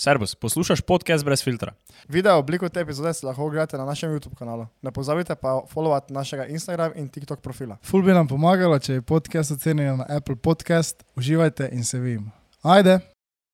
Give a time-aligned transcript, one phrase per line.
[0.00, 1.72] Servus, poslušaš podcast brez filtra.
[2.08, 4.66] Video obliko te epizode si lahko ogledate na našem YouTube kanalu.
[4.82, 7.76] Ne pozabite pa followati našega Instagram in TikTok profila.
[7.82, 11.02] Ful bi nam pomagalo, če je podcast ocenjen na Apple Podcast.
[11.16, 12.30] Uživajte in se vidimo.
[12.62, 12.98] Ajde!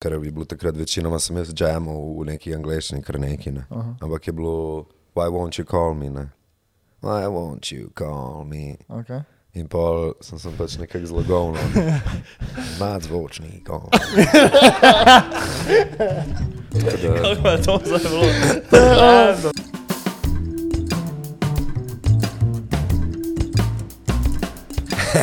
[0.02, 3.64] Ker bi bilo takrat večinoma sem jaz jamal v neki angliščini, kar neki ne.
[3.70, 3.96] Aha.
[4.02, 4.84] Ampak je bilo,
[5.16, 6.28] why won't you call me, ne.
[7.00, 8.76] Why won't you call me?
[8.88, 9.24] Okay.
[9.54, 11.58] In pol sem, sem pač nekako zlogovno.
[12.80, 13.62] Mad zvočnik.
[13.62, 14.00] Tako da-
[17.14, 18.26] Kako je to bilo?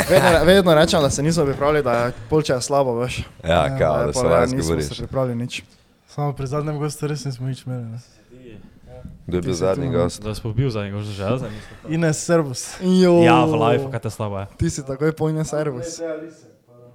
[0.09, 3.17] Vedno, vedno rečem, da se nismo pripravili, da je polčas slabo, veš.
[3.43, 5.63] Ja, kao, da Pa se ne, vas nismo se pripravili nič.
[6.07, 7.97] Samo pri zadnjem gostu res nismo nič imeli.
[9.27, 10.23] Kdo je bil zadnji gost?
[10.23, 11.49] Da si pobil za njega, že zdaj.
[11.89, 12.77] Ines Servus.
[12.81, 14.47] Jo, Ja, v live, kaj te slabo je.
[14.57, 16.01] Ti si takoj polnjen servis.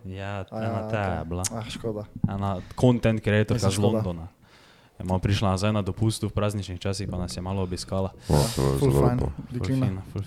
[0.05, 1.43] Ja, A ena ja, te je bila.
[1.51, 2.05] Ah, škoda.
[2.29, 3.95] Ena content creatorka Mislim, iz.
[3.95, 4.29] Londona.
[4.98, 8.11] Je malo prišla nazaj na dopustu v prazničnih časih, pa nas je malo obiskala.
[8.28, 9.28] O, to je Full zelo fine, lepo.
[10.12, 10.22] Ful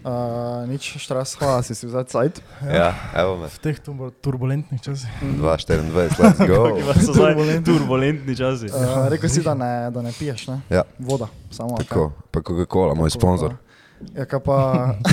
[0.00, 2.40] Uh, nič, štras, hvala si si vzeti cajt.
[2.64, 3.48] Ja, evo me.
[3.48, 3.76] V teh
[4.16, 5.12] turbulentnih časih.
[5.36, 6.72] 2,24, let's go.
[6.80, 7.64] Kako so zdaj Turbulentni.
[7.66, 8.66] turbulentni časi.
[8.66, 10.60] Uh, rekel si, da ne, da ne piješ, ne?
[10.70, 12.12] Ja, Voda, samo ali tako.
[12.30, 13.60] Pa Coca-Cola, moj sponzor.
[14.14, 14.56] Ja, kaj pa,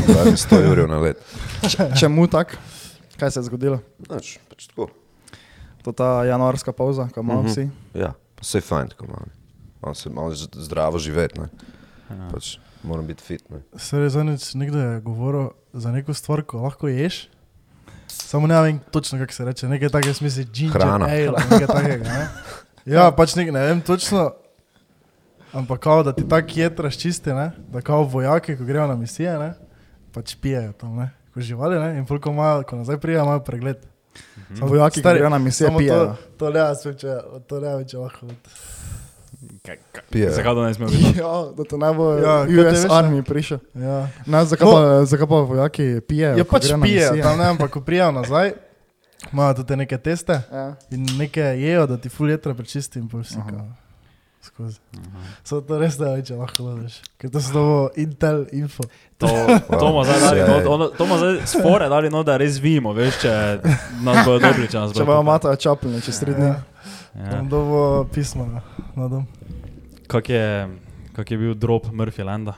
[0.07, 1.19] Daj mi 100 evrov na let.
[1.61, 2.55] če- čemu tak?
[3.13, 3.83] Kaj se je zgodilo?
[4.07, 4.87] Noč, pač tako.
[5.81, 7.49] To ta januarska pauza, ko imamo Mhm.
[7.49, 7.63] vsi.
[7.93, 9.27] Ja, pa se je fajn tako malo.
[9.77, 10.07] Malo se
[10.37, 11.47] z- zdravo živeti, ne.
[12.07, 12.31] Ja.
[12.31, 12.55] Pač
[12.87, 13.61] moram biti fit, ne.
[13.75, 17.27] Se je zadnjič nekdo je govoril za neko stvar, ko lahko ješ.
[18.07, 19.67] Samo ne vem točno, kako se reče.
[19.67, 21.05] Nekaj takega smisla, ginger Hrana.
[21.05, 22.03] ale, nekaj takega.
[22.03, 22.27] Ne?
[22.87, 24.31] Ja, pač nek, ne vem točno.
[25.53, 27.51] Ampak kao, da ti tako jed razčisti, ne?
[27.71, 29.53] da kao vojaki, ko grejo na misije, ne?
[30.13, 31.09] pač pijejo tam, ne?
[31.33, 31.97] ko živali, ne?
[31.99, 33.85] in koliko imajo, ko nazaj prijajo, imajo pregled.
[34.57, 36.05] Samo Vojaki, ki grejo na misije, pijejo.
[36.05, 38.27] To, to ne, jaz vem, če, to ne, vem, če lahko.
[39.67, 40.31] Kaj- kaj- Pijejo.
[40.31, 41.19] Zakaj da ne smemo biti?
[41.19, 42.85] Ja, da to ne bo Ja, ja, US?
[42.85, 43.59] Army prišel.
[43.75, 44.07] Ja.
[44.25, 46.37] Ne, zakaj, pa, zakaj pa vojaki pijejo?
[46.37, 48.53] Ja, pač na pijejo, tam ne, ampak ko prijajo nazaj,
[49.33, 50.75] imajo tudi neke teste Ja.
[50.89, 53.67] in neke jejo, da ti ful jetra prečisti in kao.
[54.39, 54.79] Skozi.
[55.43, 57.01] So to res vem, če lahko gledaš.
[57.17, 57.63] Ker to so to
[57.97, 58.83] Intel info.
[59.17, 59.27] To,
[59.69, 63.17] to bomo zdaj dali, no, ono- to zdaj spore dali, no, da res vidimo, veš,
[63.17, 63.33] če
[64.01, 65.23] nas bojo dobri, če nas Če bojo.
[65.23, 66.45] matajo čapljene čez tri dni.
[66.47, 66.63] Ja.
[67.31, 67.81] Bom dobo
[68.13, 68.61] pismo na,
[68.95, 69.25] na dom.
[70.07, 70.67] Kak je,
[71.11, 72.55] kak je bil drop Murphy Landa?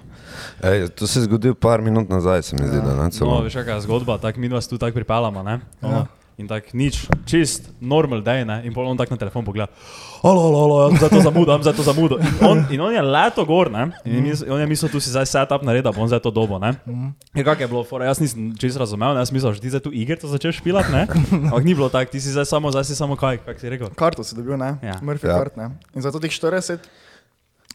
[0.61, 3.41] Ej, to se je zgodilo par minut nazaj, se mi zdi, da ne No, celo.
[3.41, 5.59] veš, kakšna je zgodba, tako mi vas tu tako pripeljamo, ne?
[5.81, 6.05] Ono, Ja.
[6.39, 6.95] In tako nič,
[7.25, 8.61] čist, normal day, ne?
[8.63, 9.67] In pol on tako na telefon pogleda,
[10.23, 12.15] alo, alo, alo, jaz za to zamudo, jaz za to zamudo.
[12.17, 13.91] In on, in on je leto gor, ne?
[14.05, 16.21] In je mis, on je mislil, tu si zdaj setup naredi, da bo on zdaj
[16.21, 16.71] to dobo, ne?
[16.85, 17.07] Mhm.
[17.33, 19.19] In kak je bilo, fora, jaz nisem čist razumel, ne?
[19.19, 21.03] Jaz mislil, že ti zdaj tu igrico začneš špilati, ne?
[21.43, 23.91] Ampak ni bilo tako, ti si zdaj samo, zdaj si samo kaj, kak si rekel?
[23.91, 24.79] Karto si dobil, ne?
[24.81, 24.95] Ja.
[25.01, 25.35] Murphy Ja.
[25.35, 25.75] kart, ne?
[25.91, 26.79] In zato teh 40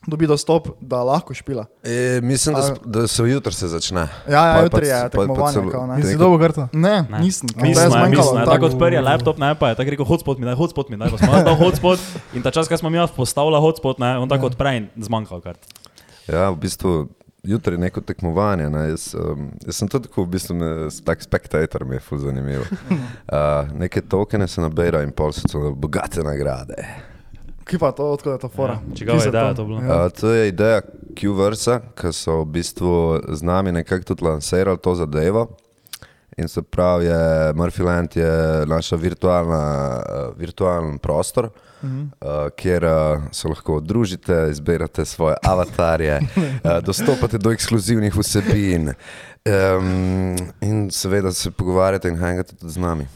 [0.06, 1.66] dobi dostop, da lahko špila.
[1.82, 4.08] E, mislim, da, da se jutri se začne.
[4.26, 5.94] Ja, ja, jutri je pa- pa tekmovanje, celo- kao, ne?
[5.94, 6.68] In si Neko- dobo karto?
[6.72, 7.18] Ne, Ne.
[7.18, 7.48] nisem.
[7.54, 8.66] Mi To je smo, mi zmanjkalo, smo, tako.
[8.66, 11.18] odprl je laptop, ne, pa je tako rekel, hotspot mi daj, hotspot mi daj, pa
[11.18, 11.98] smo dal hotspot
[12.32, 15.60] in ta čas, ko smo mi postavili hotspot, ne, on tako odpre in zmanjkal kart.
[16.26, 17.08] Ja, v bistvu
[17.42, 18.70] jutri je neko tekmovanje.
[18.70, 18.88] Ne?
[18.88, 20.70] Jaz, um, jaz sem tudi tako, v bistvu, ne,
[21.04, 22.64] tak spektator mi je ful zanimivo.
[23.24, 23.38] Uh,
[23.72, 26.74] neke tokene se nabira in pol so bogate nagrade.
[27.64, 28.72] Ki pa to, odkud je to fora?
[28.72, 29.82] Ja, čigava se ideja to bila?
[29.82, 30.04] Ja.
[30.04, 30.80] Uh, to je ideja
[31.16, 32.94] Q-Versa, ki so v bistvu
[33.32, 35.48] z nami nekako tudi lansirali to zadevo.
[36.36, 39.62] In se pravi, je Murphyland je naša virtualna,
[39.98, 41.48] uh, virtualen prostor,
[41.84, 42.00] Mhm.
[42.00, 50.36] uh, kjer uh, se lahko družite, izbirate svoje avatarje, uh, dostopate do ekskluzivnih vsebin um,
[50.60, 53.06] in seveda se pogovarjate in hangate tudi z nami.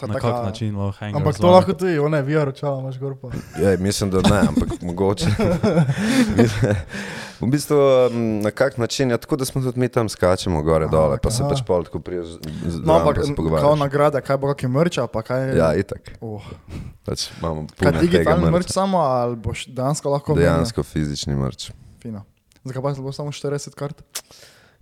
[0.00, 3.14] Ta Na kak način lahko hangar Ampak to lahko tudi, one VR očala imaš gor
[3.22, 3.28] pa.
[3.62, 5.26] Ej, mislim, da ne, ampak mogoče.
[7.40, 7.76] v bistvu,
[8.42, 11.42] na kak način je tako, da smo tudi mi tam skačemo gore dole, pa se
[11.42, 11.50] aha.
[11.50, 12.26] pač pol tako priješ
[12.66, 13.18] z No, ampak
[13.60, 15.56] kao nagrade, kaj bo kakšen mrča, pa kaj...
[15.58, 16.16] Ja, itak.
[16.20, 16.42] Oh.
[17.06, 20.34] Pač imamo Kaj puno tega digitalni mrč samo, ali boš dejansko lahko...
[20.34, 21.70] Dejansko fizični mrč.
[22.02, 22.24] Fino.
[22.64, 24.02] Zakaj pa bo samo 40 kart?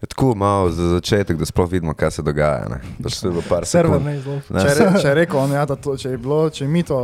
[0.02, 2.66] Je tako malo za začetek, da sploh vidimo, kaj se dogaja.
[2.68, 2.80] Ne?
[3.02, 3.30] Pač je
[3.64, 4.40] Server ne izlovi.
[4.50, 4.60] Ne.
[4.60, 6.82] Če, je re, če je rekel on, ja, to, če je bilo, če je mi
[6.82, 6.96] to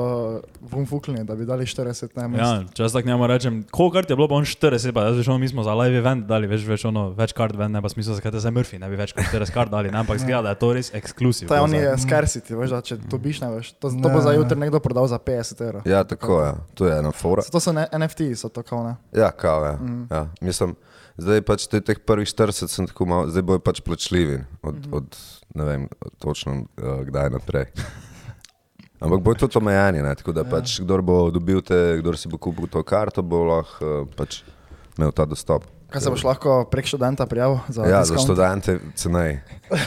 [0.73, 2.49] vumfukljeni, da bi dali 40 na mesto.
[2.49, 5.21] Ja, če jaz tako njemu rečem, koliko kart je bilo, pa on 40, pa jaz
[5.21, 7.85] veš, ono, mi smo za live event dali, veš, veš ono, več kart ven, ne
[7.87, 10.19] pa smisel, zakaj te za Murphy, ne bi več kot 40 kart dali, ne, ampak
[10.19, 11.47] zgleda, da je to res ekskluziv.
[11.53, 13.73] To je oni scarcity, veš, da če dobiš, ne veš.
[13.79, 14.27] To, to bo Ne.
[14.27, 15.87] za jutri nekdo prodal za 50 evrov.
[15.87, 16.53] Ja, tako je.
[16.75, 17.47] To je ena fora.
[17.47, 18.99] To so ne, NFT, so to kao ne.
[19.15, 19.73] Ja, kao je.
[19.79, 20.03] Mhm.
[20.11, 20.27] Ja.
[20.43, 20.75] Mislim,
[21.19, 24.95] zdaj pač te, teh prvih 40 sem tako malo, zdaj bojo pač plačljivi od, Mhm.
[24.95, 25.17] od
[25.55, 25.89] ne vem,
[26.19, 27.67] točno uh, kdaj naprej.
[29.03, 30.15] Ampak bo tudi omejeni, ne?
[30.19, 33.85] tako da pač, kdor bo dobil te, kdor si bo kupil to karto, bo lahko
[34.03, 34.43] uh, pač
[34.99, 35.67] imel ta dostop.
[35.91, 37.59] Kaj se boš lahko prek študenta prijavil?
[37.69, 38.27] Za Ja, za diskount?
[38.27, 39.41] študente cenej.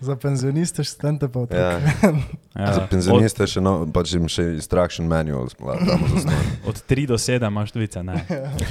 [0.00, 1.62] Za penzioniste, študente pa otroke.
[1.62, 1.80] Ja.
[2.56, 2.72] Ja.
[2.72, 6.46] Za penzioniste še, no, pač jim še instruction manual damo za snon.
[6.64, 8.14] Od 3 do 7 imaš dvice, ne,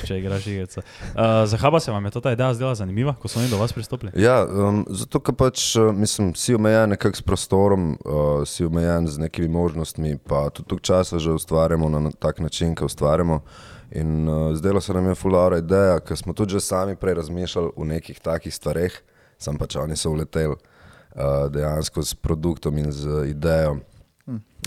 [0.10, 0.82] če igraš igrice.
[1.14, 3.76] Uh, za Haba se vam je ta ideja zdela zanimiva, ko so oni do vas
[3.78, 4.10] pristopili?
[4.18, 9.06] Ja, um, zato ker pač, uh, mislim, si omejen nekako s prostorom, uh, si omejen
[9.06, 13.44] z nekimi možnostmi, pa tudi toliko časa že ustvarjamo na na tak način, ki ustvarjamo.
[13.96, 17.70] In uh, zdelo se nam je fulara ideja, ker smo tudi že sami prej razmišljali
[17.76, 18.92] o nekih takih stvareh,
[19.40, 23.78] sam pač oni so uleteli uh, dejansko s produktom in z idejo.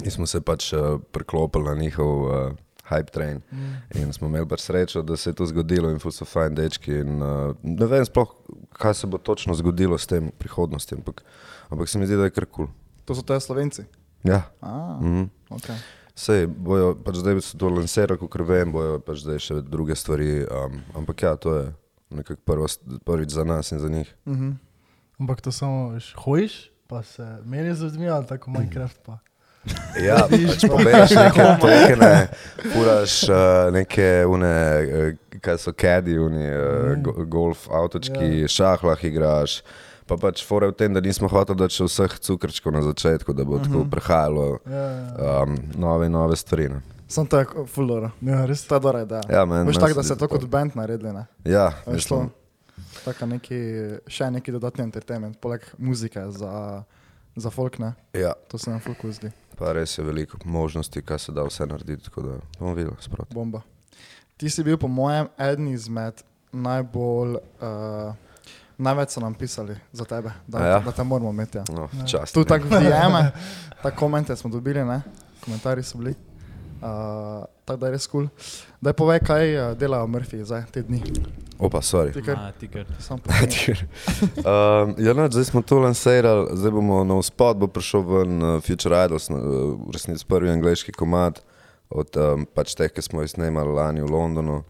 [0.05, 2.53] In smo se pač uh, preklopili na njihov uh,
[2.89, 3.41] hype train.
[3.95, 6.93] In smo imeli pač srečo, da se je to zgodilo in so fajn dečki.
[7.03, 8.33] In, uh, ne vem sploh,
[8.73, 11.21] kaj se bo točno zgodilo s tem v prihodnosti, ampak,
[11.69, 12.67] ampak se mi zdi, da je kar kul.
[12.67, 12.75] Cool.
[13.05, 13.85] To so te slovenci.
[14.25, 14.49] Ja.
[14.61, 15.29] Ah, Mhm.
[15.51, 15.77] okay.
[16.19, 20.43] Sej, bojo, pač zdaj so to lansirali, kot vem, bojo pač zdaj še druge stvari,
[20.51, 21.65] um, ampak ja, to je
[22.11, 22.67] nekako prvo,
[23.07, 24.11] prvič za nas in za njih.
[24.27, 24.57] Mhm.
[25.23, 26.59] Ampak to samo veš, hojiš,
[26.91, 29.19] pa se meni z ljudmi, ali tako Minecraft pa.
[30.07, 32.13] Ja, pač pobeješ neke tokene,
[32.73, 33.39] furaš uh,
[33.75, 38.51] neke une, uh, kaj so kadi, uni, uh, go, golf avtočki, ja.
[38.51, 39.61] šah lahko igraš.
[40.09, 43.45] Pa pač fore v tem, da nismo hoteli dati še vseh cukrčkov na začetku, da
[43.45, 45.43] bo tako prehajalo Ja, ja.
[45.43, 46.69] um, nove nove stvari.
[46.71, 46.81] Ne.
[47.07, 48.11] To je fulora.
[48.23, 48.65] ja res.
[48.65, 49.21] To je dobra ideja.
[49.31, 51.27] Ja, meni- Veš tako, da se to kot band naredili, ne?
[51.45, 51.93] Ja, to?
[51.93, 52.31] mislim,
[52.99, 53.57] Taka neki,
[54.07, 56.85] še neki dodatni entertainment, poleg muzike za,
[57.37, 57.93] za folk, ne?
[58.13, 59.29] ja, To se nam folk zdi.
[59.57, 63.35] pa res je veliko možnosti, kaj se da vse narediti, tako da bomo videli sproti.
[63.35, 63.61] Bomba.
[64.37, 66.23] Ti si bil, po mojem, eden izmed
[66.53, 67.37] najbolj.
[67.59, 68.15] Uh,
[68.79, 70.79] največ so nam pisali za tebe, da, ja?
[70.81, 71.59] da te moramo imeti.
[71.59, 71.65] Ja.
[71.75, 72.35] No, čast.
[72.35, 73.31] Tu tako v DM-e,
[73.83, 75.03] tako komente smo dobili, ne?
[75.45, 76.15] komentarji so bili.
[76.79, 78.29] Uh, tako da je res kul.
[78.29, 78.69] Cool.
[78.81, 81.03] Da povej, kaj uh, delajo Murphy zdaj te dni.
[81.59, 82.13] Opa, sorry.
[82.15, 82.87] Ti kar A, ti kar.
[83.03, 83.75] sam povej.
[84.47, 88.61] um, ja, no, zdaj smo to lansirali, zdaj bomo na spod, bo prišel ven uh,
[88.63, 89.37] Future Idols, uh,
[89.75, 91.43] v resnici prvi angliški komad
[91.91, 94.63] od um, pač teh, ki smo jih snemali lani v Londonu.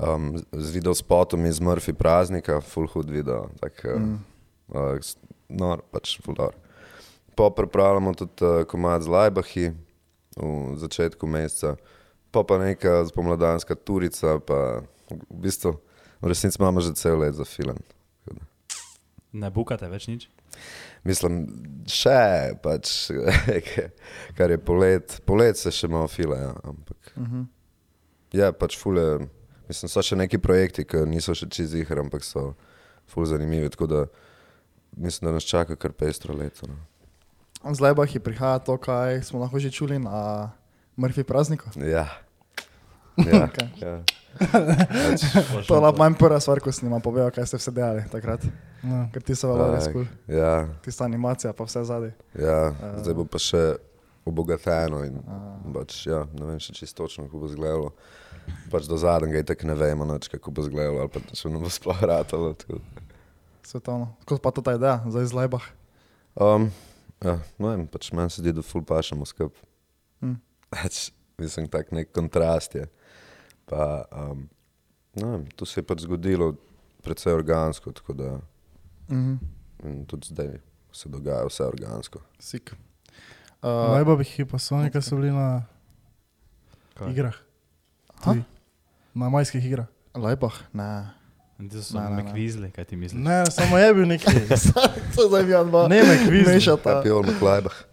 [0.00, 4.18] Um, z video spotom iz Murphy praznika, full hood video, tak, uh, Mm.
[4.68, 4.98] uh,
[5.48, 6.54] nor, pač full nor.
[7.34, 9.66] Pa pripravljamo tudi uh, komad z Lajbahi
[10.36, 11.76] v začetku meseca,
[12.30, 15.72] pa pa neka spomladanska turica, pa v bistvu
[16.20, 17.76] v resnici imamo že cel let za film.
[19.32, 20.28] Ne bukate več nič?
[21.04, 21.44] Mislim,
[21.86, 23.12] še pač,
[24.36, 27.46] kar je polet, polet se še malo fila, ja, ampak Uh -huh.
[28.32, 29.28] je pač fule,
[29.68, 32.54] mislim, so še neki projekti, ki niso še čez jih, ampak so
[33.10, 34.04] ful zanimivi, tako da
[34.96, 36.66] mislim, da nas čaka kar pestro leto.
[36.66, 36.76] No.
[37.74, 40.52] Zdaj pa jih prihaja to, kaj smo lahko že čuli na
[40.96, 41.70] Murphy prazniku.
[41.80, 42.06] Ja.
[43.16, 43.68] Ja, Okej.
[43.80, 44.02] ja.
[45.68, 48.42] To je bila manj prva stvar, ko snima, povejo, kaj ste vse delali takrat.
[48.84, 49.06] Ja.
[49.08, 50.04] Ker ti so bili res kul.
[50.28, 52.12] ja, Tista animacija, pa vse zadaj.
[52.36, 52.58] ja,
[53.00, 53.62] zdaj bo pa še
[54.28, 55.16] obogateno in
[55.72, 57.94] pač, ja, ne vem še čisto točno, kako bo izgledalo.
[58.70, 61.70] Pač do zadnjega tako ne vemo, nič, kako bo izgledalo, ali pa če ne bo
[61.70, 62.54] sploh ratalo.
[62.54, 62.80] tako.
[63.62, 64.14] Svetovno.
[64.24, 65.64] Kot pa to ta ideja, zdaj z Lajbah.
[66.36, 66.70] Um,
[67.24, 69.62] ja, no, vem, pač meni se zdi, da ful pašamo skupaj.
[70.22, 70.36] Mm.
[70.70, 72.86] Pač, mislim, tak nek kontrast je.
[73.66, 74.46] Pa, um,
[75.14, 76.54] no, vem, to se je pač zgodilo
[77.02, 78.30] precej organsko, tako da
[79.08, 79.34] Mhm.
[79.86, 80.58] in tudi zdaj
[80.92, 82.18] se dogaja vse organsko.
[82.38, 82.72] Sik.
[83.62, 85.62] Uh, Najbolj pa so oni, ki so bili na
[86.94, 87.10] Kaj?
[87.10, 87.45] igrah.
[88.26, 88.32] Ha?
[88.34, 88.42] Tuji.
[89.14, 89.86] Na majskih igrah.
[90.16, 90.90] Lajbah, ne.
[91.56, 93.16] Ti so Ne, ne, kvizli, kaj ti misliš?
[93.22, 94.28] Ne, samo je bil neki.
[95.16, 95.86] to zdaj bi dva.
[95.88, 96.52] Ne, me kvizli.
[96.54, 96.98] Mešata.
[97.00, 97.86] Happy Old McLeibach.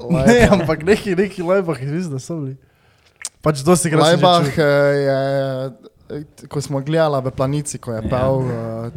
[0.00, 2.56] Ne, ampak neki, neki lajbah, mislim, da so bili.
[3.42, 4.62] Pač dosti že Lajbah eh,
[5.02, 5.20] je,
[6.14, 8.08] eh, ko smo gledali v planici, ko je Ja.
[8.08, 8.48] pel uh,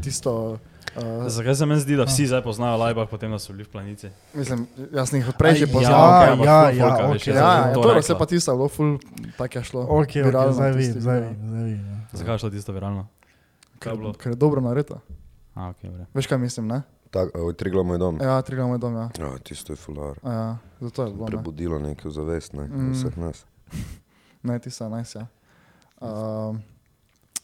[0.01, 0.62] tisto.
[0.94, 3.70] Uh, Zakaj se meni zdi, da vsi zdaj poznajo Lajbah, potem da so bili v
[3.70, 4.10] planici?
[4.34, 5.92] mislim, jaz sem jih prej že poznal.
[5.92, 7.32] Ja, ampak ja, ja, folka, veš, okej.
[7.32, 8.01] jaz Ja, ja, to to je rekla.
[8.04, 8.98] se pa tisto, zelo ful,
[9.36, 9.82] tako je šlo.
[9.92, 10.88] Ok, viralno vidim, zdaj video.
[10.88, 11.86] vidim, zdaj vidim.
[11.86, 11.98] ja.
[12.13, 13.08] Zakaj je šlo tisto viralno?
[13.80, 14.13] Kaj je bilo?
[14.13, 15.00] Ker je dobro naredito.
[15.54, 16.06] A, ok, vre.
[16.13, 16.82] Veš kaj mislim, ne?
[17.12, 18.20] Tak, uh, Triglo moj dom.
[18.22, 19.10] Ja, tri glavne dom, ja.
[19.18, 20.15] Ja, tisto je fular.
[20.22, 21.25] Ja, zato je bilo.
[21.25, 22.92] Prebudilo neko zavest, ne, Mm.
[22.92, 23.46] vseh nas.
[24.44, 25.27] ne ti so najs, ja.
[25.98, 26.60] Um,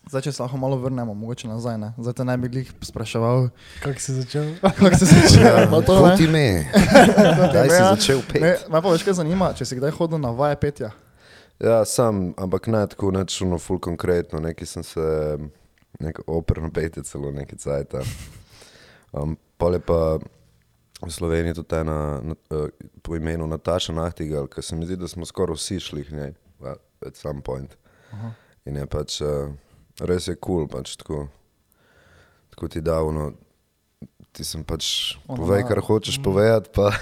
[0.09, 1.93] zdaj, če se lahko malo vrnemo, mogoče nazaj, ne?
[1.97, 3.49] Zdaj te ne bi glih spraševal,
[3.83, 4.49] Kako si začel?
[4.61, 5.67] kako se začne.
[5.69, 6.11] pa to, ne?
[6.11, 6.45] Poti me,
[7.53, 7.95] daj si Ja.
[7.95, 8.65] začel Ne, pet.
[8.69, 10.91] me pa več kaj zanima, če si kdaj hodil na vaje petja.
[11.59, 15.37] Ja, sam, ampak ne tako nečuno, ful konkretno, neki sem se,
[15.99, 17.93] nek operno petje celo neki cajt.
[19.13, 20.17] Um, pa
[21.01, 22.69] v Sloveniji tudi ena na, uh,
[23.01, 26.33] po imenu Nataša Nahtigal, ki se mi zdi, da smo skoraj vsi šli k njej,
[27.05, 27.77] at some point.
[28.11, 28.31] Aha.
[28.65, 29.49] In je pač uh,
[30.01, 31.27] res je kul, cool, pač tako,
[32.49, 33.31] tako ti davno.
[34.31, 36.95] Ti sem pač Ona povej, ima- kar hočeš povedati, pa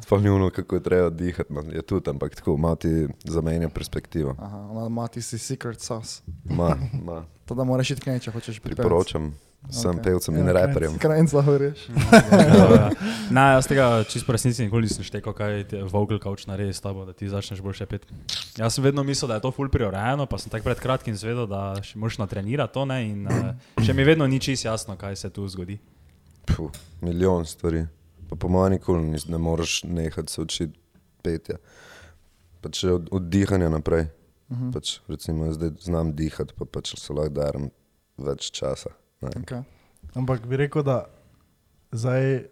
[0.00, 1.48] spomnil, kako je treba dihati.
[1.48, 2.92] No, je tudi, ampak tako malo ti
[3.24, 4.36] zamenja perspektivo.
[4.36, 6.20] Aha, ona ima tisti secret sauce.
[6.44, 6.76] Ma,
[7.06, 8.76] ma, To da moraš iti k njej, če hočeš pripevati.
[8.78, 10.02] priporočam vsem Ok.
[10.02, 10.98] pevcem in Ja, reperjem.
[10.98, 11.88] Krajnc govoriš.
[11.88, 12.90] Ja.
[13.30, 17.04] Ne, jaz tega čisto resnici nikoli nisem štekal, kaj ti vocal coach naredi s tabo,
[17.04, 18.06] da ti začneš bolj šepeti.
[18.56, 21.44] Jaz sem vedno mislil, da je to full priorejeno, pa sem tako pred kratkim zvedel,
[21.44, 25.16] da še moraš natrenirati to ne, in uh, še mi vedno ni čisto jasno, kaj
[25.16, 25.76] se tu zgodi.
[26.46, 27.84] Puh, milijon stvari.
[28.28, 30.78] Pa po mojem nikoli nis- ne moreš nehati se učiti
[31.22, 31.56] petja.
[32.60, 34.08] Pač od, od dihanja naprej.
[34.48, 34.72] Uh -huh.
[34.72, 37.70] pač, recimo, zdaj znam dihati, pa pač se lahko dajem
[38.18, 38.90] več časa.
[39.20, 39.30] Ne.
[39.42, 39.62] Okay.
[40.14, 41.06] Ampak bi rekel, da
[41.92, 42.44] zdaj,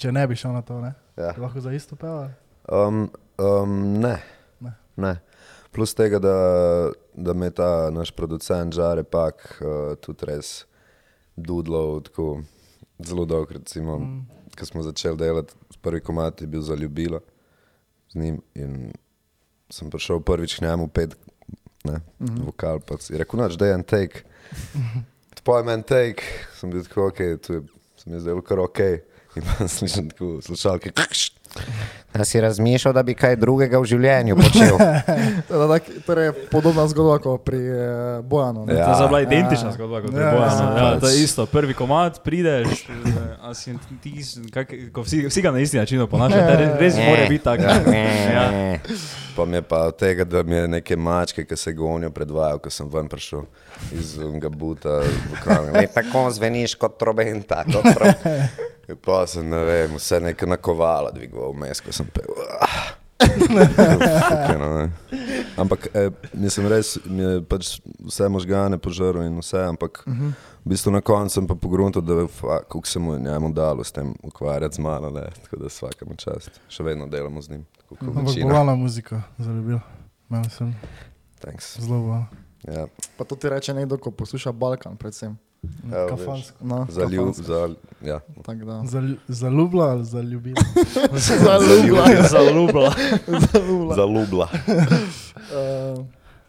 [0.00, 0.94] če ne bi šel na to, ne?
[1.16, 1.32] Ja.
[1.40, 2.28] lahko za isto peval.
[2.68, 3.06] Um,
[3.38, 4.18] um, ne.
[4.60, 4.72] Ne.
[4.96, 5.16] ne.
[5.72, 6.34] Plus tega, da,
[7.12, 10.64] da me ta naš producent Žare Pak uh, tudi res
[11.36, 12.42] dudlal tako
[12.98, 13.56] zelo dolgo.
[13.56, 14.20] Recimo, mm.
[14.56, 15.52] Ko smo začeli delati,
[15.84, 17.20] prvi komat je bil za ljubilo
[18.08, 18.92] z njim in
[19.70, 21.16] sem prišel prvič k njemu pet,
[21.84, 22.46] ne, mm -hmm.
[22.46, 24.22] vokal, pa si rekel, noč, da je en take.
[25.46, 26.22] Pojem en take,
[26.58, 27.60] sem bil tako, ok, tu je,
[27.96, 28.80] sem jaz zdaj kar ok.
[29.36, 30.90] In pa slišim tako slušalke.
[32.12, 34.78] Da si razmišljal, da bi kaj drugega v življenju počel.
[35.48, 37.84] Teda, tak, torej, podobna zgodba kot pri eh,
[38.22, 38.64] Bojanu.
[38.64, 38.74] ne?
[38.74, 38.88] Ja.
[38.88, 40.64] To je bila identična zgodba kot pri Ja, Bojanu.
[40.64, 41.00] ja, Ja, pač.
[41.00, 44.14] to je isto, prvi komat, prideš, eh, si ti,
[44.50, 47.62] kak, ko vsi, vsi ga na isti način oponašajo, res, res mora biti tako.
[48.32, 48.46] Ja.
[49.36, 52.58] Pa mi je pa od tega, da mi je neke mačke, ki se gonijo predvajal,
[52.58, 53.44] ko sem ven prišel
[53.92, 55.74] iz unega buta v kamen.
[55.74, 57.64] Le tako zveniš kot trobenta.
[57.64, 58.12] Kot tro...
[59.04, 62.30] Pa sem, ne vem, vse neke nakovala dvigoval vmes, ko sem pel.
[63.16, 64.90] Fukano, ne.
[65.56, 70.32] ampak eh, mislim, res mi je pač vse možgane požrl in vse, ampak uh -huh.
[70.64, 73.84] v bistvu na koncu sem pa pogruntil, da fa, kako se mu je njemu dalo
[73.84, 75.26] s tem ukvarjati z mano, ne.
[75.42, 76.60] tako da vsakemu čast.
[76.68, 77.66] Še vedno delamo z njim,
[78.00, 79.78] Ampak bolana muzika, zaljubil.
[80.28, 80.74] Meni sem
[81.40, 81.80] Thanks.
[81.80, 82.45] zelo bolana.
[82.64, 82.86] Ja.
[83.16, 85.36] Pa to ti reče nekdo, ko posluša Balkan, predvsem.
[85.84, 86.10] Evo, veš.
[86.10, 86.58] Kafansko.
[86.60, 87.42] No, Zalju, kafansko.
[87.44, 88.20] za, ja.
[88.42, 88.82] Tako da.
[88.84, 90.54] Zalju- Zaljubila ali zaljubil?
[91.12, 92.06] Zaljubila.
[92.28, 92.92] Zalubila.
[93.94, 94.48] Zalubla.
[95.96, 96.04] Uh,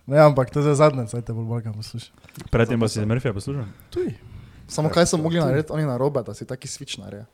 [0.06, 2.16] Ne, ampak to je zadnje, saj te bolj bolj poslušam.
[2.48, 3.66] Predtem pa si Murphyja poslušal.
[3.90, 4.14] Tuj.
[4.68, 7.26] samo kaj so mogli narediti oni na robe, da si taki switch naredi.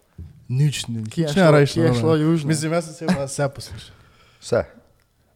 [0.49, 1.03] Nič ni.
[1.05, 2.47] Kje je nič šlo- rajš kje je šlo južno?
[2.47, 3.93] Mislim, jaz sem se pa vse poslušal.
[4.41, 4.63] Vse.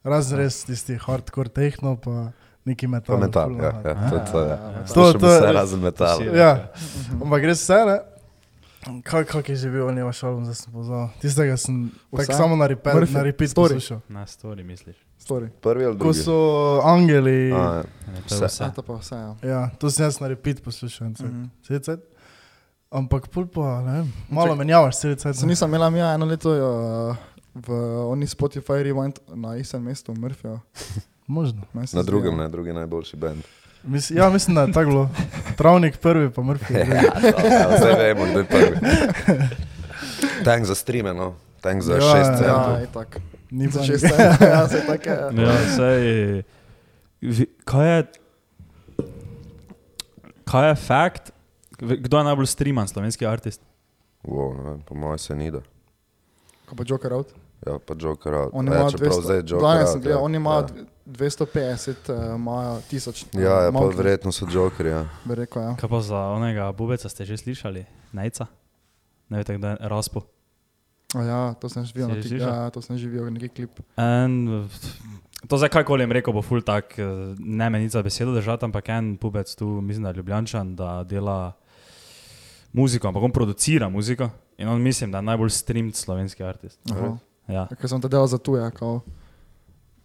[0.04, 2.32] Razen res tisti hardcore tehno, pa
[2.68, 3.16] neki metal.
[3.16, 4.54] Pa metal, ja, ja, to, to je.
[4.94, 6.24] To- to je vse res- razen metala.
[6.36, 6.52] Ja,
[7.24, 7.98] ampak res vse, ne?
[9.04, 11.10] Kaj, kak je že bil on je vaš album, zdaj sem pozval.
[11.20, 12.24] Tistega sem Vse?
[12.24, 13.76] tako samo na repeat, Murphy, na repeat story.
[13.76, 14.00] poslušal.
[14.08, 14.96] Na story misliš.
[15.20, 15.50] Story.
[15.60, 16.24] Prvi ali Ko drugi?
[16.24, 16.38] so
[16.84, 17.84] angeli, A, ja.
[18.30, 18.46] To Vse.
[18.48, 18.64] vse.
[18.64, 19.32] Ja, to pa vse, ja.
[19.44, 21.08] ja, to sem jaz na repeat poslušal.
[21.08, 22.00] Mm -hmm.
[22.88, 27.16] Ampak pol pa, ne vem, malo menjavaš, cel Sem nisem imela mi eno leto uh,
[27.56, 27.68] v
[28.08, 30.60] oni Spotify Rewind na istem mestu, Murphyja.
[31.28, 31.62] Možno.
[31.94, 32.38] Na drugem, ja.
[32.38, 33.44] ne, drugi najboljši bend.
[33.84, 35.10] Mis, ja, mislim, da je tako bilo.
[35.58, 36.68] Travnik prvi, pa Murphy.
[36.68, 36.92] drugi.
[37.52, 38.78] Ja, zdaj vemo, kdo je prvi.
[40.44, 41.36] Tank za streame, no.
[41.62, 42.38] Tank za Ja, 6 ja.
[42.38, 42.48] centov.
[42.72, 43.20] Ja, je tako.
[43.52, 44.12] Ni Za šest, nič.
[44.42, 45.44] ja, se tako je.
[45.44, 46.44] Ja, sej,
[47.66, 48.04] kaj je,
[50.44, 51.32] kaj je fakt,
[51.72, 53.62] kdo je najbolj streaman slovenski artist?
[54.24, 55.62] Wow, ne vem, po mojem se ni da.
[56.66, 57.28] Ko pa Joker out.
[57.68, 58.54] Ja, pa Joker out.
[58.54, 60.24] Ja, imajo čeprav 200, zdaj Joker danes out, sem gledal, ja.
[60.24, 60.84] oni imajo Ja.
[61.08, 63.24] 250, uh, imajo tisoč.
[63.26, 64.92] eh, Ja, ja, pa verjetno so Jokerji.
[64.92, 65.06] Ja.
[65.26, 65.76] Rekel, ja.
[65.76, 67.86] Kaj pa za onega bubeca ste že slišali?
[68.12, 68.48] Nejca?
[69.30, 70.22] Ne veste, kdo je Raspo.
[71.14, 73.80] A ja, to sem živel, ti- ja, to sem živel, neki klip.
[73.96, 74.68] En,
[75.44, 78.90] to zdaj kakoli jim rekel, bo ful tak, eh, ne meni za besedo držati, ampak
[78.90, 81.56] en pubec tu, mislim, da je Ljubljančan, da dela
[82.70, 86.80] muziko, ampak on producira muziko in on mislim, da je najbolj streamed slovenski artist.
[86.92, 87.18] Aha.
[87.48, 89.00] Ja, Ker sem te delal za tuje, kao.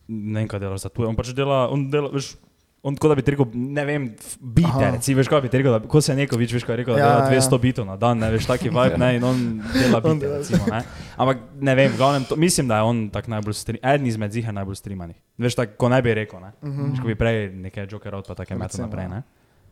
[0.09, 1.09] Ne vem, kaj dela za to.
[1.09, 2.35] On pač dela, on dela, veš,
[2.82, 4.06] on kot da bi rekel, ne vem,
[4.40, 6.94] bite, recimo, veš, kaj bi rekel, da, ko se neko vič, veš, kaj je rekel,
[6.94, 7.40] da Ja, dela ja.
[7.40, 10.38] 200 bitov na dan, ne veš, taki vibe, ne, in on dela On bite, dela-
[10.42, 10.80] recimo, ne.
[11.16, 14.32] Ampak ne vem, v glavnem, to, mislim, da je on tak najbolj streaman, eden izmed
[14.32, 15.16] zih je najbolj streamanih.
[15.38, 16.50] Veš, tako, ko ne bi rekel, ne.
[16.62, 16.71] Mhm.
[16.71, 17.00] Mm -hmm.
[17.00, 19.09] Ko bi prej nekaj Joker out pa take Recimo, naprej, ja.
[19.09, 19.23] ne.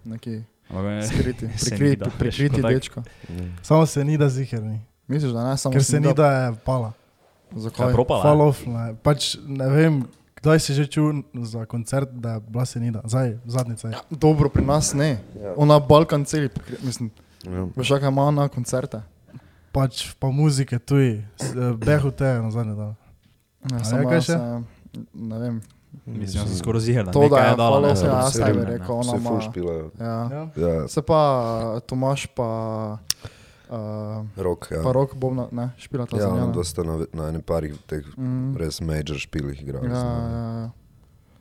[0.05, 3.03] Neki Ampak, skriti, prikriti, da, veš, prikriti dečko.
[3.63, 4.81] Samo se ni da ziherni.
[5.09, 6.93] Misliš, da ne, samo Ker se ni da je pala.
[7.51, 7.93] Kaj je Zakaj?
[7.93, 8.23] propala?
[8.23, 8.95] Fall off, ne.
[9.03, 10.07] Pač ne vem,
[10.41, 13.01] kdaj si že čul za koncert, da je bila senida.
[13.05, 13.95] Zdaj, zadnjica je.
[14.11, 15.21] Dobro, pri nas ne.
[15.35, 15.55] Ja.
[15.57, 16.49] Ona Balkan celi,
[16.83, 17.11] mislim,
[17.43, 17.67] Ja.
[17.73, 19.01] veš, kaj ima na koncerte.
[19.71, 22.95] pač pa muzike tuji, eh, behu te na zadnje dan.
[23.63, 24.33] Ne, A samo kaj jaz še?
[24.33, 24.63] se,
[25.15, 25.61] ne vem.
[26.07, 27.05] Mislim, da sem skoraj ziger.
[27.07, 27.81] To, da je dala.
[27.81, 28.65] ne, se, da ja, bi se bi ne, ne.
[28.69, 29.29] rekel, ona ima.
[29.29, 29.91] ful špilajo.
[29.97, 30.07] Ja.
[30.07, 30.43] Ja.
[30.57, 31.21] Ja, Se pa
[31.81, 32.99] Tomaš pa,
[33.71, 34.83] uh, rok, ja.
[34.83, 36.41] pa rok bom, ne, špila ta Ja, zemlja.
[36.43, 38.57] no, da sta na, na enem parih teh Mm.
[38.57, 39.87] res major špilih igrali.
[39.87, 40.71] Ja, Ja, ja,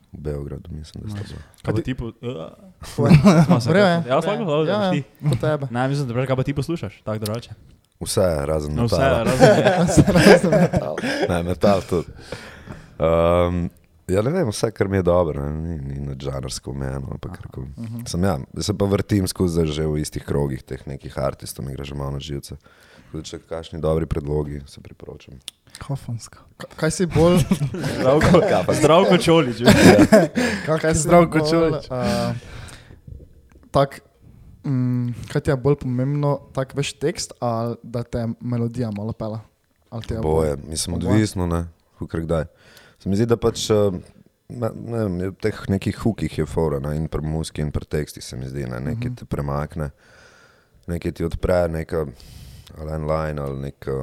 [0.10, 1.42] V Beogradu, mislim, da sta bila.
[1.62, 2.06] Kaj pa ti po...
[2.24, 2.50] ja.
[3.46, 4.04] Smo se- Vrejo je.
[4.08, 5.04] Ja, slabo, dobro, ja, ja, ja, ti.
[5.22, 5.68] po tebe.
[5.70, 7.50] Ne, mislim, da kaj pa ti poslušaš, tako drugače.
[8.00, 9.24] Vse, razen No, vse, metala.
[9.24, 10.52] razen.
[11.30, 12.08] Ne, metal tudi.
[12.98, 13.70] Um,
[14.10, 17.18] ja, ne vem, vse, kar mi je dobro, ne, ni, ni na žanrsko omejeno.
[17.20, 17.68] karkoli.
[17.78, 18.06] Mhm.
[18.06, 21.86] Sem ja, se pa vrtim skozi že v istih krogih teh nekih artistov, mi gre
[21.86, 22.58] že malo na živce.
[23.10, 25.40] Da Če kakšni dobri predlogi, se priporočam.
[25.80, 26.40] Kafanska.
[26.58, 27.42] K- Kaj si bolj,
[27.96, 29.58] Zdravko, zdravko čolič.
[30.66, 31.84] kaj si Zdravko bolj, Čolič.
[31.88, 32.38] Uh,
[33.72, 34.02] tak,
[34.64, 39.42] mm, kaj ti je bolj pomembno, tak veš tekst ali da te melodija malo pela?
[40.22, 41.10] Boje, mislim, Oboje.
[41.10, 41.66] odvisno, ne,
[41.98, 42.46] kukar kdaj.
[43.00, 44.00] Se mi zdi, da pač eh,
[44.50, 47.88] ne, ne je v teh nekih hukih je fora, ne, in pri muski, in pri
[47.88, 49.92] tekstih se mi zdi, ne, nekaj te premakne,
[50.92, 52.06] nekaj ti odpre, neka
[52.80, 53.98] ali en line, ali neka,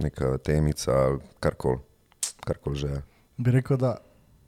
[0.00, 1.78] neka temica, ali karkoli,
[2.46, 2.88] karkoli že.
[2.96, 3.02] je.
[3.36, 3.96] Bi rekel, da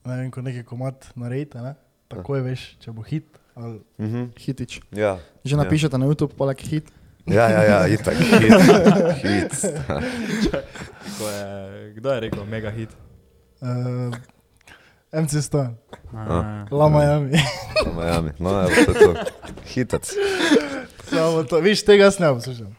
[0.04, 1.76] ne vem, ko neki komat naredite, ne?
[2.14, 3.40] takoj veš, če bo hit.
[3.54, 3.78] Ali...
[4.02, 4.32] Mhm.
[4.34, 4.80] hitič?
[4.90, 5.16] Ja.
[5.46, 6.90] Že napišete na YouTube, poleg hit.
[7.24, 8.52] Ja, ja, ja, itak, hit.
[9.24, 9.54] hit.
[11.22, 12.92] Je, kdo je rekel mega hit?
[13.64, 14.12] Uh,
[15.14, 15.76] MC Stan,
[16.70, 17.38] La Miami.
[17.86, 18.30] V Miami.
[18.38, 19.14] No, evo, to je to.
[19.72, 20.10] Hitac.
[21.08, 22.76] Samo to, viš, tega jaz ne poslušam.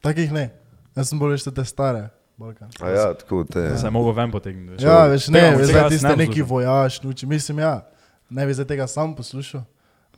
[0.00, 0.48] Takih ne.
[0.96, 2.08] Jaz sem bolj veš te stare.
[2.38, 2.70] Balkan.
[2.80, 3.78] A ja, tako te.
[3.78, 4.84] Se je mogel ven potegniti.
[4.84, 7.26] Ja, veš, ne, Tega- veš, ti ste neki vojaš, nuči.
[7.26, 7.90] Mislim, ja,
[8.30, 9.64] ne bi zdaj tega sam poslušal,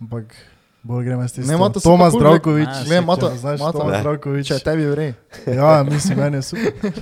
[0.00, 0.36] ampak
[0.82, 1.58] bolj gremo s Ne, tistim.
[1.72, 4.00] to Tomas cool, Zdravkovič, ne, glej, ima to- če znaš ima to- Tomas Ne.
[4.00, 4.46] Zdravkovič.
[4.46, 5.14] Če tebi vrej.
[5.58, 6.72] Ja, mislim, meni je super.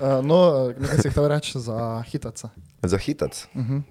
[0.00, 0.38] Uh, no,
[0.74, 2.48] nekaj si hotel reči za hitaca.
[2.82, 3.46] Za hitac.
[3.54, 3.82] Uh -huh.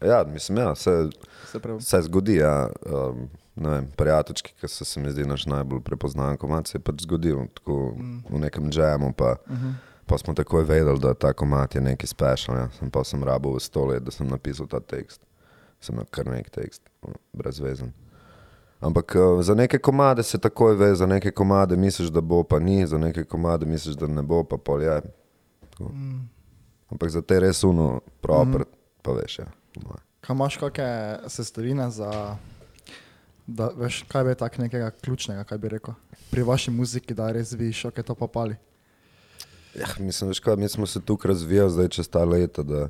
[0.00, 1.08] Ja, mislim, ja, se,
[1.46, 2.68] Se se zgodi, ja.
[2.86, 6.82] Um, ne vem, prijateljčki, ki so se mi zdi naš najbolj prepoznan komat, se je
[6.82, 7.94] pač zgodil tako
[8.30, 9.72] v nekem džemu, pa, Uh -huh.
[10.06, 12.56] pa smo takoj vedeli, da ta komat je nekaj special.
[12.56, 12.68] Ja.
[12.70, 15.20] Sem pa sem rabo v sto let, da sem napisal ta tekst.
[15.80, 16.82] Sem imel kar nek tekst,
[17.32, 17.92] brezvezen.
[18.80, 22.58] Ampak uh, za neke komade se takoj ve, za neke komade misliš, da bo, pa
[22.58, 25.00] ni, za neke komade misliš, da ne bo, pa pol je.
[25.70, 25.90] Tako.
[26.90, 28.78] Ampak za te res uno, proper, mm.
[29.02, 29.46] pa veš, ja.
[29.82, 30.04] moje.
[30.20, 32.36] Kaj imaš kakšne sestavine za,
[33.46, 35.94] da veš, kaj bi tak nekega ključnega, kaj bi rekel,
[36.30, 38.56] pri vaši muziki, da res viš, ok, to popali.
[39.74, 42.62] Ja, mislim, veš kaj, mi smo se tukaj razvijali zdaj čez ta leta.
[42.62, 42.88] da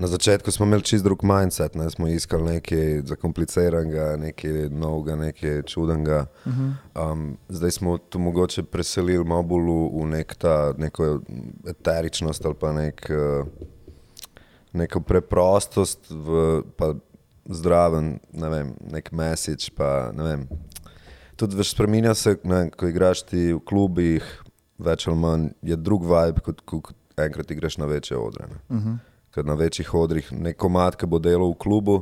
[0.00, 1.90] Na začetku smo imeli čist drug mindset, ne?
[1.90, 6.24] smo iskali nekaj zakompliciranega, nekaj novega, nekaj čudenega.
[6.46, 11.20] Um, zdaj smo to mogoče preselili malo bolj v, v nek ta, neko
[11.68, 13.44] eteričnost ali pa nek, uh,
[14.72, 16.94] neko preprostost, v, pa
[17.44, 19.68] zdraven, ne vem, nek message.
[19.76, 20.48] Pa, ne vem.
[21.36, 24.32] Tudi veš, spremenja se, ne, ko igraš ti v klubih,
[24.80, 28.48] več ali manj je drug vibe, kot ko ko enkrat igraš na večje odre.
[28.48, 28.64] ne.
[28.68, 28.98] Uh -huh.
[29.34, 32.00] Ker na večjih odrih neko mat, ki bo delal v klubu,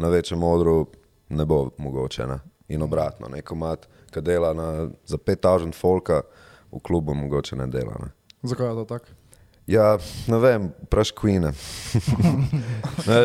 [0.00, 0.86] na večjem odru
[1.28, 2.26] ne bo mogoče.
[2.26, 2.38] Ne?
[2.68, 6.22] In obratno, neko mat, ki dela na, za 5000 folka,
[6.72, 7.96] v klubu mogoče ne dela.
[8.00, 8.12] Ne?
[8.42, 9.16] Zakaj je to tako?
[9.70, 11.52] Ja, ne vem, praš kvine.
[13.08, 13.18] ne,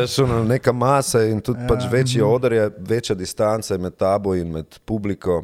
[0.46, 1.66] neka masa in tudi ja.
[1.66, 5.42] pač večji odr je, večja distanca med tabo in med publiko.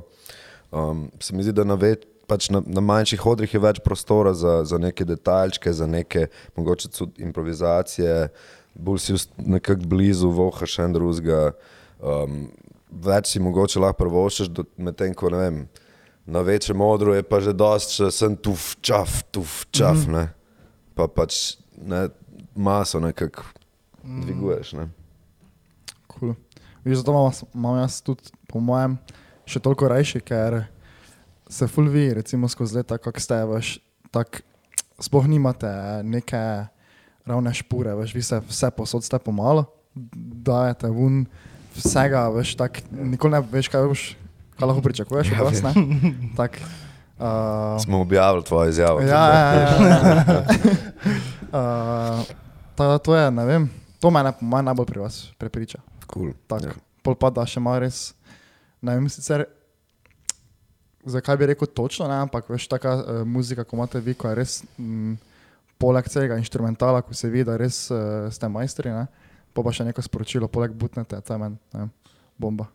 [0.71, 4.33] Um, se mi zdi, da na, več, pač na, na manjših odrih je več prostora
[4.33, 8.31] za, za neke detaljčke, za neke mogoče tudi improvizacije,
[8.75, 11.53] bolj si nekako blizu, vohaš en drugega.
[12.01, 12.47] Um,
[12.93, 15.59] več si mogoče lahko prvoščeš, do- medtem ko ne vem.
[16.27, 20.13] Na večjem odru je pa že dosti, če sem tuf, čaf, tuf, čaf, mm -hmm.
[20.17, 20.25] ne.
[20.95, 22.09] Pa pač ne,
[22.55, 23.43] maso nekako
[24.03, 24.89] dviguješ, ne.
[26.07, 26.35] Cool.
[26.85, 28.99] Viš, zato imam, imam jaz tudi, po mojem,
[29.47, 30.65] še toliko rajši, ker
[31.53, 33.77] se fulvi, recimo skozi leta, kako ste, veš,
[34.11, 34.41] tak,
[34.97, 35.69] sploh nimate
[36.05, 36.41] neke
[37.29, 39.67] ravne špure, veš, vi se vse posod ste pomalo,
[40.49, 41.27] dajete ven
[41.77, 44.07] vsega, veš, tak, nikoli ne veš, kaj boš,
[44.57, 45.73] kaj lahko pričakuješ od vas, ne?
[46.41, 46.57] Tak,
[47.21, 49.01] uh, Smo objavili tvojo izjavo.
[49.01, 50.45] Ja, ja, ja, ja.
[51.53, 52.25] uh,
[52.75, 55.85] ta, to je, ne vem, to mene mojem najbolj pri vas prepriča.
[56.09, 56.33] Cool.
[56.47, 56.73] Tak, Ja.
[56.73, 56.81] ja.
[57.03, 58.13] Pol pa da še malo res,
[58.79, 59.43] ne vem sicer,
[61.05, 64.35] zakaj bi rekel točno, ne, ampak veš, taka uh, muzika, ko imate vi, ko je
[64.35, 65.17] res m,
[65.79, 69.07] poleg celega instrumentala, ko se vidi, da res uh, ste majstri, ne,
[69.53, 71.89] pa pa še neko sporočilo, poleg butnete, to je meni,
[72.39, 72.69] bomba.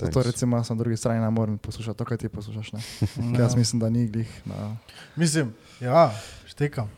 [0.00, 0.26] Zato Thanks.
[0.26, 2.72] recimo jaz na drugi strani ne morem poslušati to, kar ti poslušaš.
[2.72, 2.80] Ne?
[3.36, 4.42] Ker Jaz mislim, da ni glih.
[4.44, 4.76] Na...
[5.16, 6.10] Mislim, ja,
[6.46, 6.90] štekam.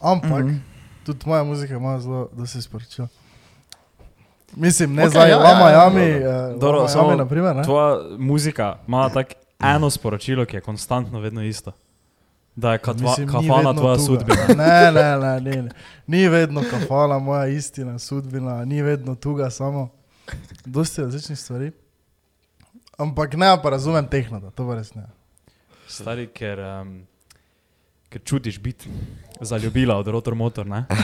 [0.00, 0.48] Ampak, mm.
[0.48, 0.60] -hmm.
[1.06, 3.08] tudi moja muzika ima zelo, da se sporočila.
[4.56, 5.82] Mislim, ne okay, zdaj, ja, ja, ja, Lama ja.
[5.82, 6.54] Jami, Dobro.
[6.54, 7.62] uh, Dobro, Lama samo Jami, na primer, ne?
[7.62, 11.72] Tvoja muzika ima tako eno sporočilo, ki je konstantno vedno isto.
[12.56, 14.06] Da je katva, Mislim, vedno tvoja tuga.
[14.06, 14.46] sudbina.
[14.48, 15.70] Ne, ne, ne, ne, ne.
[16.06, 19.88] Ni vedno kafala moja istina, sudbina, ni vedno tuga samo.
[20.64, 21.72] Dosti različnih stvari.
[22.98, 25.06] Ampak ne, pa razumem tehnika, to pa res ne.
[25.88, 26.92] Stari, ker, um,
[28.08, 28.88] ker čutiš biti
[29.40, 30.84] zaljubila od rotor motor, ne?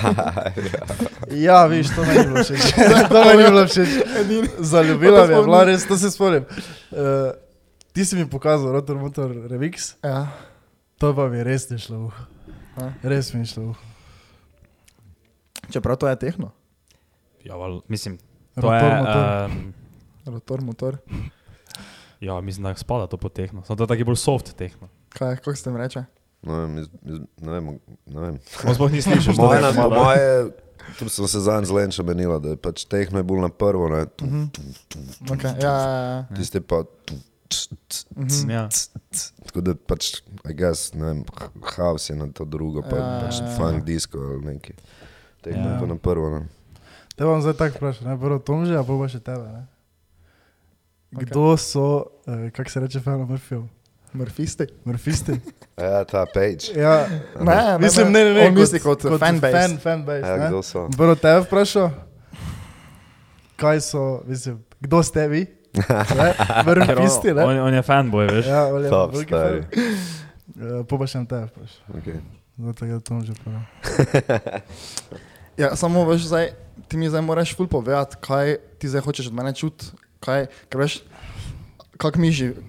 [1.31, 2.73] Ja, viš, to meni ni bilo všeč.
[3.13, 3.89] to meni ni bilo všeč.
[4.59, 6.45] Zaljubila me je, bila res, to se spomnim.
[6.91, 6.99] Uh,
[7.99, 10.31] ti si mi pokazal Rotor Motor Revix, Ja.
[10.97, 12.23] to pa mi res ni šlo v uho.
[12.77, 12.95] A?
[13.03, 13.75] Res mi je šlo.
[15.69, 16.51] Čeprav to je tehno,
[17.41, 18.19] Ja, val, mislim,
[18.55, 18.97] to Rotor je.
[18.97, 19.25] Motor.
[19.45, 19.75] Um,
[20.27, 20.93] rotor, motor.
[22.21, 23.65] ja, mislim, da spada to po tehno.
[23.65, 24.89] Samo to je taki bolj soft tehno.
[25.09, 26.05] Kaj, kako se tem reče?
[26.43, 27.65] Ne vem, iz- iz- ne vem,
[28.07, 28.35] ne vem.
[28.63, 30.51] On sploh ni slišal, moje, je po moje,
[30.95, 33.89] tu sem se zadnjič z Lenčem menila, da je pač tehno je bolj na prvo,
[33.89, 34.45] ne, tu, Mhm.
[34.47, 35.51] tu, tu, Okay.
[35.57, 36.27] Ja, ja, ja.
[36.33, 37.28] tiste pa tu, ts, ts, Mhm.
[38.47, 38.69] Ja.
[39.43, 43.07] Tako da pač, I guess, ne vem, h- house je na to drugo, pa Ja,
[43.21, 43.57] pač ja, ja.
[43.57, 44.73] funk disco ali neki.
[45.41, 45.73] Tehno Ja.
[45.73, 46.47] je pa na prvo, ne.
[47.15, 49.47] Te bom zdaj tako vprašal, ne prvo Tomže, a pa še tebe.
[49.47, 49.63] Ne?
[51.11, 51.87] Kdo so,
[52.27, 53.65] eh, kako se reče, Fela Murphyjev?
[54.13, 54.67] Murfisti.
[54.85, 55.33] Murfisti?
[55.79, 56.75] Ja, ta page.
[56.75, 57.07] Ja,
[57.37, 58.47] Ne, ne, mislim, ne, ne, ne.
[58.47, 59.53] On misli kot fanbase.
[59.53, 60.27] Fan, fanbase.
[60.27, 60.49] Ja, ne.
[60.49, 60.89] kdo so?
[60.91, 61.91] Prvo tebe vprašal,
[63.57, 65.47] kaj so, mislim, kdo ste vi?
[65.79, 66.29] Ne?
[66.61, 67.43] On, Murfisti, ne?
[67.43, 68.47] on, on je fanboy, veš.
[68.47, 69.63] Ja, on je Top, veliki stari.
[69.65, 69.83] fan.
[70.59, 71.81] Eh, Po pa še na tebe vprašal.
[71.97, 72.19] Okay.
[72.59, 73.61] Zato je to že prvo.
[75.57, 76.53] Ja, samo veš, zdaj,
[76.87, 78.47] ti mi zdaj moraš ful povedati, kaj
[78.79, 79.91] ti zdaj hočeš od mene čuti.
[80.19, 81.01] Kaj, ker veš,
[81.97, 82.63] kako mi živimo.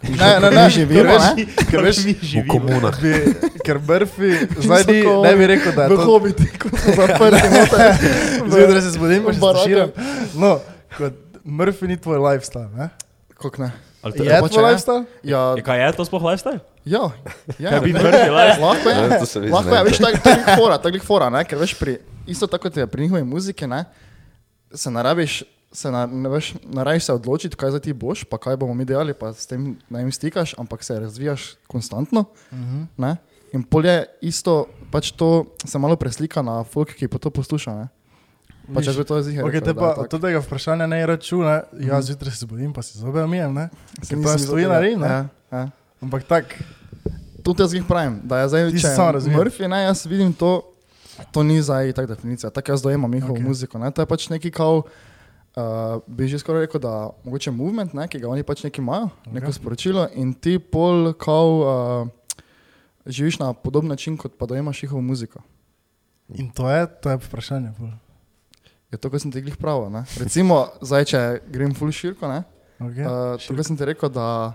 [0.00, 1.44] Ne, ne, ne, živimo, ker veš, ne?
[1.66, 1.98] ker veš,
[2.34, 2.96] V komunah.
[2.96, 3.12] bi,
[3.60, 8.08] ker Murphy, zdaj ni, ne bi rekel, da je V to hobiti, kot so zaprti.
[8.46, 9.90] Zjutraj se zbudim, pa še staširam.
[10.34, 10.54] No,
[10.96, 11.20] kot
[11.50, 12.88] Murphy ni tvoj lifestyle, ne?
[13.34, 13.70] Kako ne?
[14.00, 14.68] Ali to- Je tvoj ne?
[14.68, 15.04] lifestyle?
[15.22, 16.60] Ja, Je, kaj je to sploh lifestyle?
[16.84, 17.04] ja,
[17.58, 17.68] ja.
[17.68, 18.62] Kaj bi Murphy lifestyle?
[18.62, 19.26] Lahko je.
[19.26, 21.44] Se vidi, Lahko je, veš, tako tak fora, takih fora, ne?
[21.44, 23.84] ker veš, pri, isto tako kot je pri njihovi muziki, ne,
[24.70, 28.56] se narabiš, se na, ne veš, narabiš se odločiti, kaj za ti boš, pa kaj
[28.56, 32.24] bomo mi delali, pa s tem ne vem stikaš, ampak se razvijaš konstantno.
[32.52, 32.82] Mhm.
[32.96, 33.16] Ne?
[33.52, 37.74] In polje isto, pač to se malo preslika na folk, ki pa to posluša.
[37.74, 37.86] Ne?
[38.74, 39.46] Pač jaz bi to zihar.
[39.48, 43.24] Okay, te pa od tega vprašanja ne računa, jaz zjutraj se zbudim, pa si zobe
[43.24, 43.68] umijem, ne?
[44.02, 44.94] se pa stoji na ne?
[45.08, 45.20] Ja,
[45.52, 45.64] ja.
[46.00, 46.54] Ampak tak,
[47.42, 49.38] Tudi jaz jih pravim, da je zdaj, če razvijal.
[49.40, 50.60] Murphy, ne, jaz vidim to,
[51.32, 53.46] to ni zdaj tako definicija, tako jaz dojemam njihovo okay.
[53.46, 53.78] muziko.
[53.78, 53.90] Ne?
[53.90, 58.20] To je pač neki kao, uh, bi že skoraj rekel, da mogoče movement, ne, ki
[58.20, 59.34] ga oni pač neki imajo, okay.
[59.38, 62.44] neko sporočilo in ti pol kao uh,
[63.06, 65.40] živiš na podoben način, kot pa dojemaš njihovo muziko.
[66.34, 67.72] in to je, to je vprašanje.
[67.78, 67.88] pol.
[68.90, 69.90] Je to, kar sem ti glih pravil.
[69.90, 70.04] ne.
[70.18, 72.40] Recimo, zdaj, če grem full širko, ne,
[72.80, 73.04] Okay.
[73.04, 74.54] uh, to, kar sem ti rekel, da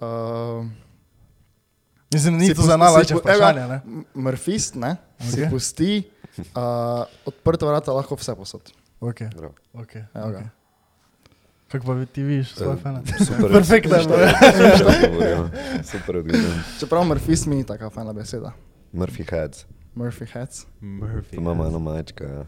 [0.00, 0.64] uh,
[2.08, 3.80] Mislim, ni to za najlažje vprašanje, ne?
[3.84, 5.30] M- Murfist, ne, okay.
[5.30, 5.90] si pusti
[6.52, 8.72] uh, odprta vrata lahko vse posod.
[9.00, 9.28] Okay.
[9.30, 9.52] Prav.
[9.74, 10.04] Okay.
[10.14, 10.38] Evo ga.
[10.38, 10.48] Okay.
[11.68, 12.76] Kako pa vi ti vidiš svoje?
[13.26, 13.48] Super.
[13.50, 14.18] Perfektno je bilo.
[15.84, 16.52] Super odgovoril.
[16.78, 18.52] Čeprav Murfist mi ni taka fajna beseda.
[18.92, 19.64] Murphy Heads.
[19.94, 20.66] Murphy Heads.
[20.80, 21.36] Murphy.
[21.36, 22.24] Imamo eno majčka.
[22.24, 22.44] Ja.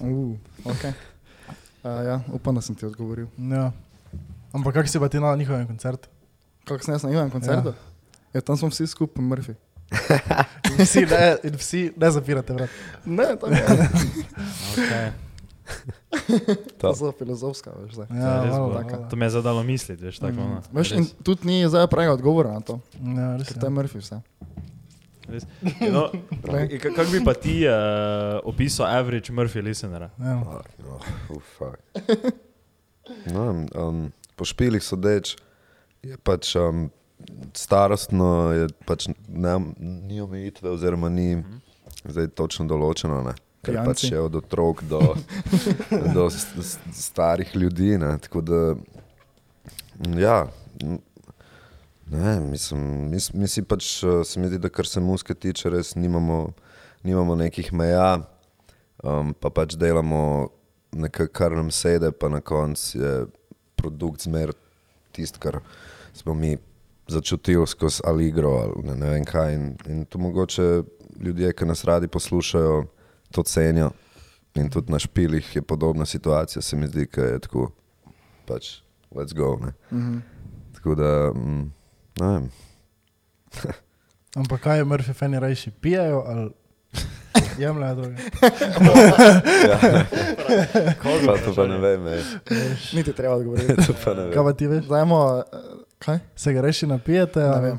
[0.00, 0.92] Uh, okay.
[1.82, 3.26] uh, ja, upam, da sem ti odgovoril.
[3.38, 3.72] Ja.
[4.52, 6.08] Ampak kako si pa ti na njihovem koncertu?
[6.64, 7.68] Kako sem jaz na njihovem koncertu?
[7.68, 7.74] Ja.
[8.34, 9.54] ja, tam smo vsi skupaj Murphy.
[10.70, 12.70] In vsi ne, in vsi ne zapirate vrat.
[13.04, 13.64] Ne, tam je.
[14.76, 15.10] Okay.
[16.78, 17.92] To je zelo filozofska, veš.
[17.94, 18.06] Zdaj.
[18.10, 19.06] Ja, res malo, malo.
[19.10, 20.32] To me je zadalo misliti, veš, tako.
[20.32, 20.46] Mm.
[20.46, 20.62] ono.
[20.72, 23.60] Veš, in tudi ni zdaj pravega odgovora na to, Ja, res ker je.
[23.60, 24.20] to je Murphy vse.
[25.32, 25.46] Res.
[25.80, 26.08] No,
[26.82, 30.10] Kako bi pa ti uh, opisal average Murphy listenera?
[30.18, 30.38] Ja.
[30.44, 31.00] Fuck, no,
[31.36, 31.80] uh, fuck.
[33.26, 35.34] No, um, po špilih sodeč
[36.06, 36.88] je pač um,
[37.58, 41.40] starostno, je pač ne, ni omejitve, oziroma ni
[42.04, 43.20] zdaj točno določeno.
[43.26, 43.34] Ne.
[43.60, 43.88] Ker Pijanci.
[43.90, 45.00] pač je od otrok do,
[46.14, 46.28] do
[46.96, 47.96] starih ljudi.
[48.00, 48.14] Ne.
[48.24, 48.60] Tako da,
[50.16, 50.38] ja,
[52.10, 55.34] ne, mislim, mi, s- mi si pač, eh, se mi zdi, da kar se muske
[55.34, 56.52] tiče, res nimamo,
[57.02, 58.20] nimamo nekih meja,
[59.02, 60.48] um, pa pač delamo
[60.92, 63.26] nekaj, kar nam sede, pa na koncu je
[63.76, 64.52] produkt zmer
[65.12, 65.60] tisto, kar
[66.12, 66.56] smo mi
[67.08, 69.54] začutili skozi Allegro ali ne, ne vem kaj.
[69.54, 70.82] In, in to mogoče
[71.20, 72.84] ljudje, ki nas radi poslušajo,
[73.30, 73.90] to cenijo.
[74.54, 77.70] In tudi na špilih je podobna situacija, se mi zdi, ki je tako
[78.46, 78.80] pač
[79.12, 79.56] let's go.
[79.56, 79.72] Ne.
[79.92, 80.18] Mhm.
[80.74, 81.70] Tako da, mm.
[84.36, 86.50] Ampak kaj je Murphy fani rajši, pijajo ali
[87.58, 88.16] jemljajo droge?
[91.26, 92.04] Pa to pa ne vem.
[92.92, 93.74] Niti treba odgovoriti.
[94.06, 94.44] ne Kaj vem.
[94.44, 94.84] pa ti veš?
[94.84, 95.42] Dajmo,
[95.98, 96.18] kaj?
[96.36, 97.40] Se ga rajši napijete?
[97.40, 97.78] Ne vem.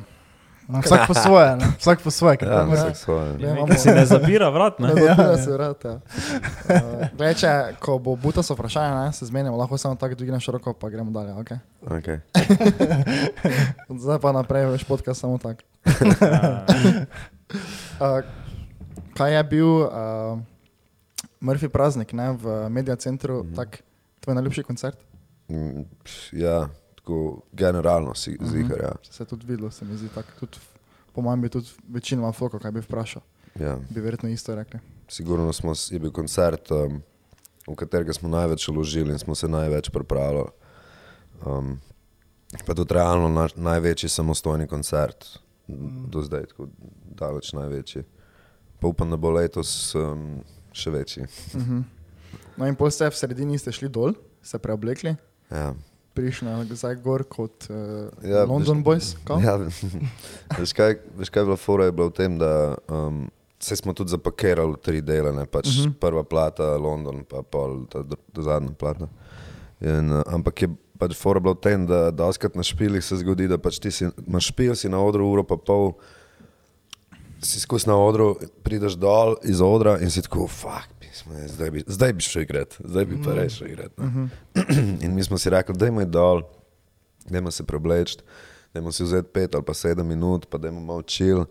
[0.71, 1.67] No, vsak po svoje, ne?
[1.79, 2.37] vsak po svoje.
[2.41, 3.29] Ja, vsak je- svoje.
[3.43, 4.95] Ne, Nekaj si ne zapira vrat, ne?
[4.95, 5.99] Ne, da se vrata.
[5.99, 10.47] Uh, Glej, če, ko bo buta so vprašanje, ne, se zmenimo, lahko samo tako dvigneš
[10.47, 11.51] roko, pa gremo dalje, ok?
[11.99, 12.17] Okay.
[14.03, 15.67] Zdaj pa naprej, veš, podcast samo tako.
[16.23, 16.63] Ja.
[17.99, 18.23] Uh,
[19.11, 20.39] kaj je bil uh,
[21.43, 23.55] Murphy praznik ne, v Media Centru, mm.
[23.59, 23.83] tak
[24.23, 24.95] tvoj najljubši koncert?
[25.51, 26.71] Mm, pš, Ja,
[27.11, 28.49] tako generalno si Mhm.
[28.49, 28.91] zihar, ja.
[29.03, 30.27] Se je tudi videlo, se mi zdi tako.
[30.39, 30.57] Tudi,
[31.13, 33.21] po mojem bi tudi večinoma foko, kaj bi vprašal,
[33.59, 33.77] ja.
[33.89, 34.79] bi verjetno isto rekli.
[35.07, 37.01] Sigurno smo, je bil koncert, um,
[37.67, 40.49] v katerega smo največ vložili in smo se največ pripravljali.
[41.45, 41.79] Um,
[42.65, 45.25] pa tudi realno na, največji samostojni koncert
[46.07, 46.67] do zdaj, tako
[47.15, 48.03] daleč največji.
[48.79, 51.23] Pa upam, da bo letos um, še večji.
[51.23, 51.83] Uh -huh.
[52.57, 55.15] No in pol ste v sredini ste šli dol, se preoblekli,
[55.51, 55.73] Ja.
[56.13, 59.15] Prišli nazaj gor kot uh, Ja, London Boys.
[59.23, 59.39] kao?
[59.39, 59.55] Ja,
[60.59, 63.93] veš, kaj, veš, kaj je bila fora, je bila v tem, da um, se smo
[63.93, 65.45] tudi zapakirali v tri dele, ne?
[65.45, 65.89] pač uh Mhm.
[65.89, 65.93] -huh.
[65.99, 69.07] prva plata, London, pa pol ta ta zadnja plata.
[69.81, 70.69] In, uh, ampak je
[70.99, 74.05] pač fora bila v tem, da doskrat na špilih se zgodi, da pač ti si,
[74.27, 75.93] imaš špil, si na odru uro pa pol,
[77.41, 81.83] si skozi na odru, prideš dol iz odra in si tako, fuck, je, zdaj, bi,
[81.87, 84.01] zdaj bi šel igrati, zdaj bi pa res šel igrati.
[84.01, 84.25] Mhm.
[84.55, 86.43] ne." In mi smo si rekli, dajmo iti dol,
[87.29, 88.19] dajmo se preobleči,
[88.73, 91.45] dajmo si vzeti pet ali pa sedem minut, pa dajmo malo čil.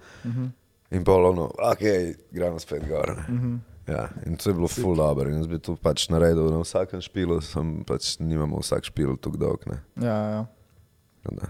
[0.91, 1.85] In pa ono, ok,
[2.31, 3.17] gremo spet gor.
[3.29, 3.59] ne."
[3.91, 5.31] Ja, in to je bilo full dobro.
[5.31, 9.41] In jaz bi to pač naredil na vsakem špilu, sem pač nimamo vsak špil tako
[9.41, 9.67] dolg.
[9.67, 9.81] Ne.
[9.99, 10.43] Ja, ja.
[11.25, 11.49] Tako da.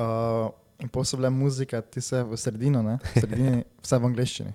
[0.00, 2.98] Uh, in pol so bile muzike, ti se v sredino, ne?
[3.04, 4.52] v sredini, vse v angleščini.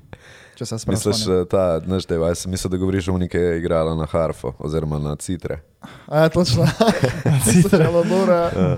[0.55, 1.41] Če se Misliš, sprašuješ.
[1.41, 4.53] eh, ta, znaš, da je, mislim, da govoriš o neki, ki je igrala na harfo
[4.59, 5.59] oziroma na citre.
[6.07, 6.65] Ja, točno.
[7.45, 7.85] Citre.
[7.85, 8.33] Dobro.
[8.33, 8.77] Ja.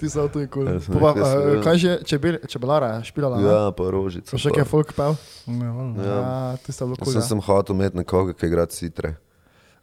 [0.00, 0.64] Ti so tu kul.
[0.64, 1.62] Ja.
[1.62, 3.36] kaj že, čebel, čebelara, špilala?
[3.36, 3.44] ne?
[3.44, 4.38] Ja, pa rožica.
[4.38, 5.18] Še pa- kaj folk pel?
[5.46, 5.66] Ne.
[5.98, 6.56] Ja, Ja.
[6.56, 9.16] ti so bilo Jaz sem, hotel imeti nekoga, ki igra citre.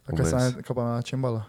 [0.08, 1.44] A Kaj, se, kaj pa na bilo?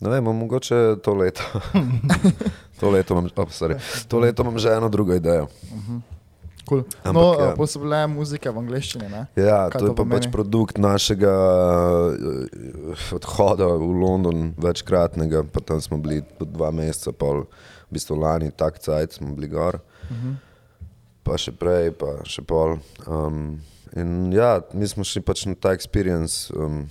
[0.00, 1.42] Ne vem, mogoče to leto.
[2.80, 3.76] to, leto imam, oh, sorry,
[4.08, 5.48] to leto imam že eno drugo idejo.
[6.68, 6.84] Cool.
[7.00, 7.52] Ampak, No, ja.
[7.56, 9.22] pol so bile muzike v angleščini, ne?
[9.40, 11.32] Ja, Kaj to je to pa pač produkt našega
[12.12, 17.46] eh, odhoda v London, večkratnega, pa tam smo bili dva meseca, pol,
[17.88, 19.80] v bistvu lani, tak cajt smo bili gor,
[21.24, 22.76] pa še prej, pa še pol.
[23.08, 23.64] Um,
[23.96, 26.84] in ja, mi smo šli pač na ta experience um,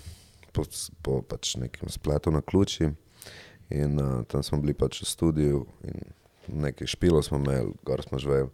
[0.57, 0.65] po,
[1.05, 2.89] po pač nekem spletu na ključi
[3.69, 8.19] in uh, tam smo bili pač v studiu in nekaj špilo smo imeli, gor smo
[8.19, 8.49] živeli.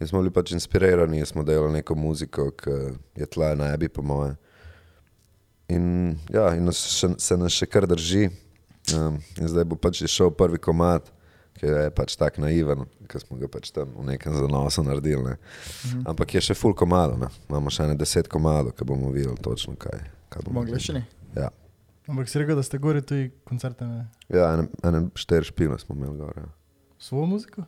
[0.00, 2.76] In smo bili pač inspirirani, smo delali neko muziko, ki
[3.16, 4.36] je tla na ebi, po moje.
[5.68, 8.30] In, ja, in nas še, se nas še kar drži.
[8.96, 11.10] Um, in zdaj bo pač šel prvi komat,
[11.60, 15.20] ki je pač tako naiven, ki smo ga pač tam v nekem zanosu naredili.
[15.22, 15.36] Ne.
[15.36, 16.06] Mhm.
[16.14, 17.28] Ampak je še full komado, ne.
[17.50, 20.00] imamo še ne deset komadov, ki bomo videli točno kaj.
[20.32, 21.04] kaj bomo angleščini?
[21.36, 21.52] Ja,
[22.10, 24.06] Ampak si rekel, da ste gori tudi koncerte, ne?
[24.28, 26.32] ja ene, ene štiri špile smo imeli gor.
[26.36, 26.48] Ja.
[26.98, 27.62] Svojo muziko?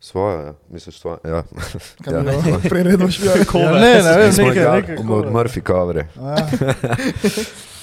[0.00, 0.54] Svojo, ja.
[0.70, 1.18] misliš svojo?
[1.24, 1.42] Ja.
[2.04, 2.20] Kaj Ja.
[2.20, 2.60] bi bilo?
[2.70, 3.32] Priredno špil.
[3.54, 4.96] Ja, ne, ne vem, nekaj, igrali nekaj.
[5.08, 6.08] Od Murphy coverje.
[6.16, 6.36] A,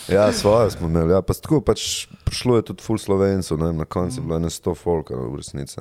[0.07, 1.11] Ja, svoje smo imeli.
[1.13, 1.21] Ja.
[1.21, 4.49] Pa tako pač prišlo je tudi full slovencev, ne vem, na koncu je bilo ne
[4.53, 5.79] 100 folka v resnici.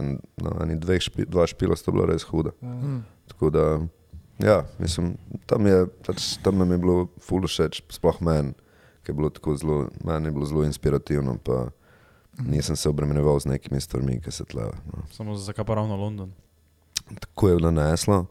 [0.63, 2.55] eni dveh špi, dva špila sta bila res huda.
[2.65, 3.03] Mm.
[3.29, 3.65] Tako da,
[4.41, 8.55] ja, mislim, tam, je, pač, tam nam je bilo full všeč, sploh meni,
[9.05, 11.69] ki je bilo tako zelo, meni je bilo zelo inspirativno, pa
[12.39, 14.65] nisem se obremenjeval z nekimi stvarmi, ki se tle.
[14.65, 15.05] No.
[15.13, 16.33] Samo zakaj pa ravno London?
[17.21, 18.27] Tako je naneslo,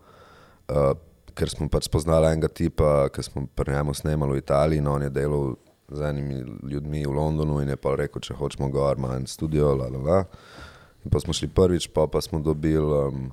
[0.68, 0.92] uh,
[1.34, 5.02] ker smo pač spoznali enega tipa, ki smo pri njemu snemali v Italiji, in on
[5.02, 5.56] je delal
[5.94, 9.76] z enimi ljudmi v Londonu in je pa rekel, če hočemo gor, ima en studio,
[9.78, 10.20] la la la.
[11.06, 13.30] In pa smo šli prvič, pa, pa smo dobili, um,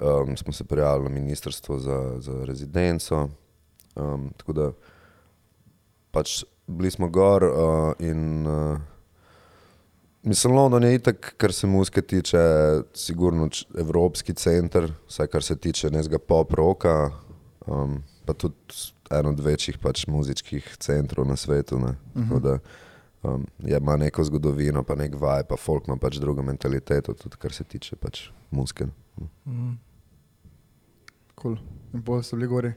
[0.00, 3.28] um, smo se prijavili na ministrstvo za, za rezidenco.
[3.94, 4.72] Um, tako da
[6.14, 8.78] pač bili smo gor uh, in uh,
[10.24, 12.38] Mislim, London je itak, kar se muzike tiče,
[12.94, 13.48] sigurno
[13.78, 17.10] evropski center, vsaj kar se tiče nezga pop roka,
[17.66, 18.54] um, pa tudi
[19.10, 21.78] eno od večjih pač muzičkih centrov na svetu.
[21.78, 21.92] Ne.
[22.14, 22.58] Tako da
[23.22, 27.36] um, je, ima neko zgodovino, pa nek vaj, pa folk ima pač drugo mentaliteto, tudi
[27.36, 28.86] kar se tiče pač muzike.
[29.44, 29.76] mm.
[31.42, 31.58] Cool.
[31.92, 32.72] In pol so bili gori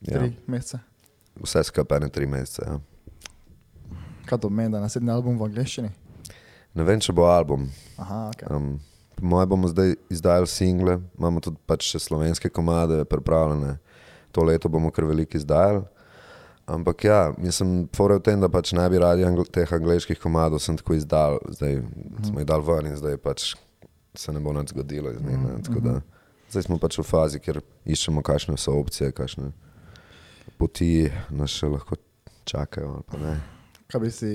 [0.00, 0.18] Ja.
[0.18, 0.78] tri mesece.
[1.42, 2.62] Vse skupaj ne tri mesece.
[2.66, 2.78] Ja.
[4.26, 5.90] Kaj to meni, da naslednji album v angleščini?
[6.74, 7.68] Ne vem, če bo album.
[8.00, 8.44] Aha, ok.
[8.50, 8.68] Um,
[9.14, 13.76] po mojem bomo zdaj izdajali single, imamo tudi pač še slovenske komade pripravljene.
[14.34, 15.84] To leto bomo kar veliko izdajali.
[16.66, 20.16] Ampak ja, mislim, fora je v tem, da pač ne bi radi angl teh angliških
[20.18, 21.82] komadov sem tako izdal, zdaj
[22.24, 23.50] smo jih dal ven in zdaj pač
[24.16, 25.38] se ne bo nič zgodilo iz njih.
[25.44, 25.60] ne.
[25.66, 26.00] Tako da
[26.54, 29.50] Zdaj smo pač v fazi, kjer iščemo, kakšne so opcije, kakšne
[30.64, 30.88] poti
[31.30, 31.96] nas še lahko
[32.44, 32.88] čakajo.
[32.90, 33.34] ali pa Ne,
[33.86, 34.30] Kaj bi si,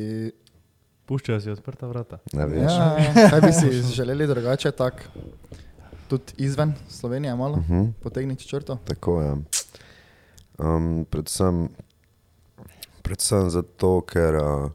[1.04, 2.20] Puščajo si odprta vrata.
[2.34, 2.70] ne veš.
[2.70, 5.10] ja, kaj bi si želeli drugače, tak,
[6.08, 7.94] tudi izven Slovenije malo, Uh -huh.
[8.00, 8.78] potegniti črto?
[8.86, 9.32] Tako je.
[10.60, 11.70] Um, predvsem,
[13.02, 14.70] predvsem zato, ker, uh,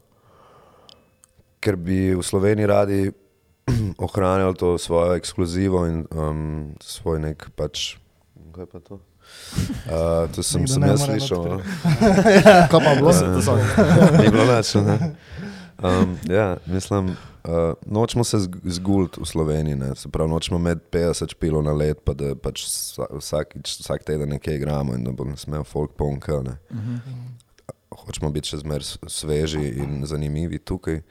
[1.59, 3.11] ker bi v Sloveniji radi
[3.97, 7.95] ohranjali to svojo ekskluzivo in um, svoj nek pač.
[8.51, 8.99] Kaj pa to?
[9.85, 11.43] Uh, to sem, Nekdo sem jaz slišal.
[11.45, 11.57] No?
[12.69, 13.11] Kaj pa bilo?
[14.19, 14.45] Ni bilo
[14.81, 15.15] ne.
[15.77, 17.09] Um, ja, mislim,
[17.43, 17.51] uh,
[17.85, 19.95] nočemo se zg- zguliti v Sloveniji, ne.
[19.95, 24.29] se pravi, nočemo imeti 50 špilov na let, pa da pač vsa- vsakič, vsak teden
[24.29, 26.41] nekaj igramo in da bo nas imel folk ponka.
[26.41, 26.55] ne.
[27.91, 31.01] Hočemo biti še zmeraj s- sveži in zanimivi tukaj.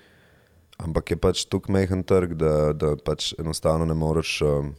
[0.78, 4.72] Ampak je pač tukaj mehen trg, da, da pač enostavno ne moreš, um,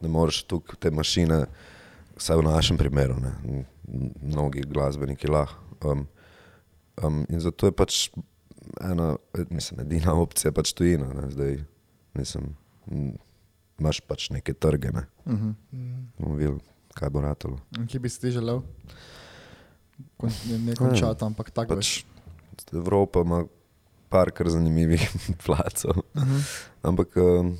[0.00, 1.44] ne moreš tukaj te mašine,
[2.16, 3.64] vsaj v našem primeru, ne,
[4.22, 5.62] mnogi glasbeniki lahko.
[5.84, 6.06] Um,
[6.96, 8.08] um, in zato je pač
[8.80, 9.16] ena,
[9.50, 11.06] mislim, edina opcija pač tujina.
[11.12, 11.58] Ne, zdaj,
[12.14, 12.54] mislim,
[13.78, 15.50] imaš pač neke trge, ne, Mhm.
[16.18, 16.60] bomo videli,
[16.94, 17.60] kaj bo ratalo.
[17.86, 18.62] Kje bi si ti želel?
[20.16, 22.04] Kon, ne, ne končati, ampak tako Pač
[22.72, 23.44] Evropa ima
[24.08, 25.02] par kar zanimivih
[25.44, 26.00] placov.
[26.82, 27.56] Ampak um,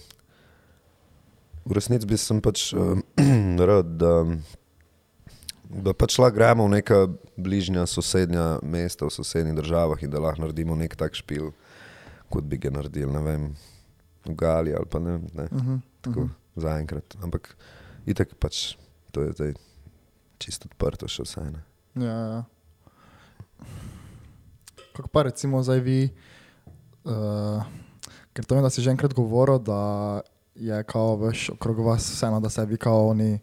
[1.66, 3.02] v resnici bi sem pač um,
[3.68, 4.22] rad, da,
[5.66, 7.00] da pač lahko gremo v neka
[7.35, 11.50] bližnja sosednja mesta, v sosednjih državah in da lahko naredimo nek tak špil,
[12.31, 13.48] kot bi ga naredili, ne vem,
[14.26, 15.18] v Gali ali pa ne.
[15.35, 15.81] ne Uh -huh.
[16.00, 17.16] tako zaenkrat.
[17.22, 17.57] Ampak
[18.07, 18.76] itek pač
[19.12, 19.52] to je zdaj
[20.38, 21.40] čisto odprto še vse.
[21.50, 21.62] Ne?
[21.96, 22.44] Ja, ja.
[24.96, 26.11] Kako pa recimo zdaj vi,
[27.05, 27.64] uh,
[28.33, 30.22] ker to vem, da si že enkrat govoril, da
[30.58, 33.38] je kao veš okrog vas vseeno, da se vi kao oni,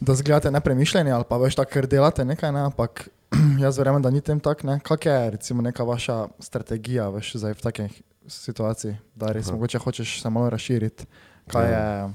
[0.00, 3.08] da zgledate nepremišljeni ali pa veš tako, ker delate nekaj, ne, ampak
[3.64, 4.80] jaz verjamem, da ni tem tak, ne.
[4.80, 9.56] Kak je recimo neka vaša strategija, veš, zdaj v takih situaciji, da res Aha.
[9.56, 11.06] mogoče hočeš se malo razširiti,
[11.50, 12.10] kaj je,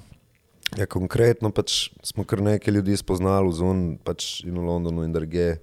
[0.74, 5.14] Ja, konkretno pač smo kar nekaj ljudi spoznali v Zunu pač in v Londonu in
[5.14, 5.60] druge.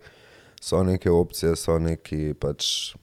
[0.63, 2.95] So neke opcije, so neki pač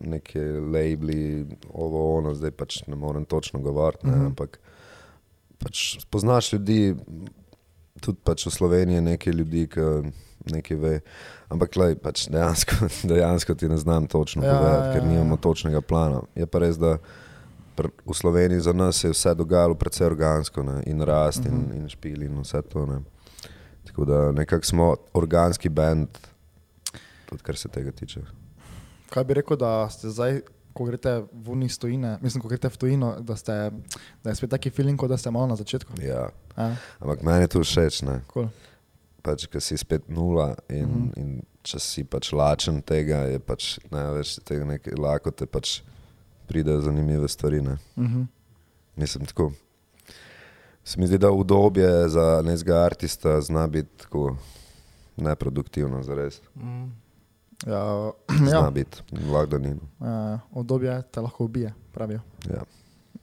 [0.00, 4.26] neke labeli, ovo, ono, zdaj pač ne morem točno govoriti, ne, Mhm.
[4.26, 4.58] ampak
[5.58, 6.94] pač spoznaš ljudi,
[8.00, 9.80] tudi pač v Sloveniji nekaj ljudi, ki
[10.44, 11.00] nekaj ve.
[11.48, 12.74] Ampak lej, pač dejansko,
[13.10, 15.08] dejansko ti ne znam točno Ja, ja, povedati, ja, ker ja.
[15.08, 16.20] nimamo točnega plana.
[16.34, 16.98] Je pa res, da
[17.76, 20.82] pr- v Sloveniji za nas je vse dogajalo precej organsko ne?
[20.86, 21.52] in rast uh -huh.
[21.72, 22.86] in, in špil in vse to.
[22.86, 23.00] Ne?
[23.84, 26.08] Tako da nekako smo organski bend,
[27.26, 28.20] tudi kar se tega tiče.
[29.14, 30.40] Kaj bi rekel, da ste zdaj,
[30.72, 33.70] ko greste v uni stojine, mislim, ko greste v tujino, da, ste,
[34.20, 35.94] da je spet taki feeling, kot da ste malo na začetku.
[36.02, 36.24] Ja.
[36.54, 36.66] Ja,
[36.98, 38.20] Ampak meni je to všeč, ne?
[38.28, 38.48] cool.
[39.22, 41.04] pač, ker si spet nula in, Mhm.
[41.04, 41.18] -huh.
[41.18, 41.28] in
[41.62, 45.80] če si pač lačen tega, je pač največ tega nekaj lakote, pač
[46.46, 47.62] pridejo zanimive stvari.
[47.62, 47.78] Ne?
[47.96, 48.26] Uh -huh.
[48.96, 49.52] Mislim, tako.
[50.84, 54.36] Se mi zdi, da udobje za nekega artista zna biti tako
[55.16, 56.42] neproduktivno, zares.
[56.54, 57.03] Mm.
[57.62, 58.70] Ja, Zna ja.
[58.70, 59.70] biti, lahko ni.
[59.70, 59.84] no.
[59.98, 62.20] Uh, obdobje te lahko ubije, pravijo.
[62.44, 62.62] Ja.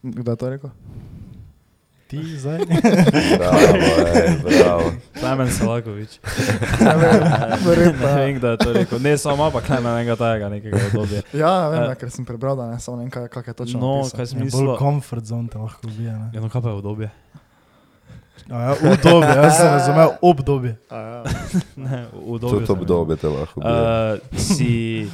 [0.01, 0.69] Kdo je to rekel?
[2.07, 2.59] Ti zdaj?
[3.39, 3.67] Bravo,
[4.05, 4.87] ej, bravo.
[5.15, 6.19] Klemen Salakovič.
[6.81, 8.99] Ne vem, kdo je to rekel.
[8.99, 11.21] Ne samo, ampak Klemen enega tajega nekega obdobja.
[11.31, 13.79] Ja, vem, ja, ker sem prebral, da ne samo ne vem, kaj je točno.
[13.79, 14.17] No, napisal.
[14.17, 14.65] kaj sem Ja, mislil.
[14.65, 16.11] bolj comfort zone te lahko ubije.
[16.11, 16.27] ne.
[16.33, 17.07] Ja, no, kaj pa je obdobje?
[18.49, 20.77] Ja, obdobje, jaz sem razumel obdobje.
[20.91, 21.23] Ja.
[21.85, 22.65] Ne, obdobje.
[22.65, 23.61] Tudi obdobje te lahko.
[23.61, 25.07] Uh, si,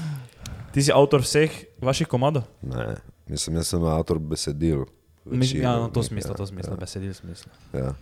[0.73, 2.47] ti si avtor vseh vaših komadov?
[2.61, 2.95] Ne,
[3.27, 4.85] mislim, jaz sem avtor besedil.
[5.25, 6.79] Mislim, večino ja, no, to smisla, ja, to smisla, ja.
[6.79, 7.51] besedil smisla.
[7.73, 7.93] Ja.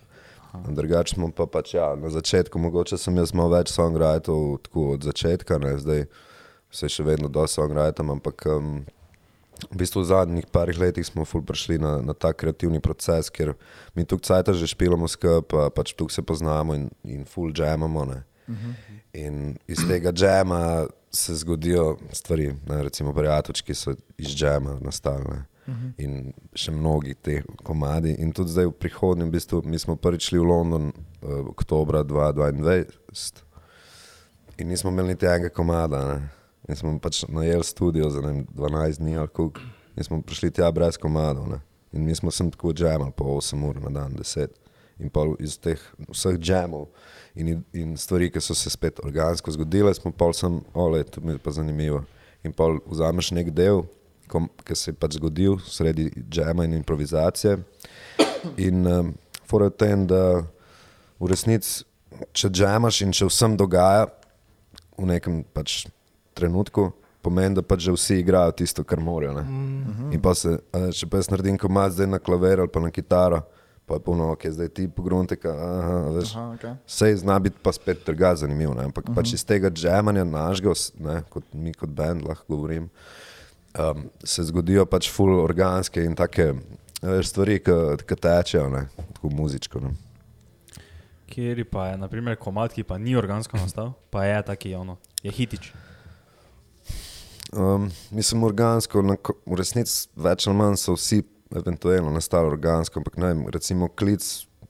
[0.68, 5.04] Drugače smo pa pač, ja, na začetku, mogoče sem jaz malo več songwritov tako od
[5.04, 6.06] začetka, ne, zdaj
[6.72, 8.78] se še vedno do songwritam, ampak um,
[9.72, 13.54] v bistvu v zadnjih parih letih smo prišli na, na ta kreativni proces, ker
[13.96, 18.06] mi tu cajta že špilamo skupaj, pa pač tu se poznamo in, in full jamamo.
[18.06, 18.24] Ne.
[19.14, 25.24] In iz tega džema se zgodijo stvari, ne, recimo prijatelji, ki so iz džema nastali.
[25.30, 25.46] Ne.
[25.98, 28.14] In še mnogi te komadi.
[28.22, 32.04] In tudi zdaj v prihodnjem, v bistvu, mi smo prvič šli v London uh, oktober
[32.06, 33.46] 2022
[34.58, 36.04] in nismo imeli niti enega komada.
[36.08, 36.30] Ne.
[36.68, 39.62] In smo pač najeli studio za vem, 12 dni ali koliko.
[39.96, 41.48] In smo prišli tja brez komadov.
[41.50, 41.60] Ne?
[41.94, 44.48] In mi smo sem tako džemali po 8 ur na dan, 10.
[45.00, 46.88] In pol iz teh vseh džemov
[47.36, 51.36] in, in stvari, ki so se spet organsko zgodile, smo pol sem, ole, to mi
[51.36, 52.04] je pa zanimivo.
[52.44, 53.84] In pol vzameš nek del,
[54.32, 57.58] ki se je pač zgodil sredi džema in improvizacije.
[58.58, 59.14] In um,
[59.48, 60.22] fora je v tem, da
[61.20, 61.84] v resnici,
[62.36, 64.08] če džemaš in če vsem dogaja
[64.96, 65.86] v nekem pač
[66.36, 66.92] trenutku,
[67.26, 69.42] pomeni, da pač že vsi igrajo tisto, kar morajo.
[69.42, 70.14] Mm.
[70.14, 72.92] In pa se, a, če pa jaz naredim komat zdaj na klaver ali pa na
[72.94, 73.42] kitaro,
[73.86, 76.36] pa je polno, ok, zdaj ti pogrunte, aha, veš.
[76.36, 76.78] Aha, okay.
[76.90, 78.88] Sej zna biti pa spet drugače zanimiv, ne?
[78.90, 79.18] ampak uh -huh.
[79.18, 82.90] pač iz tega džemanja našega, ne, kot mi kot bend lahko govorim,
[83.80, 86.54] um, se zgodijo pač full organske in take
[87.02, 87.60] veš, stvari,
[88.08, 89.80] ki tečejo, ne, tako muzičko.
[89.80, 89.94] Ne.
[91.30, 95.32] Kjer pa je, naprimer, komat, ki pa ni organsko nastal, pa je taki, ono, je
[95.32, 95.74] hitič.
[97.56, 101.22] Um, mislim, organsko, na, v resnici več ali manj so vsi
[101.56, 104.26] eventualno nastali organsko, ampak ne recimo klic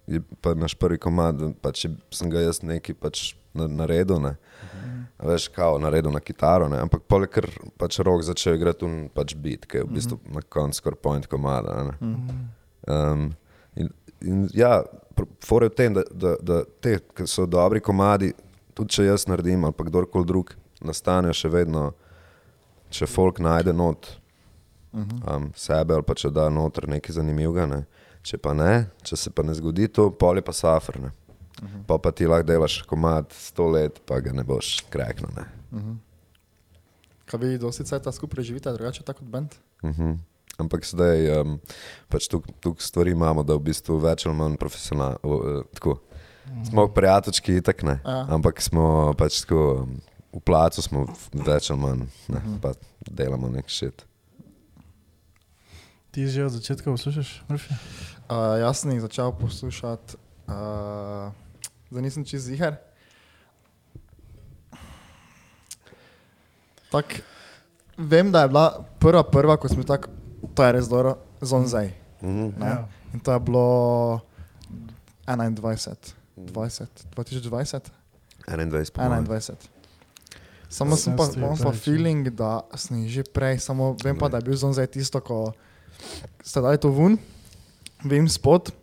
[0.07, 4.35] je pa naš prvi komad, pa če sem ga jaz neki pač na- naredil, ne.
[5.17, 6.77] A Veš, kao naredil na kitaro, ne?
[6.83, 7.47] ampak poleg ker
[7.79, 11.27] pač rok začel igrati un pač beat, ki je v bistvu na koncu skoraj point
[11.27, 11.75] komada.
[11.87, 12.15] Ne?
[12.91, 13.29] Um,
[13.75, 13.89] in,
[14.21, 18.33] in ja, je v tem, da, da, da te, ki so dobri komadi,
[18.75, 20.51] tudi če jaz naredim ali pa kdorkoli drug,
[20.83, 21.93] nastanejo še vedno,
[22.89, 24.07] če folk najde not
[24.95, 27.67] um, sebe ali pa če da noter nekaj zanimivega.
[27.69, 27.83] Ne?
[28.25, 30.97] Če pa ne, če se pa ne zgodi to, pol je pa safr.
[31.03, 31.11] Ne?
[31.87, 35.31] Pa pa ti lahko delaš komad sto let, pa ga ne boš kreknil.
[35.37, 35.45] Ne?
[37.29, 39.59] Kaj vi dosti cajta skupaj živite, drugače tako kot bend?
[39.85, 40.17] Mhm.
[40.55, 41.57] Ampak zdaj um,
[42.07, 45.19] pač tukaj stvari imamo, da v bistvu več ali manj profesionalno.
[45.23, 45.99] Uh, tako.
[46.69, 47.99] smo prijateljski, itak ne.
[48.05, 48.21] Ja.
[48.37, 49.97] Ampak smo pač tako, um,
[50.35, 52.73] v placu smo več ali manj, ne, pa
[53.07, 54.03] delamo nek šit.
[56.11, 57.75] Ti že od začetka poslušaš, Murphy?
[58.27, 61.31] Uh, jaz sem jih začel poslušati, uh,
[61.91, 62.79] zdaj nisem čez zihar.
[66.91, 67.19] Tak,
[67.99, 68.67] vem, da je bila
[68.99, 70.11] prva, prva, ko smo tako,
[70.55, 71.91] to je res dobro, zonzaj.
[72.23, 72.55] Mhm.
[72.59, 72.71] Ne?
[72.75, 72.87] Ja.
[73.15, 73.67] In to je bilo
[75.27, 77.91] 21, 20, 2020,
[78.47, 79.27] 21, po mojem.
[79.27, 79.74] 21.
[80.67, 84.43] Samo sem pa, imam pa feeling, da sem že prej, samo vem pa, da je
[84.43, 85.53] bil zonzaj tisto, ko
[86.39, 87.17] ste dali to ven,
[88.01, 88.73] vem spod.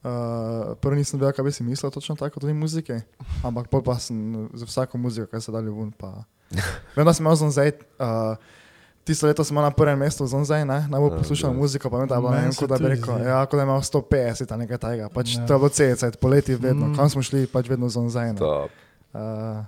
[0.00, 0.10] Uh,
[0.76, 3.00] prvi nisem vedel, kaj bi si mislil, točno tako, tudi muzike,
[3.40, 4.12] ampak pol pa sem
[4.52, 5.88] za vsako muziko, kaj ste dali ven.
[5.90, 6.28] Pa...
[6.96, 8.36] Vem, da sem imel zonzaj, uh,
[9.00, 11.56] tisto leto imel na prvem mestu zonzaj, ne, najbolj Ja, poslušal ja.
[11.56, 13.38] muziko, pa vem, da je bilo, ne Meni vem, se kot da bi rekel, ja,
[13.42, 15.46] kot da imel 150 ali nekaj takega, pač Ja.
[15.46, 16.94] to je bilo celice, poleti vedno, Mm.
[16.94, 18.32] kam smo šli, pač vedno zonzaj.
[18.32, 18.40] ne.
[18.40, 19.64] Uh,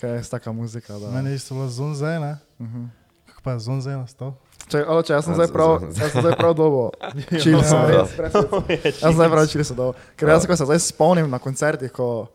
[0.00, 0.98] kaj je taka muzika?
[0.98, 1.10] Da...
[1.10, 2.36] Meni je isto bilo zon zdaj, ne?
[2.60, 2.84] Mhm.
[3.26, 4.34] Kako pa je zon zdaj nastal?
[4.66, 6.90] Če, alo, če jaz sem Ja, zdaj prav, jaz sem zdaj prav dobo.
[7.42, 8.02] Čil sem, Ja.
[8.18, 8.34] res.
[8.82, 9.94] Jaz sem zdaj prav čil sem dobo.
[10.18, 12.26] Ker jaz, ko se zdaj spomnim na koncertih, ko,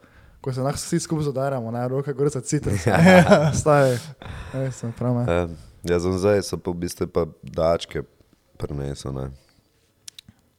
[0.41, 2.87] ko se nas vsi skupaj zadaramo, ne, roke gorica citrus.
[3.61, 3.97] Staj,
[4.55, 5.25] res sem prav me.
[5.27, 8.05] Um, ja, za zdaj so pa v bistvu pa dačke
[8.57, 9.31] prenesene.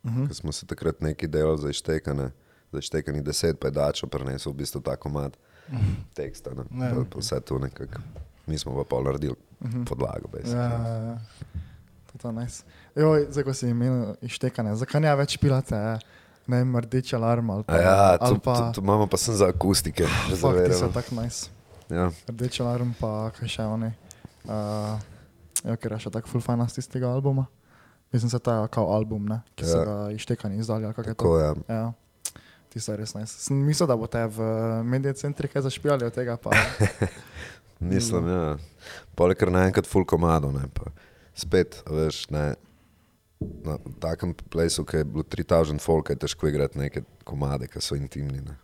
[0.04, 0.26] Mhm.
[0.28, 2.30] Ker smo se takrat neki delali za ištekane,
[2.72, 5.38] za ištekani deset, pa je dačo prenesel v bistvu tako mat
[6.14, 6.50] teksta.
[6.52, 6.62] Ne?
[6.70, 6.90] Ne.
[6.90, 8.00] Pa, pa vse to nekako.
[8.46, 9.84] Mi smo pa pol naredili Mhm.
[9.84, 10.26] podlago.
[10.26, 10.86] Ja, basically.
[10.86, 11.18] ja, ja.
[12.14, 12.64] To nice.
[12.94, 15.98] Joj, zdaj, ko si imel ištekane, zakaj ne več pilate, eh?
[16.46, 17.72] ne vem, rdeč alarm ali pa...
[17.72, 20.04] A Ja, to, ali to, pa to imamo pa sem za akustike.
[20.30, 21.48] Fuck, ti so tako nice.
[21.88, 22.10] Ja.
[22.28, 23.88] Rdeč alarm pa kaj še oni.
[24.44, 24.98] Uh,
[25.62, 27.46] ja, ker je še tako full fana z tistega albuma.
[28.12, 29.40] Mislim, da je ta kao album, ne?
[29.56, 29.84] ki so Ja.
[29.84, 30.84] ga ištekani izdali.
[30.86, 31.02] to?
[31.04, 31.54] Tako je.
[31.66, 31.92] Ja,
[32.72, 33.36] ti so res nice.
[33.44, 34.48] Sem mislil, da boste v
[34.88, 36.50] medije centri kaj zašpijali od tega, pa
[37.82, 38.56] Mislim, ja.
[39.18, 40.92] Poleg kar naenkrat full komado, ne pa.
[41.34, 42.52] Spet, a veš, ne.
[43.66, 47.98] Na takem plesu, ki je bilo 3000 folk, je težko igrati neke komade, ki so
[47.98, 48.38] intimni.
[48.46, 48.54] Ne.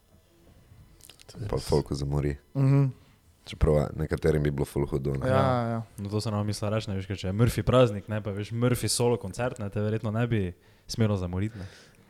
[1.50, 2.36] Pa folku zamori.
[2.54, 2.88] mhm.
[3.48, 5.14] Čeprav nekaterim bi bilo full hudo.
[5.16, 5.28] ne.
[5.28, 5.82] ja, ja.
[5.96, 8.34] No, to se nam misli reči, ne veš, ker če je Murphy praznik, ne pa
[8.36, 10.42] veš Murphy solo koncert, ne te verjetno ne bi
[10.86, 11.56] smelo zamoriti.
[11.58, 11.64] Ne.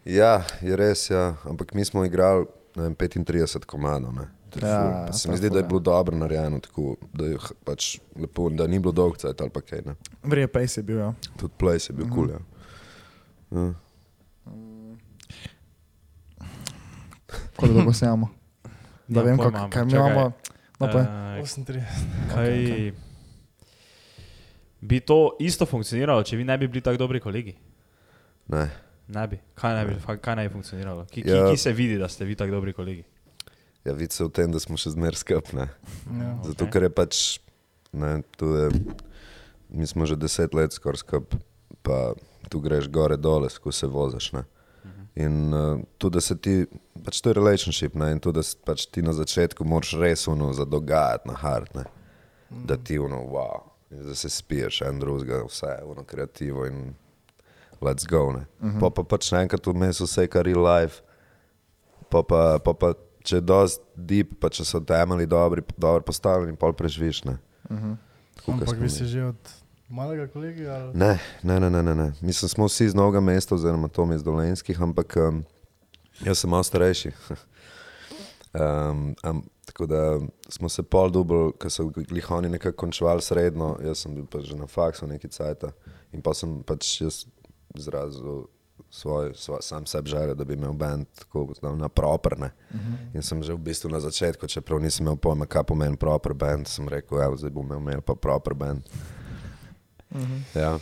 [0.09, 1.37] Ja, je res, ja.
[1.45, 4.13] ampak mi smo igrali ne vem, 35 komadov.
[4.15, 4.25] Ne.
[4.49, 4.91] To je Ja, ful.
[4.91, 5.69] ja, Pa se to mi je zdi, da je ja.
[5.69, 9.61] bilo dobro narejeno, tako, da, je pač lepo, da ni bilo dolg cajt ali pa
[9.61, 9.83] kaj.
[9.83, 9.95] Ne.
[10.23, 10.99] Verjetno pej si bil.
[10.99, 11.11] Ja.
[11.37, 12.15] Tudi play je bil Mhm.
[12.15, 12.27] kul.
[12.27, 12.41] Cool, ja.
[13.59, 13.75] ja.
[17.55, 18.29] Koliko dolgo snimamo?
[19.09, 20.07] Da Nimam vem, ampak kaj mi čakaj.
[20.07, 20.33] imamo.
[20.79, 21.81] No, pa, Eh, 38.
[22.29, 22.93] Kaj
[24.81, 27.55] bi to isto funkcioniralo, če vi ne bi bili tako dobri kolegi?
[28.49, 28.69] Ne.
[29.09, 29.39] Ne bi.
[29.57, 31.07] Kaj naj bi, kaj naj bi funkcioniralo?
[31.11, 31.47] Ki, ki, Ja.
[31.51, 33.05] ki se vidi, da ste vi tako dobri kolegi?
[33.85, 35.65] Ja, vidi se v tem, da smo še zmeraj skupni.
[35.65, 36.33] Ja.
[36.45, 36.73] Zato, Ok.
[36.73, 37.41] ker je pač,
[37.93, 38.69] ne, to je,
[39.71, 41.41] mi smo že deset let skoraj skupaj,
[41.83, 42.13] pa
[42.49, 44.33] tu greš gore dole, ko se voziš.
[44.33, 44.45] Ne?
[45.17, 46.67] In uh, tudi, da se ti,
[47.05, 48.13] pač to je relationship, ne?
[48.13, 51.85] in tudi, da se pač ti na začetku moraš res uno zadogajati na hard, ne?
[52.51, 56.95] da ti uno, wow, in da se spiješ en drugega, vse je uno kreativo in
[57.81, 58.33] let's go.
[58.33, 58.47] Ne?
[58.61, 58.81] Uh -huh.
[58.81, 61.03] Pa pa pač naenkrat vmes vse, kar je real life,
[62.11, 66.57] pa pa, pa, pa če je dosti deep, pa če so temelji dobri, dobro postavljeni,
[66.57, 67.25] pol preživiš.
[67.25, 67.39] Ne?
[67.71, 67.97] Uh -huh.
[68.45, 69.51] Kot Ampak vi ste že od
[69.89, 70.67] malega kolegi?
[70.67, 70.95] Ali?
[70.95, 72.13] Ne, ne, ne, ne, ne, ne.
[72.21, 75.45] Mislim, smo vsi iz novega mesta, oziroma Tom iz Dolenskih, ampak um,
[76.25, 77.13] jaz sem malo starejši.
[78.61, 83.99] um, um, tako da smo se pol dubl, ker so glihoni nekako končevali srednjo, jaz
[83.99, 85.69] sem bil pa že na faksu neki cajt
[86.13, 87.27] in pa sem pač jaz
[87.75, 88.47] izrazil
[88.91, 92.51] svoj, svoj sam sebi željo, da bi imel bend tako na properne.
[92.71, 93.15] Uh -huh.
[93.15, 96.67] In sem že v bistvu na začetku, čeprav nisem imel pojma, kaj pomeni proper band,
[96.67, 98.83] sem rekel, evo, zdaj bom imel pa proper band.
[100.11, 100.61] Uh -huh.
[100.61, 100.79] Ja.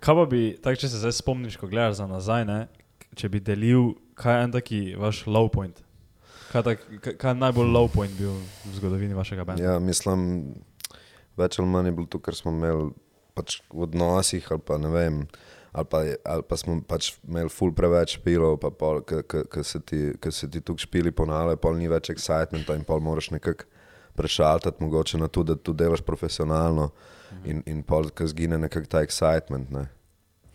[0.00, 2.68] Kaj pa bi, tak, če se zdaj spomniš, ko gledaš za nazaj, ne,
[3.14, 5.82] če bi delil, kaj je en taki vaš low point?
[6.52, 8.30] Kaj, tak, kaj, kaj je najbolj low point bil
[8.64, 9.62] v zgodovini vašega benda?
[9.62, 10.54] Ja, mislim,
[11.36, 12.90] več ali manj je bilo to, kar smo imeli
[13.36, 15.20] pač v odnosih, ali pa ne vem.
[15.76, 18.72] Ali pa, ali pa smo pač imeli ful preveč pilov, pa
[19.04, 23.68] ki se ti, ti tukaj špili ponavljajo, pol ni več excitementa in pol moraš nekako
[24.16, 26.88] prešaltati mogoče na to, da tu delaš profesionalno
[27.44, 29.84] in, in pol, ki zgine nekako ta excitement, ne.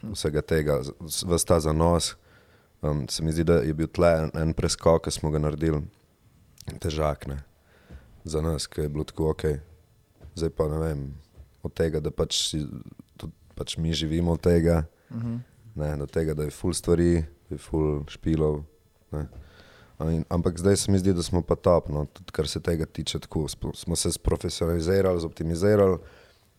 [0.02, 2.16] vsega tega, vse ta zanos.
[2.82, 5.84] Um, se mi zdi, da je bil tle en, en preskok, ki smo ga naredili,
[6.82, 7.44] težak, ne
[8.24, 9.44] za nas, ki je bilo tako ok.
[10.36, 11.14] Zdaj pa ne vem,
[11.64, 12.64] od tega, da pač, si,
[13.18, 15.40] tudi, pač mi živimo od tega, uh -huh.
[15.76, 18.64] ne, do tega, da je full stvari, da je full špilov.
[19.12, 19.28] Ne.
[20.00, 22.86] In, ampak zdaj se mi zdi, da smo pa top, no, tudi kar se tega
[22.86, 23.20] tiče.
[23.20, 25.98] Tako, smo se sprofesionalizirali, zoptimizirali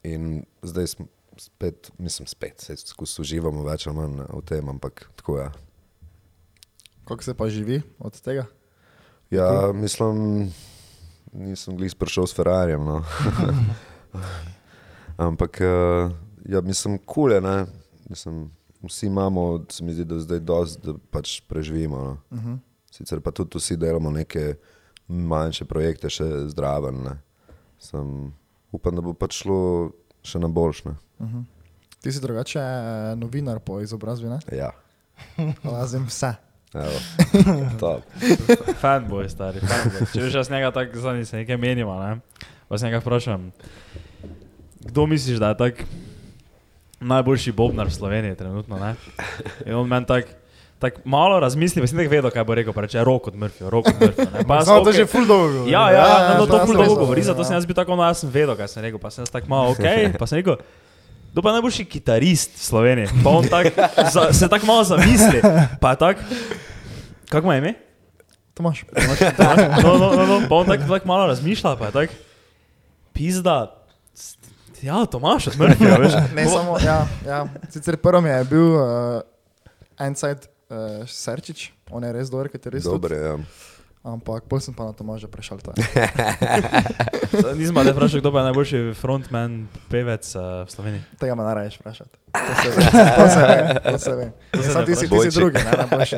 [0.02, 5.08] in zdaj smo spet, mislim, spet, se skozi uživamo več ali manj v tem, ampak
[5.16, 5.44] tako je.
[5.44, 5.52] Ja.
[7.04, 8.46] Kako se pa živi od tega?
[9.30, 10.52] Ja, mislim,
[11.32, 12.84] nisem glih prišel s Ferrarijem.
[12.84, 13.02] No.
[15.26, 16.10] Ampak, eh,
[16.48, 17.66] ja, mislim, kul je, ne.
[18.08, 18.50] Mislim,
[18.82, 21.96] vsi imamo, se mi zdi, da zdaj dosti, da pač preživimo.
[21.96, 22.18] No.
[22.30, 22.58] Uh -huh.
[22.90, 24.54] Sicer pa tudi vsi delamo neke
[25.08, 27.02] manjše projekte, še zdraven.
[27.02, 27.18] Ne.
[27.78, 28.32] Sem,
[28.72, 29.90] upam, da bo pač šlo
[30.22, 30.94] še na boljšne.
[32.02, 34.38] Ti si drugače eh, novinar po izobrazbi, ne?
[34.52, 34.70] Ja,
[35.72, 36.34] Lazim vse.
[38.82, 40.06] Fanboy, stari, fanboy.
[40.08, 42.20] Če veš, jaz njega tako zadnji se nekaj menimo, ne?
[42.72, 43.50] Se njega vprašam,
[44.84, 45.74] kdo misliš, da je tak
[47.00, 48.94] najboljši bobnar v Sloveniji trenutno, ne?
[49.66, 50.26] In on meni tak,
[50.78, 53.86] tak malo razmisli, si nekaj vedel, kaj bo rekel, pa reče, rok od Murphyja, rok
[53.90, 54.44] od Murphyja.
[54.46, 54.98] Pa jaz, Samo to okej.
[55.02, 55.52] že ful dolgo.
[55.62, 55.72] govori.
[55.72, 57.30] Ja, ja, Ja, ja, ja, no, to znam ful se dolgo govori, ja.
[57.30, 59.30] zato sem jaz bil tako, no, jaz sem vedel, kaj sem rekel, pa sem jaz
[59.30, 59.86] tako malo, ok,
[60.20, 60.58] pa sem rekel,
[61.32, 63.08] kdo pa je najboljši kitarist v Sloveniji?
[63.24, 63.70] Pa on tak,
[64.12, 65.38] za, se tako malo zamisli,
[65.80, 66.16] pa je tak,
[67.30, 67.74] kako ima ime?
[68.54, 68.84] Tomaš.
[69.82, 72.08] No, no, no, no, pa on tako tak malo razmišlja, pa je tak,
[73.16, 73.72] pizda,
[74.82, 76.12] ja, Tomaš od Murphyja, veš.
[76.34, 77.46] Ne, samo, ja, ja.
[77.70, 79.20] Sicer prvo mi je bil uh,
[80.06, 82.86] Inside uh, Serčič, on je res dober kitarist.
[82.86, 82.98] tudi.
[82.98, 83.38] Dobre, ja.
[84.02, 85.62] Ampak bolj sem pa na Tomaža prešal.
[87.58, 91.02] Nisem te vprašal, kdo pa je najboljši frontman, pevec uh, v Sloveniji.
[91.22, 92.18] Tega me naraješ vprašati.
[92.42, 94.32] To se ve, to se ve.
[94.50, 94.62] To se ve.
[94.62, 96.16] se Sam ti si, ti si drugi, ne, najboljši.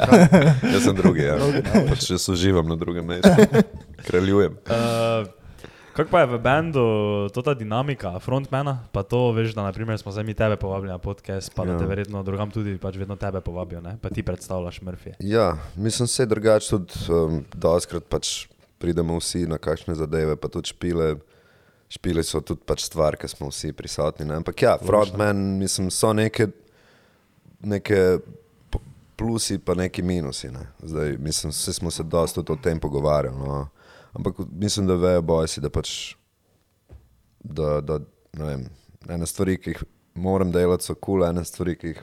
[0.73, 1.37] Jaz sem drugi, ja.
[1.89, 3.29] Pač jaz uživam na drugem mestu.
[4.09, 4.57] Kraljujem.
[4.65, 5.29] Uh,
[5.97, 6.85] kako pa je v bendu
[7.35, 10.99] to ta dinamika, frontmana, pa to veš, da naprimer, smo zdaj mi tebe povabili na
[10.99, 11.67] podcast, pa ja.
[11.67, 11.79] da Ja.
[11.79, 13.99] te verjetno drugam tudi pač vedno tebe povabijo, ne?
[14.03, 15.15] pa ti predstavljaš Murphy.
[15.21, 18.47] Ja, mislim, se drugače tudi um, doskrat pač
[18.79, 21.15] pridemo vsi na kakšne zadeve, pa tudi špile.
[21.89, 24.25] Špile so tudi pač stvar, ki smo vsi prisotni.
[24.27, 24.41] Ne?
[24.41, 26.49] Ampak ja, frontmen, mislim, so neke,
[27.63, 28.19] neke
[29.17, 30.51] plusi, pa neki minusi.
[30.51, 30.67] Ne?
[30.83, 33.39] Zdaj, mislim, vsi smo se dosta o tem pogovarjali.
[33.39, 33.69] No?
[34.15, 36.15] Ampak mislim, da vejo bojsi, da pač,
[37.43, 37.99] da, da
[38.39, 38.69] vem,
[39.09, 39.83] ene stvari, ki jih
[40.15, 42.03] moram delati, so kul, cool, ene stvari, ki jih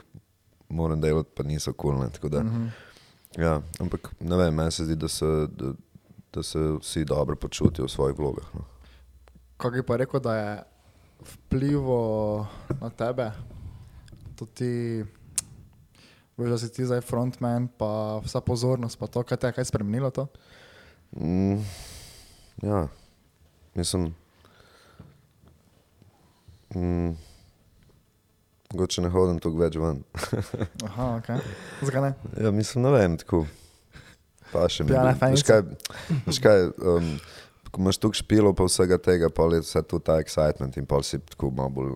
[0.70, 2.02] moram delati, pa niso kul.
[2.20, 2.72] Cool, ne?
[3.40, 5.72] Ja, ampak ne vem, meni se zdi, da se, da,
[6.34, 8.52] da se vsi dobro počutijo v svojih vlogah.
[8.54, 8.68] No.
[9.58, 10.52] Kako je pa rekel, da je
[11.22, 12.02] vplivo
[12.82, 13.32] na tebe,
[14.36, 15.06] tudi
[16.38, 19.70] veš, da si ti zdaj frontman, pa vsa pozornost, pa to, kaj te je kaj
[19.72, 20.28] spremenilo to?
[21.16, 21.62] Mm,
[22.62, 22.88] ja,
[23.76, 24.14] mislim.
[26.76, 27.18] Mm,
[28.72, 30.04] Mogoče ne hodim tako več ven.
[30.88, 31.32] Aha, ok.
[31.82, 32.12] Zakaj ne?
[32.40, 33.44] Ja, mislim, ne vem, tako.
[34.52, 34.96] Pa še mi.
[34.96, 35.16] Je.
[35.36, 35.64] Veš kaj,
[36.28, 37.10] veš kaj um,
[37.72, 41.00] ko imaš tukaj špilo, pa vsega tega, pa je vse tu ta excitement in pa
[41.04, 41.94] si tako malo bolj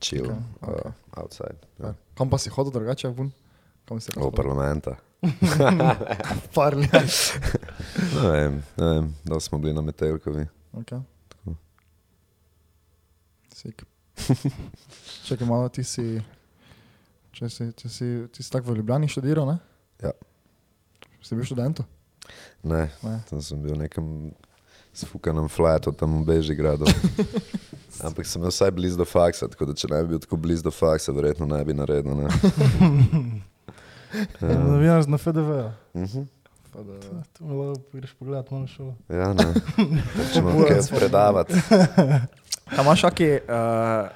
[0.00, 0.86] chill, Ok, okay, ok.
[0.86, 1.60] Uh, outside.
[1.80, 1.94] Ja.
[2.16, 3.32] Kam pa si hodil drugače ven?
[3.88, 4.96] Kam si V parlamenta.
[6.56, 6.88] Parli.
[8.14, 10.46] Ne vem, ne vem, da smo bili na Metelkovi.
[10.72, 11.00] Okay.
[15.24, 16.20] Čakaj malo, ti si,
[17.36, 19.58] če si, če si, ti si tako v Ljubljani študiral, ne?
[20.02, 20.12] Ja.
[21.20, 21.82] Si bil študent?
[22.62, 23.20] Ne, Ne.
[23.28, 24.32] tam sem bil v nekem
[24.94, 26.88] sfukanem flatu tam v Bežigradu.
[28.06, 30.64] Ampak sem bil vsaj blizu do faksa, tako da če ne bi bil tako blizu
[30.66, 32.16] do faksa, verjetno ne bi naredil.
[32.16, 32.28] Ne?
[34.40, 35.72] Novinar na FDV.
[35.94, 36.26] Mhm.
[36.70, 36.98] Pa da,
[37.34, 38.94] Tu mi lahko greš pogledat malo šolo.
[39.08, 39.46] Ja, ne.
[40.32, 41.54] Če imam kaj predavati.
[42.78, 44.06] A imaš kaki uh,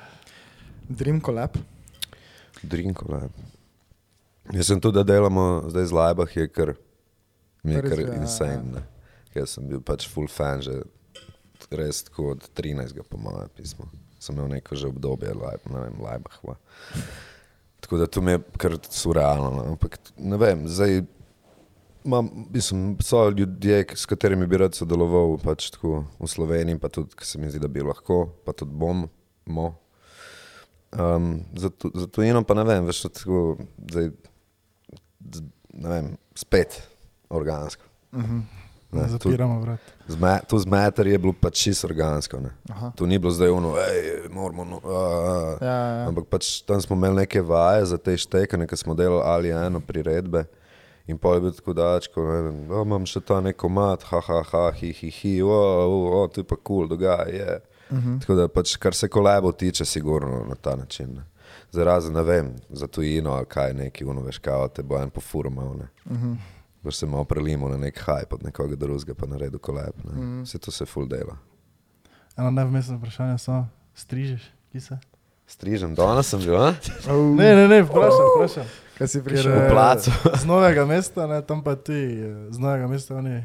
[0.88, 1.56] Dream Collab?
[2.62, 3.28] Drinkole.
[4.52, 6.74] Jaz sem tudi, da delamo zdaj z Lajbah, je kar,
[7.62, 8.62] mi je kar je, ja, insane.
[8.76, 8.82] Ne?
[9.34, 10.82] Jaz sem bil pač full fan že
[11.74, 13.02] res tako od 13.
[13.08, 13.88] po mojem pismu.
[14.22, 16.38] Sem imel neko že obdobje, lajb, ne vem, Lajbah.
[17.84, 19.50] Tako da to mi je kar surrealno.
[19.50, 19.64] No?
[19.74, 21.02] Ampak ne vem, zdaj
[22.04, 27.12] imam, mislim, so ljudje, s katerimi bi rad sodeloval pač tako v Sloveniji, pa tudi,
[27.16, 29.04] ki se mi zdi, da bi lahko, pa tudi bom.
[29.46, 29.74] Mo.
[30.96, 33.58] Um, za, tu, za tujino pa ne vem, veš, tako,
[33.90, 34.08] zdaj,
[35.74, 36.80] ne vem, spet
[37.28, 37.84] organsko.
[38.12, 38.63] Uh -huh.
[38.94, 39.80] Ne zapiramo vrat.
[40.08, 42.40] z me, tu z meter je bilo pač čisto organsko.
[42.96, 44.64] Tu ni bilo zdaj ono, hej, moramo.
[44.64, 45.64] No, a, a.
[45.64, 46.08] Ja, ja.
[46.08, 49.80] Ampak pač tam smo imeli neke vaje za te štekanje, ki smo delali ali eno
[49.80, 50.44] priredbe.
[51.06, 54.64] In pa je bil tako dačko, o, imam še ta neko mat, ha, ha, ha,
[54.72, 57.60] hi, hi, hi, o, o, o, tu je pa kul, cool, dogaja je.
[57.90, 58.20] Uh -huh.
[58.20, 61.14] Tako da pač, kar se kolebo tiče, sigurno na ta način.
[61.14, 61.24] Ne.
[61.72, 65.10] Zdaj razen, ne vem, za tujino ali kaj neki, ono veš, kao te bo en
[65.10, 65.88] pofuro malo, ne.
[66.04, 66.36] Uh -huh.
[66.84, 70.12] Boš se malo prelimo na nek hype od nekoga drugega, pa naredil koleb, ne.
[70.12, 70.42] -huh.
[70.42, 71.36] Vse to se full dela.
[72.36, 74.98] Eno nevmestno vprašanje samo, strižeš, ki se?
[75.46, 76.74] Strižem, danes sem bil, a?
[77.38, 78.64] Ne, ne, ne, vprašam, vprašam.
[78.98, 79.52] Kaj si prišel?
[79.52, 80.10] V eh, placu.
[80.40, 83.44] Z novega mesta, ne, tam pa ti, eh, z novega mesta oni.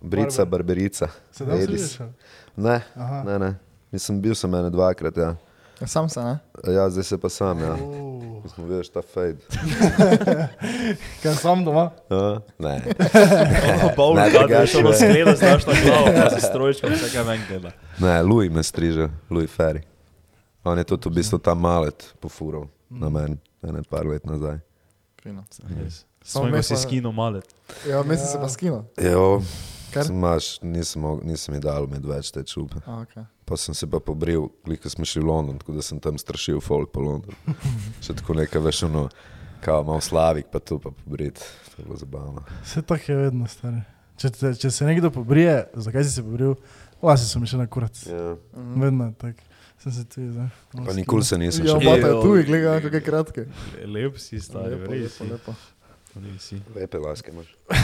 [0.00, 1.08] Brica, barberica.
[1.32, 2.00] Se strižeš?
[2.00, 2.12] ali?
[2.56, 3.22] Ne, Aha.
[3.26, 3.54] ne, ne.
[3.92, 5.36] Mislim, bil sem ene dvakrat, ja.
[5.86, 6.38] Sam se, ne?
[6.66, 7.74] Ja, zdaj se pa sam, ja.
[7.74, 8.07] Uh,
[8.42, 9.36] Ko smo videli ta fade.
[11.22, 11.90] Kaj sam doma?
[12.10, 12.82] Ja, ne.
[13.96, 14.96] Pol Ne, da je šlo ne.
[14.96, 17.70] skleda, znaš na glavo, pa se strojčkom, vse kaj ven gleda.
[17.98, 19.80] Ne, Louis me striže, Louis Ferry.
[20.64, 24.58] On je tudi v bistvu ta malet pofural na meni, ene par let nazaj.
[25.22, 25.44] Fino.
[26.22, 27.44] Samo me si pa- skino malet.
[27.88, 28.84] Ja, mislim se pa skino.
[29.02, 29.42] Jo,
[29.90, 30.04] Kar?
[30.04, 32.76] sem maš, nisem, nisem mi dal med več te čupe.
[32.86, 33.24] A, okay.
[33.48, 34.48] Pa sem se pa pobril,
[34.82, 37.36] ko smo šli v London, tako da sem tam strašil folk po Londonu.
[38.04, 39.06] Še tako nekaj, veš, ono,
[39.64, 41.40] kao malo slavik, pa tu pa pobrit.
[41.72, 42.44] To je bilo zabavno.
[42.64, 43.80] Vse tako je vedno, stari.
[44.18, 46.56] Če, te, če se nekdo pobrije, zakaj si se pobril?
[47.02, 47.94] Lasi so mi še na kurac.
[48.10, 48.34] Ja.
[48.52, 49.44] Vedno je tako.
[49.78, 50.48] Sem se tudi zdaj.
[50.74, 52.22] Pa nikoli se nisem Ja, še pa je Ejo.
[52.22, 53.44] tu, gledaj, kako je kratke.
[53.86, 55.54] Lep si, stari, Lepo, lepo, lepo.
[56.42, 56.58] si.
[56.74, 57.52] Lepe laske imaš.
[57.70, 57.78] Uh,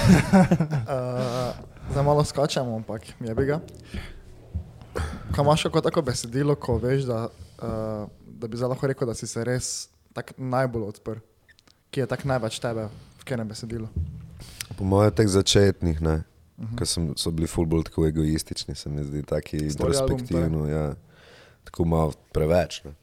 [1.95, 3.61] zdaj malo skačemo, ampak je bi ga.
[5.35, 7.29] Kaj imaš kako tako besedilo, ko veš, da,
[7.63, 11.23] uh, da bi lahko rekel, da si se res tak najbolj odprl?
[11.91, 12.89] Ki je tak največ tebe,
[13.19, 13.89] v katerem besedilu?
[14.79, 16.23] Po mojem, teh začetnih, ne,
[16.59, 16.79] uh -huh.
[16.79, 20.95] ki so bili ful bolj tako egoistični, se mi zdi, album, introspektivno, ja,
[21.65, 22.85] tako malo preveč.
[22.85, 22.95] Ne.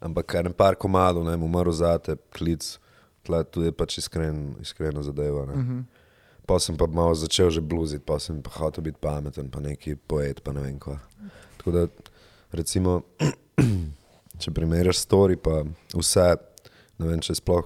[0.00, 2.78] Ampak kar en par komadov, ne, umrl zate, klic,
[3.22, 5.46] tle, tu je pač iskren, iskrena zadeva.
[5.46, 5.52] Ne.
[5.52, 5.84] Uh -huh.
[6.52, 9.96] Pa sem pa malo začel že bluziti, pa sem pa hotel biti pameten, pa neki
[9.96, 10.98] poet, pa ne vem kva.
[11.56, 11.86] Tako da,
[12.52, 13.00] recimo,
[14.42, 15.62] če primerjaš story, pa
[15.96, 16.36] vse,
[17.00, 17.64] ne vem, če sploh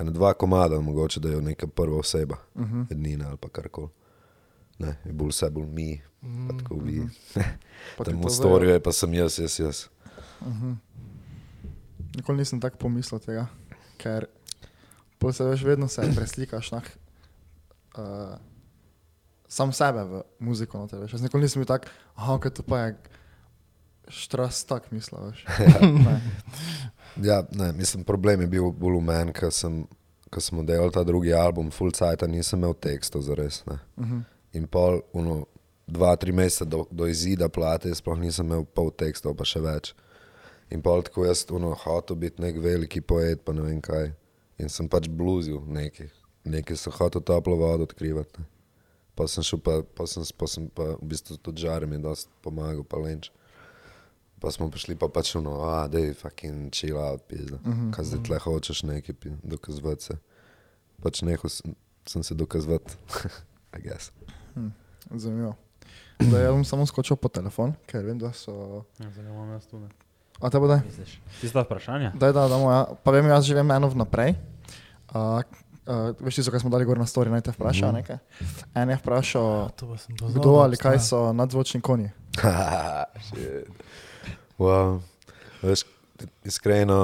[0.00, 2.86] ene dva komada, mogoče da je neka prva oseba, uh -huh.
[2.92, 3.92] edina ali pa karkoli.
[4.78, 7.04] Ne, je bolj vse bolj mi, mm, pa tako vi.
[7.98, 9.86] Pa ti Tam v storju je pa sem jaz, jaz, jaz.
[12.16, 13.46] Nikoli nisem tako pomislil tega,
[13.96, 14.26] ker
[15.32, 16.80] se veš, vedno se preslikaš na
[17.98, 18.36] uh,
[19.48, 20.78] sam sebe v muziko.
[20.78, 21.12] No, veš.
[21.12, 22.96] Jaz nikoli nisem bil tak, ah, kaj to pa je
[24.08, 25.44] štras tak misla, veš.
[26.06, 26.20] Ne.
[27.22, 29.84] Ja, ne, mislim, problem je bil bolj v meni, ker sem,
[30.34, 33.62] ko smo delali ta drugi album, Full Cite, nisem imel tekstov za res.
[33.66, 34.22] Uh -huh.
[34.52, 35.46] In pol, uno,
[35.86, 39.94] dva, tri mesece do, do izida plate, sploh nisem imel pol tekstov, pa še več.
[40.70, 44.12] In pol tako jaz, uno, hotel biti nek veliki poet, pa ne vem kaj.
[44.58, 46.10] In sem pač bluzil nekaj,
[46.44, 48.40] nekaj sem hotel toplo vodo odkrivati.
[48.40, 48.46] Ne.
[49.14, 52.30] Pa sem šel, pa, pa, sem, pa sem pa v bistvu tudi žarem je dosti
[52.42, 53.30] pomagal, pa lenč.
[54.42, 57.56] Pa smo prišli pa pač ono, a da je fucking chill out, pizda.
[57.62, 60.14] Uh -huh, Kaj zdaj tle hočeš nekaj dokazovati se.
[61.02, 61.74] Pač nehal sem,
[62.06, 62.92] sem se dokazovati,
[63.78, 64.12] I guess.
[65.10, 65.54] Zanimivo.
[66.20, 68.84] Zdaj jaz bom samo skočil po telefon, ker vem, da so.
[68.98, 69.80] Ja, ga imam jaz tu.
[70.40, 70.80] A te bo daj?
[71.40, 72.12] Tista vprašanja?
[72.18, 72.86] Daj, da, damo, ja.
[73.04, 74.34] Pa vem, jaz živim eno vnaprej.
[75.14, 75.42] Uh,
[75.86, 77.94] uh, veš, tisto, kar smo dali gor na story, naj te vpraša Mhm.
[77.94, 78.18] nekaj.
[78.74, 82.10] En je vprašal, To pa sem to kdo ali kaj so nadzvočni konji.
[84.58, 85.00] Wow.
[85.62, 85.80] Veš,
[86.44, 86.98] iskreno,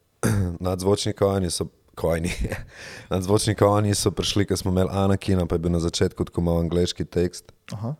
[0.60, 1.66] nadzvočni konji so.
[1.94, 2.30] Kojni.
[3.10, 6.58] Nadzvočni konji so prišli, ko smo imeli Anakina, pa je bil na začetku tako malo
[6.58, 7.94] angliški tekst, Aha,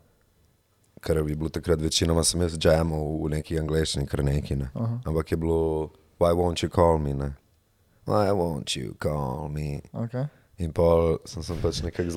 [1.00, 4.70] kar je bilo takrat večinoma sem jaz jamal v neki angliščini, kar neki ne.
[4.74, 4.98] Aha.
[5.04, 7.34] Ampak je bilo, why won't you call me, ne?
[8.06, 9.80] Why won't you call me?
[9.94, 10.26] okay.
[10.56, 12.10] In pol sem, sem pač nekako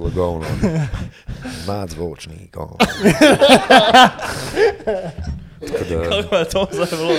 [2.54, 2.78] konj.
[5.58, 7.14] Tako da- Kako je to zdaj bilo?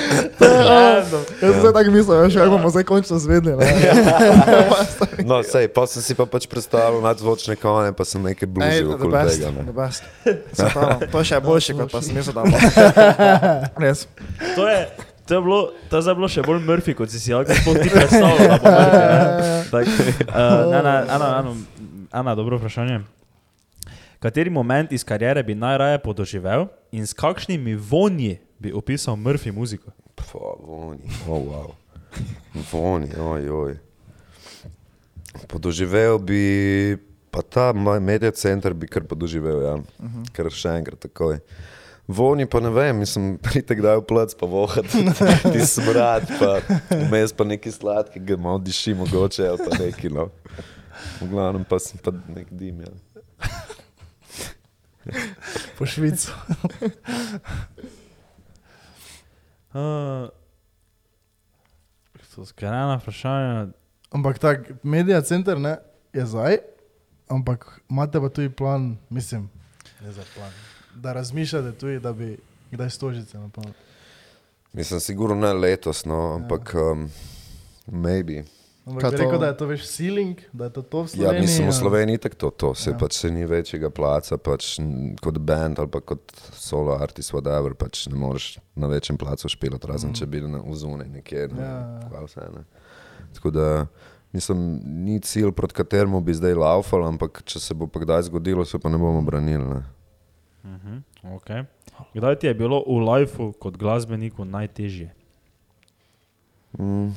[1.43, 3.57] Jaz sem tako mislil, veš, kaj bomo zdaj končno zvedeli.
[3.57, 3.66] ne.
[5.27, 9.12] No, sej, pa sem si pa pač predstavljal nadzvočne konje, pa sem nekaj bluzil okoli
[9.27, 9.51] tega.
[9.51, 9.62] Ne.
[9.64, 10.03] the best.
[10.53, 12.57] Se pravi, To je še boljše, kot pa sem mislil, da bo.
[13.83, 14.07] Res.
[14.55, 14.87] To je,
[15.29, 17.93] to je, bilo, to je bilo še bolj Murphy, kot si si lahko sploh ti
[17.93, 18.59] predstavljal.
[19.68, 21.55] Tak, uh, Ana, Ana, Ana,
[22.11, 23.03] Ana, dobro vprašanje.
[24.18, 29.93] Kateri moment iz kariere bi najraje podoživel in s kakšnimi vonji bi opisal Murphy muziko?
[30.16, 31.68] Pfa, voni, oh, wow.
[32.72, 33.76] Voni, oj, oj.
[35.47, 36.97] Podoživel bi,
[37.31, 39.74] pa ta medij center bi kar podoživel, ja.
[39.76, 40.24] Uh -huh.
[40.33, 41.39] Ker še enkrat takoj.
[42.09, 45.05] Voni pa ne vem, mislim, pridite kdaj v plac, pa vohati,
[45.53, 46.61] ti smrad, pa
[47.09, 50.31] vmes pa neki sladki, ga malo diši mogoče, ali pa neki, no.
[51.21, 52.93] V glavnem pa sem pa nek dim, ja.
[55.79, 56.33] Po Švico.
[59.73, 60.29] Uh,
[62.39, 63.69] to skrajna vprašanja.
[64.11, 65.77] Ampak tak, medija center ne,
[66.13, 66.59] je zdaj,
[67.29, 69.51] ampak imate pa tudi plan, mislim,
[70.01, 70.53] ne za plan,
[70.99, 72.36] da razmišljate tudi, da bi
[72.70, 73.74] kdaj stožice napolnili.
[74.72, 77.09] Mislim, sigurno ne letos, no, ampak um,
[77.88, 78.44] maybe.
[78.86, 81.05] Ampak Kaj bi to- rekel, da je to veš ceiling, da je to to v
[81.05, 81.40] Ja, Sloveniji.
[81.40, 82.74] mislim, v Sloveniji tako to, to.
[82.74, 82.96] se Ja.
[82.96, 84.78] pač se ni večjega placa, pač
[85.20, 86.20] kot band ali pa kot
[86.53, 90.14] solo artist, whatever, pač ne moreš na večjem placu špilati, razen mm.
[90.14, 92.01] če bi na vzune nekje, ne, Ja, ja.
[92.03, 92.11] ja.
[92.14, 92.24] ja.
[92.24, 92.64] vse, ne.
[93.34, 93.86] Tako da,
[94.32, 98.64] mislim, ni cilj, proti kateremu bi zdaj laufal, ampak če se bo pa kdaj zgodilo,
[98.64, 99.64] se pa ne bomo branili.
[99.66, 99.82] Ne.
[100.65, 101.03] Uh -huh,
[101.37, 101.65] okay.
[102.15, 105.15] Kdaj ti je bilo v lifeu kot glasbeniku najtežje?
[106.79, 107.15] Mm.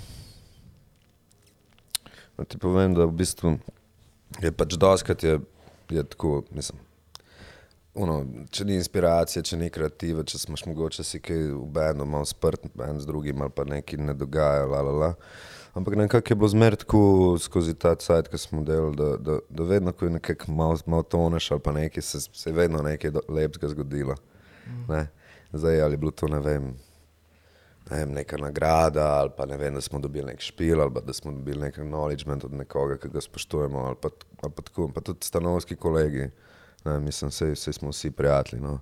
[2.38, 3.60] No, ti povem, da v bistvu
[4.42, 5.40] je pač doskrat je,
[5.90, 6.80] je tako, mislim.
[7.94, 8.22] Uno,
[8.56, 12.70] če ni inspiracije, če ni kreative, če smo mogoče si kaj v bendu malo sprt,
[12.88, 15.10] en z drugim ali pa nekaj ne dogaja, la, la, la.
[15.76, 17.02] Ampak nekako je bilo zmer tako
[17.40, 21.04] skozi ta cajt, ki smo delali, da, da, da vedno, ko je nekako malo, malo
[21.04, 24.16] toneš ali pa nekaj, se, se je vedno nekaj lepega zgodilo.
[24.88, 25.06] Ne?
[25.52, 26.70] Zdaj ali je bilo to, ne vem,
[27.90, 31.14] ne vem, neka nagrada, ali pa ne vem, da smo dobili nek špil, ali da
[31.14, 34.14] smo dobili nek acknowledgement od nekoga, ki ga spoštujemo, ali pa,
[34.44, 36.30] ali pa tako, pa tudi stanovski kolegi.
[36.86, 38.62] Ne, mislim, vse smo vsi prijatelji.
[38.62, 38.80] No.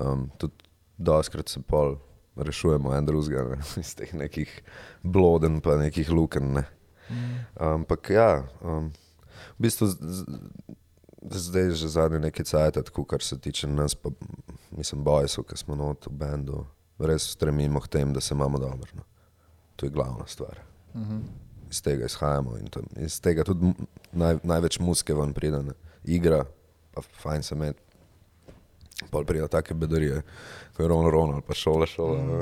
[0.00, 0.54] Um, tudi
[0.96, 1.96] doskrat se pol
[2.36, 4.62] rešujemo en drugega iz teh nekih
[5.02, 6.52] bloden, pa nekih luken.
[6.52, 6.64] Ne.
[7.54, 8.92] Ampak ja, um,
[9.58, 10.24] v bistvu z, z,
[11.30, 14.10] zdaj že zadnje nekaj cajt, tako kar se tiče nas, pa
[14.70, 16.64] mislim, bojsov, ki smo not v bendu,
[16.98, 18.88] res stremimo k temu, da se imamo dobro.
[18.94, 19.02] No.
[19.76, 20.60] To je glavna stvar.
[21.70, 23.72] Iz tega izhajamo in to, iz tega tudi
[24.12, 25.72] naj, največ muske ven pride, ne.
[26.04, 26.44] igra,
[26.94, 27.74] pa fajn se med.
[29.10, 30.22] Pol pride take bedarije,
[30.76, 32.18] ko je ron, ron ali pa šola, šola.
[32.22, 32.40] ne.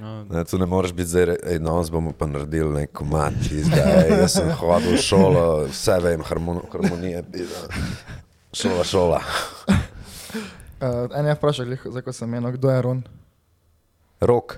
[0.00, 4.08] No, Ne, tu ne moreš biti zdaj, ej, danes bomo pa naredili nek komat, zdaj,
[4.08, 7.60] jaz sem hodil v šolo, vse vem, harmon, harmonije, pida.
[8.52, 9.20] šola, šola.
[9.68, 13.02] Uh, en je vprašal, ko sem menil, kdo je Ron.
[14.20, 14.56] Rok,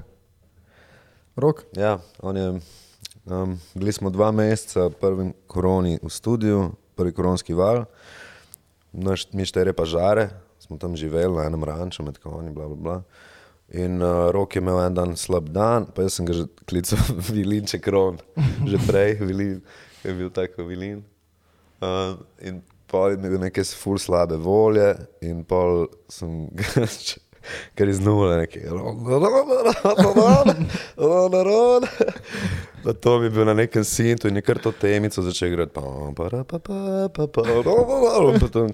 [1.36, 1.64] Rok?
[1.74, 2.48] ja, on je,
[3.26, 7.84] um, bili smo dva meseca prvi koroni v studiu, prvi koronski val,
[8.94, 10.28] naš, mi štere pa žare,
[10.62, 12.98] smo tam živeli na enem ranču med konji, bla, bla, bla.
[13.74, 17.00] In uh, Rok je imel en dan slab dan, pa jaz sem ga že klical
[17.28, 18.20] Vilinček Ron,
[18.68, 19.60] že prej, Vilin,
[20.04, 21.02] je bil tako Vilin.
[21.82, 26.86] Uh, in pol je bil neke ful slabe volje in pol sem ga,
[27.76, 28.68] ker iz nule nekaj.
[32.84, 35.72] Da to je bil na nekem sintu in je kar to temico začel igrati.
[35.72, 35.80] Pa,
[36.16, 36.58] pa, pa, pa,
[37.08, 38.68] pa, pa, pa, potem,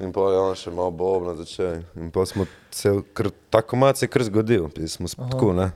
[0.00, 1.82] in pa je on še malo bobna začel.
[2.00, 5.70] In pa smo se, kar, ta komat se je kar zgodil, smo tako, ne.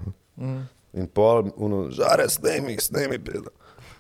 [0.97, 3.53] In pol, uno, žare, snemi, snemi, bilo.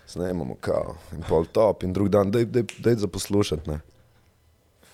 [0.08, 0.96] Snemamo kao.
[1.12, 3.80] In pol top, in drug dan, dej, dej, dej za poslušati, ne.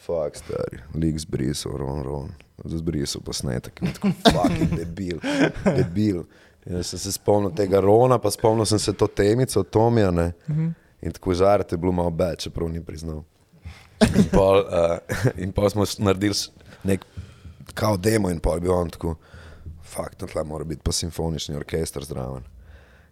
[0.07, 2.35] fuck, stari, lik zbrisal, ron, ron.
[2.65, 5.19] Zbrisal posnetek, in tako, fuck, debil,
[5.65, 6.23] debil.
[6.67, 10.33] Jaz sem se spomnil tega Rona, pa spomnil sem se to temico, Tomija, ne.
[11.03, 13.23] In tako žarete je bilo malo več, čeprav ni priznal.
[14.03, 14.99] In pol, uh,
[15.43, 16.35] in pol smo naredili
[16.85, 17.07] nek
[17.75, 19.15] kao demo in pol je bil on tako,
[19.87, 22.45] fakt, tle mora biti pa simfonični orkester zraven.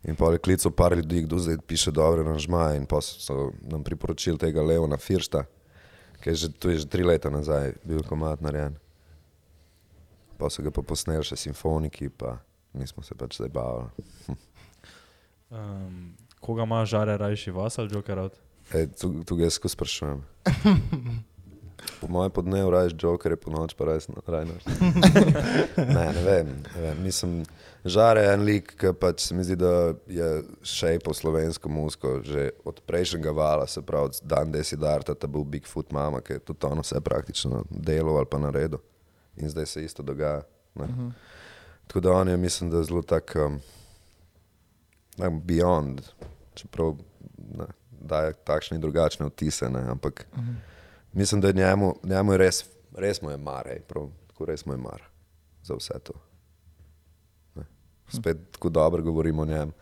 [0.04, 3.84] In pol je klical par ljudi, kdo zdaj piše dobre aranžmaje in pa so nam
[3.84, 5.44] priporočili tega Leona Firšta,
[6.20, 8.76] ki je že, to je že tri leta nazaj bil komat narejen.
[10.38, 12.40] Pa so ga pa posneli še simfoniki, pa
[12.74, 13.88] mi smo se pač zdaj bavili.
[15.50, 18.40] Um, koga ima žare rajši vas ali Joker out?
[18.74, 20.24] Ej, tu, tu jaz skozi sprašujem.
[22.00, 24.56] Po mojem podnevu rajš Joker, po noč pa rajš Rajnar.
[25.96, 27.02] ne, ne vem, ne vem.
[27.02, 27.44] Mislim,
[27.84, 30.28] žare je en lik, ki pač se mi zdi, da je
[30.64, 35.28] še po slovensko muziko, že od prejšnjega vala, se pravi, od dan desi darta, ta
[35.28, 38.80] bil Bigfoot mama, ki je tudi ono vse praktično delo ali pa naredil.
[39.36, 40.42] In zdaj se isto dogaja.
[40.80, 41.12] ne.
[41.86, 43.60] Tako da on je, mislim, da zelo tak um,
[45.16, 46.00] ne, beyond,
[46.54, 46.96] čeprav
[47.58, 47.66] ne,
[48.00, 50.54] daje takšne in drugačne vtise, ne, ampak uh -huh.
[51.12, 52.64] mislim, da je njemu, njemu je res,
[52.96, 55.02] res mu je mar, ej, prav, tako res mu je mar
[55.62, 56.12] za vse to.
[57.54, 57.62] Ne.
[58.08, 59.72] Spet tako dobro govorimo o njem,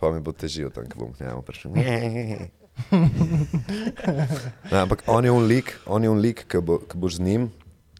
[0.00, 1.72] pa mi bo težil tam, ko bom k njemu prišel.
[4.70, 7.20] Ne, ampak on je un lik, on je un lik, ki bo, ki boš z
[7.20, 7.50] njim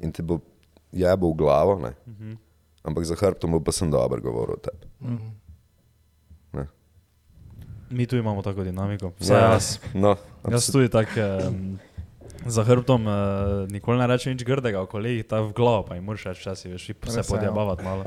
[0.01, 0.41] in ti bo
[0.93, 1.93] jebo v glavo, ne.
[2.85, 4.87] Ampak za hrbtom pa sem dobro govoril o tebi.
[6.53, 6.66] Ne.
[7.91, 9.12] Mi tu imamo tako dinamiko.
[9.20, 9.78] Vsaj Ja, jaz.
[9.95, 10.16] No,
[10.51, 11.78] Jaz tudi tako um,
[12.43, 13.14] za hrbtom uh,
[13.68, 16.72] nikoli ne rečem nič grdega o kolegih, ta v glavo pa jim moraš reči včasih,
[16.72, 17.22] veš, se je, ja.
[17.24, 18.05] podjabavati malo.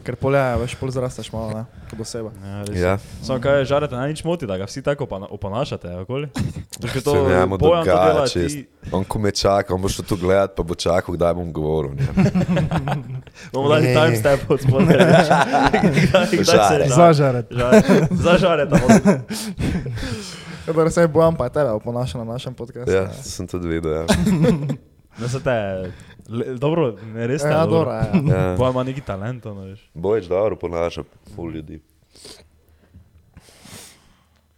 [0.00, 2.30] Ker polja, veš, pol zrasteš malo, ne, kot oseba.
[2.38, 2.78] Ja, res.
[2.78, 2.94] Ja.
[3.20, 6.30] Samo kaj žarete, naj nič moti, da ga vsi tako oponašate, okoli.
[6.86, 8.56] Ker To se njemu Bojan to čist.
[8.56, 11.52] ti- On ko me čaka, on bo šel tu gledat, pa bo čakal, kdaj bom
[11.52, 11.98] govoril.
[13.52, 14.96] Bomo dali timestamp od spodaj.
[14.96, 15.28] veš.
[16.06, 16.86] Kdaj- kdaj se Žare.
[16.86, 16.88] žare.
[16.88, 17.46] Zažaret.
[17.50, 17.82] Žare.
[18.10, 18.76] Zažarete.
[20.66, 22.92] Dobro, se bojam pa je tebe oponaša na našem podkastu.
[22.92, 23.14] Ja, ne.
[23.14, 23.92] sem tudi videl.
[23.94, 24.06] Ja.
[25.16, 25.52] Da se te,
[26.28, 27.48] le- dobro, ne res te.
[27.48, 28.04] Ja, dobro, ja.
[28.28, 28.54] Ja.
[28.54, 29.90] Bojan ima neki talent, ono, veš.
[29.94, 31.02] Bojič dobro ponaša,
[31.32, 31.78] ful ljudi.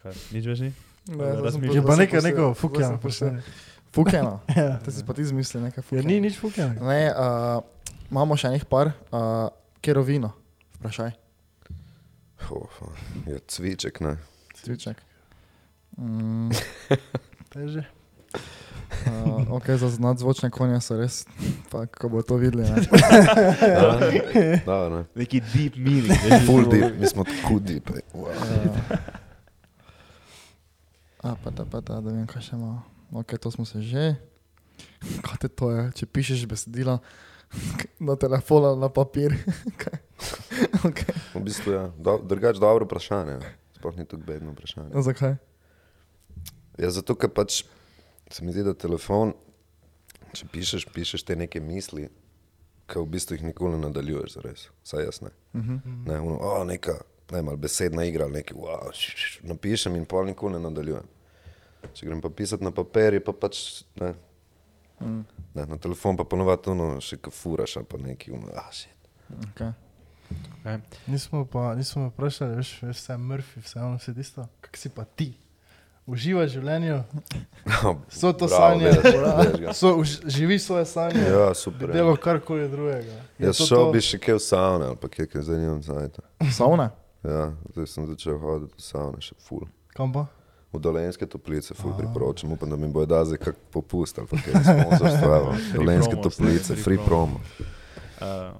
[0.02, 0.70] Kaj, nič več ni?
[1.08, 1.24] Ne.
[1.24, 3.42] Je zdaj pa nekaj, neko sem posebej-
[3.90, 4.40] Fukjeno.
[4.56, 4.78] Ja.
[4.78, 6.08] Te si pa ti izmislil nekaj Ja, fukjeno.
[6.08, 6.68] ni nič fukja.
[6.74, 7.62] Ne, uh,
[8.10, 9.46] imamo še enih par, uh,
[9.80, 10.32] kerovino,
[10.76, 11.14] vprašaj,
[12.50, 12.66] Oh,
[13.26, 14.16] je cviček, ne.
[14.56, 14.96] cviček.
[15.98, 16.50] Mm,
[17.52, 17.82] Teže.
[19.06, 21.26] uh, ok, za nadzvočne konje so res,
[21.68, 22.62] pa ko bo to videli.
[22.62, 22.76] Ne?
[24.62, 25.04] Da, ne.
[25.14, 26.06] Neki deep meaning.
[26.14, 27.90] veš, Full to- deep, mi smo tako deep.
[28.14, 28.30] Wow.
[31.18, 32.82] A, pa da, pa da, da vem, kaj še imamo.
[33.12, 34.14] Ok, to smo se že.
[35.24, 36.98] Kaj te to je, če pišeš besedilo
[37.98, 39.34] na telefon ali na papir?
[40.84, 41.14] Okay.
[41.34, 43.34] V bistvu je do, drugač dobro vprašanje.
[43.34, 43.50] ja.
[43.74, 44.90] Sploh ni tako bedno vprašanje.
[45.00, 45.34] Zakaj?
[46.78, 47.64] Ja, zato, ker pač
[48.30, 49.34] se mi zdi, da telefon,
[50.36, 52.08] če pišeš, pišeš te neke misli,
[52.88, 54.68] ki v bistvu jih nikoli ne nadaljuješ, zares.
[54.86, 55.30] Saj jaz ne.
[55.52, 55.80] Uh -huh.
[56.06, 56.94] Ne, ono, o, neka,
[57.30, 60.60] ne, malo besedna igra, ali nekaj, wow, š, š, š, napišem in pol nikoli ne
[60.60, 61.08] nadaljujem.
[61.94, 64.14] Če grem pa pisati na papir, pa pač ne.
[65.00, 65.24] Mm.
[65.54, 68.90] ne na telefon pa ponovadi ono še kafuraš ali pa neki, ono, ah, shit.
[69.30, 69.72] Okay.
[70.64, 70.80] Okay.
[71.06, 74.48] Nismo pa, nismo pa vprašali, veš, veš, vse Murphy, vse ono, vse tisto.
[74.60, 75.34] Kak si pa ti?
[76.08, 76.94] Uživaj v življenju,
[78.08, 78.92] so to Bravo, sanje,
[79.60, 79.72] ga.
[79.76, 81.92] so, už, živi svoje sanje, Ja, super.
[81.92, 83.12] delo karkoli drugega.
[83.36, 83.92] Je Jaz šel to?
[83.92, 86.24] bi še kje v savne ali pa kje, ker zdaj nimam zajeta.
[86.48, 86.88] Savne?
[87.20, 89.68] Ja, zdaj sem začel hoditi v savne, še full.
[89.92, 90.24] Kam pa?
[90.68, 94.64] V dolenske toplice, ful priporočam, upam, da mi bojo dali zdaj kak popust ali kaj
[94.64, 95.36] sponzorstva.
[95.74, 97.40] Dolenske promo, toplice, free free promo.
[97.40, 97.72] promo.
[98.20, 98.52] Uh,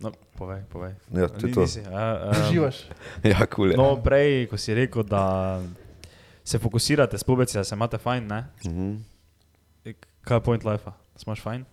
[0.00, 0.92] no, povej, povej.
[1.12, 1.64] Ja, Ni- to.
[1.88, 2.76] a, um, Uživaš.
[3.24, 3.76] Ja, kul je.
[3.76, 5.60] No, prej, ko si rekel, da
[6.50, 8.46] se fokusirate s pubeci, da se imate fajn, ne?
[8.66, 8.96] Mhm.
[10.20, 10.84] Kaj je point life?
[10.84, 11.64] Da si imaš fajn?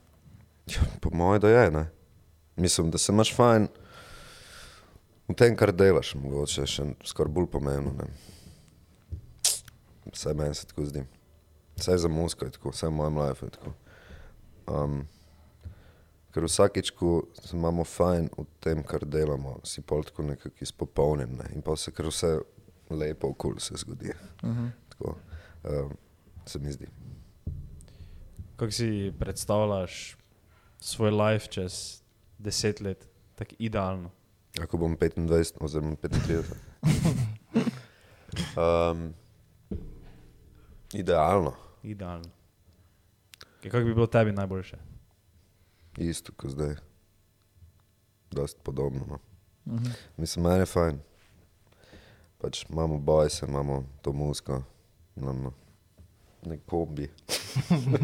[0.67, 1.89] Ja, po mojem, da je, ne.
[2.55, 3.67] Mislim, da se imaš fajn
[5.28, 7.93] v tem, kar delaš, mogoče še skoraj bolj pomembno.
[7.97, 8.05] Ne.
[10.13, 11.03] Vsaj meni se tako zdi.
[11.78, 13.73] Vsaj za muziko je tako, vsaj v mojem life je tako.
[14.67, 14.99] Um,
[16.34, 21.34] ker vsakič, ko se imamo fajn v tem, kar delamo, si pol tako nekako izpopolnjen
[21.41, 21.49] ne.
[21.55, 22.36] in pa se kar vse
[22.90, 24.12] lepo okoli se zgodi.
[24.44, 24.70] Uh -huh.
[24.90, 25.18] Tako
[25.64, 25.98] um,
[26.46, 26.88] se mi zdi.
[28.56, 30.18] Kako si predstavljaš
[30.80, 32.02] svoj life čez
[32.38, 34.12] deset let, tako idealno?
[34.62, 36.44] Ako bom 25 oziroma 35.
[38.92, 39.14] Um,
[41.02, 41.54] idealno.
[41.84, 42.30] idealno.
[43.62, 44.78] Okay, kako bi bilo tebi najboljše?
[45.98, 46.76] Isto kot zdaj.
[48.32, 49.06] Dost podobno.
[49.08, 49.20] No.
[49.74, 49.90] Mhm.
[50.18, 51.00] Mislim, meni je fajn.
[52.38, 54.62] Pač imamo bojse, imamo to muziko,
[55.16, 55.54] imamo
[56.46, 57.10] nek kombi.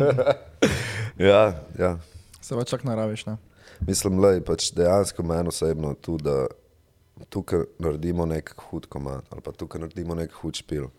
[1.29, 1.97] ja, ja.
[2.41, 3.37] Se več čak naraviš, ne?
[3.87, 6.47] Mislim, da je pač dejansko meni osebno tu, da
[7.29, 10.89] tukaj naredimo nek hud komat ali pa tukaj naredimo nek hud špil.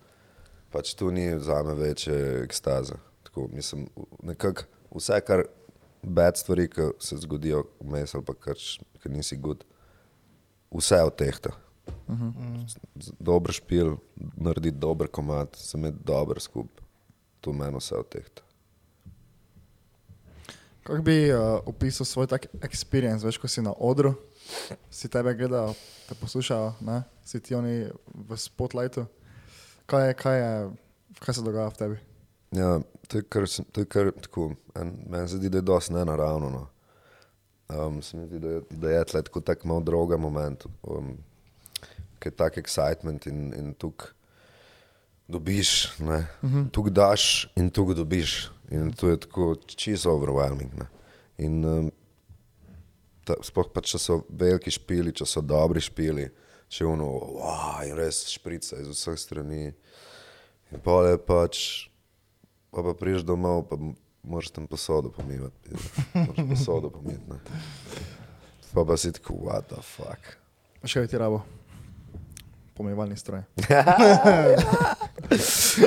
[0.72, 2.96] Pač tu ni za me večje ekstaze.
[3.26, 3.86] Tako, mislim,
[4.22, 5.44] nekako vse, kar
[6.02, 8.58] bed stvari, ki se zgodijo vmes ali pa kar,
[9.02, 9.64] kar nisi gud,
[10.74, 11.54] vse odtehta.
[12.66, 13.96] Z- Dober špil,
[14.36, 16.80] narediti dober komat, se imeti dober skup,
[17.40, 18.42] tu meni vse odtehta.
[20.84, 24.14] Kako bi uh, opisal svoj tak experience, veš, ko si na odru,
[24.90, 25.72] si tebe gledajo,
[26.08, 27.02] te poslušajo, ne?
[27.24, 29.06] si ti oni v spotlightu.
[29.86, 30.70] Kaj, je, kaj, je,
[31.24, 31.96] kaj se dogaja v tebi?
[32.52, 35.96] Ja, to je kar, to je kar tako, en, meni se zdi, da je dosti
[35.96, 36.50] nenaravno.
[36.50, 36.66] No.
[37.72, 41.16] Um, se mi zdi, da je, da je tle tako tak malo droga moment, um,
[42.24, 44.14] ki je tak excitement in, in tukaj
[45.28, 46.24] dobiš, ne.
[46.72, 47.24] Tukaj daš
[47.56, 48.50] in tukaj dobiš.
[48.72, 50.72] In to je tako čisto overwhelming.
[50.78, 50.86] Ne.
[51.38, 51.90] In um,
[53.24, 56.30] ta, sploh pa, če so veliki špili, če so dobri špili,
[56.72, 59.74] če ono, wow, in res šprica iz vseh strani.
[60.72, 61.60] In pol je pač,
[62.72, 63.76] pa, pa priješ domov, pa
[64.24, 65.76] moraš tam posodo pomivati.
[66.14, 67.20] Moraš posodo pomiti.
[67.28, 67.40] ne.
[68.74, 70.34] Pa pa si tako, what the fuck.
[70.84, 71.44] Še kaj ti rabo?
[72.74, 73.42] Pomivalni stroj.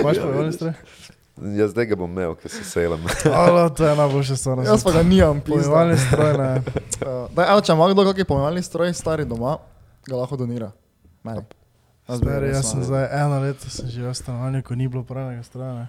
[0.02, 0.74] Imaš vojni stroj?
[1.38, 3.04] Jaz zdaj ga bom imel, ker se selam.
[3.34, 4.60] Alo, to je najboljše stvar.
[4.66, 5.42] Jaz pa ga nimam.
[5.42, 6.62] Pomivalni stroj, ne.
[7.36, 9.58] Daj, evo, če ima kdo kakšen pomivalni stroj, stari doma,
[10.08, 10.72] ga lahko donira.
[11.24, 11.44] Meni.
[12.08, 15.88] Res jaz sem zdaj eno leto sem živel v stanovanju, ko ni bilo pravnega stroja.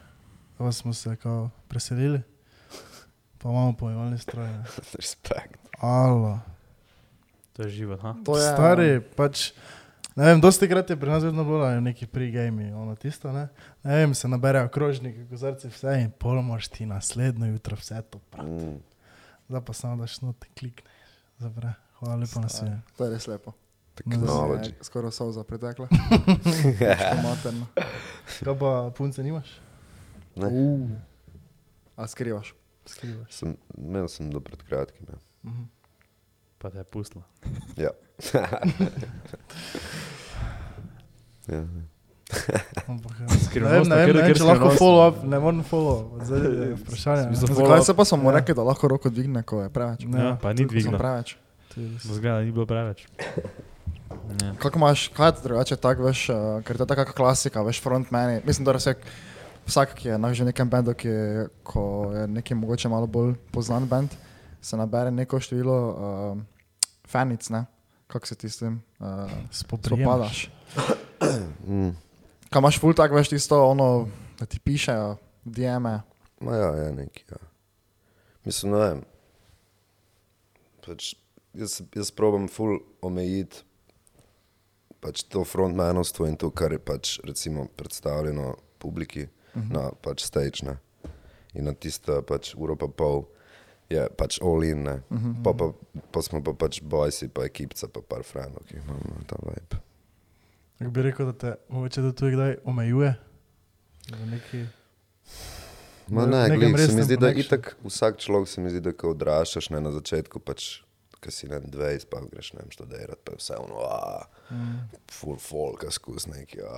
[0.59, 2.19] Pa smo se kao preselili,
[3.39, 4.49] pa imamo pomivalni stroj.
[4.51, 4.65] ne.
[4.99, 5.63] Respekt.
[5.81, 6.39] Alo.
[7.55, 8.15] To je život, ha?
[8.27, 9.53] To je, Stari, pač,
[10.19, 13.49] ne vem, dosti krat je pri nas vedno bilo ne, neki pre-game, ono tisto, ne.
[13.87, 18.19] Ne vem, se naberejo krožniki, kozarci, vse in pol moraš ti naslednjo jutro vse to
[18.33, 18.47] prav.
[18.47, 18.81] Mm.
[19.49, 20.95] Zdaj pa samo daš not klikneš.
[21.39, 21.73] Zapre.
[21.99, 22.81] Hvala lepa na sve.
[22.99, 23.53] To je res lepo.
[23.95, 24.75] Technology.
[24.75, 25.89] Je Skoraj solza pretekla.
[27.11, 27.67] To materno.
[28.45, 29.61] Kaj pa punce nimaš?
[30.37, 30.51] Ne.
[31.97, 32.55] A skrivaš?
[32.87, 33.33] Skrivaš.
[33.33, 35.07] Sem, imel sem do pred kratkim.
[35.09, 35.19] Ja.
[35.51, 35.78] Mhm.
[36.59, 37.25] Pa te je pustila.
[37.85, 37.91] Ja.
[41.49, 41.65] ja.
[42.89, 43.27] Ampak, ja.
[43.63, 46.25] Ne vem, ne vem, ne vem, če lahko follow up, ne morem follow up.
[46.29, 47.39] Zdaj je vprašanje.
[47.41, 48.41] Zakaj se pa smo mu Ja.
[48.41, 50.05] da lahko roko dvigne, ko je preveč?
[50.05, 50.19] Ne.
[50.25, 50.99] Ja, pa ni dvignil.
[50.99, 51.37] preveč.
[52.05, 53.07] Zgleda, ni bilo preveč.
[54.43, 54.53] Ja.
[54.59, 58.41] Kako imaš, kaj je drugače, tako veš, uh, ker to je taka klasika, veš, frontmani.
[58.45, 58.99] Mislim, da vsak,
[59.69, 63.37] vsak, ki je na že nekem bendu, ki je, ko je neki mogoče malo bolj
[63.53, 64.13] poznan bend,
[64.61, 66.39] se nabere neko število uh,
[67.09, 67.65] fanic, ne?
[68.07, 70.49] Kako se ti s tem uh, spopadaš?
[71.69, 71.91] Mm.
[72.51, 76.01] Kaj imaš full tak, veš, tisto, ono, da ti pišejo, DM-e.
[76.41, 77.25] Ma ja, je neki.
[77.31, 77.37] Ja.
[78.45, 79.01] Mislim, ne vem.
[80.87, 81.09] Pač,
[81.59, 83.67] jaz, jaz probam ful omejiti
[85.01, 89.73] pač to frontmanovstvo in to, kar je pač recimo predstavljeno publiki uh -huh.
[89.73, 90.63] na pač stage.
[90.63, 90.77] Ne.
[91.55, 93.25] In na tisto pač uro pa pol
[93.91, 94.83] je pač all in.
[94.83, 95.01] Ne.
[95.11, 95.43] Uh -huh.
[95.45, 95.73] pa, pa,
[96.11, 99.83] pa smo pa pač bojsi, pa ekipca, pa par frendov, ki imamo ta vibe.
[100.79, 103.15] Kako bi rekel, da te mogoče do tu kdaj omejuje?
[104.27, 104.65] Neki...
[106.09, 107.59] Ma ne, glej, se mi zdi, da connection.
[107.59, 110.81] itak vsak človek se mi zdi, da ko odraščaš ne, na začetku, pač,
[111.21, 114.89] ki si ne 20, pa greš ne vem, študirati, pa je vse ono, a, Mm.
[115.11, 116.73] full folk, skus neki, a,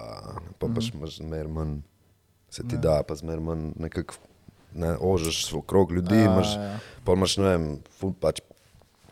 [0.58, 0.74] pa Mhm.
[0.74, 1.76] pač imaš zmer manj,
[2.50, 2.80] se ti Ja.
[2.80, 4.14] da, pa zmer manj nekako,
[4.74, 6.78] ne, ožeš svoj krog ljudi, Ja, imaš, ja.
[7.04, 7.64] pa imaš, ne vem,
[7.98, 8.40] full pač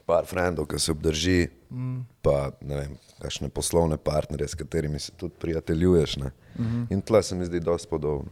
[0.06, 2.00] par frendov, ki se obdrži, Mm.
[2.22, 6.30] pa ne vem, kakšne poslovne partnerje, s katerimi se tudi prijateljuješ, ne.
[6.58, 6.84] Mhm.
[6.88, 8.30] In tle se mi zdi dosti podobno.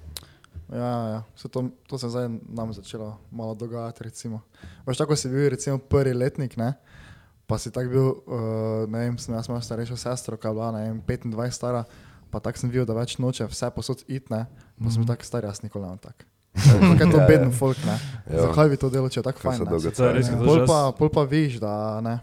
[0.68, 1.22] Ja, ja.
[1.36, 4.04] Se to, to se zdaj nam začelo malo dogajati.
[4.04, 4.40] Recimo.
[4.86, 6.72] Veš, tako si bil recimo prvi letnik, ne?
[7.46, 10.70] pa si tak bil, uh, ne vem, sem jaz imel starejšo sestro, ki je bila
[10.72, 11.84] vem, 25 stara,
[12.30, 14.46] pa tak sem videl, da več noče vse posod it, ne?
[14.82, 16.26] pa sem bil tak star, jaz nikoli ne tak.
[16.56, 17.28] Kaj je to Ja, ja.
[17.28, 17.96] beden folk, ne?
[18.26, 18.40] Ja.
[18.42, 19.66] Zakaj bi to delo, če je tako fajn?
[20.40, 22.16] Pol pa, pol pa viš, da ne.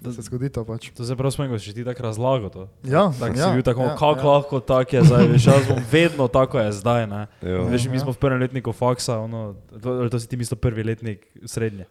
[0.00, 0.88] Da se zgodi to pač.
[0.96, 2.62] To se prav spomnim, ko si ti tako razlagal to.
[2.82, 4.30] Ja, Tako ja, si bil tako, ja, kako ja.
[4.30, 7.26] lahko tako je zdaj, veš, jaz bom vedno tako je zdaj, ne.
[7.42, 7.60] Ja.
[7.68, 8.00] Veš, mi Ja.
[8.00, 11.84] smo v prvem letniku faksa, ono, to, to si ti isto prvi letnik srednje.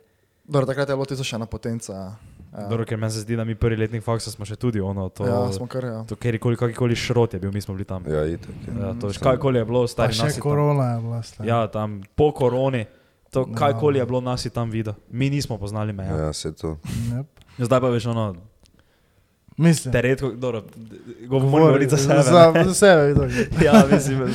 [0.43, 2.17] Dobro, takrat je bilo tisto še ena potenca.
[2.51, 5.09] Ja, Dobro, ker meni se zdi, da mi prvi letnik faksa smo še tudi ono,
[5.09, 6.03] to, ja smo kar, ja.
[6.03, 8.03] to kjerkoli, kakikoli šrot je bil, mi smo bili tam.
[8.07, 8.49] Ja, itak.
[8.67, 8.73] Ja.
[8.81, 11.21] Ja, to, veš, kakoli je bilo, stari še nas tam- korona je bila.
[11.23, 11.49] stari.
[11.49, 12.85] Ja, tam po koroni,
[13.29, 14.93] To, kajkoli je bilo, nas je tam videl.
[15.07, 16.15] Mi nismo poznali meja.
[16.17, 16.77] Ja, se to.
[17.13, 17.25] Yep.
[17.59, 18.33] Zdaj pa veš, ono,
[19.57, 19.91] Mislim.
[19.91, 20.63] te redko, dobro,
[21.27, 22.23] govorimo govoriti za sebe.
[22.23, 23.29] Za, za sebe, vidim.
[23.65, 24.25] ja, mislim,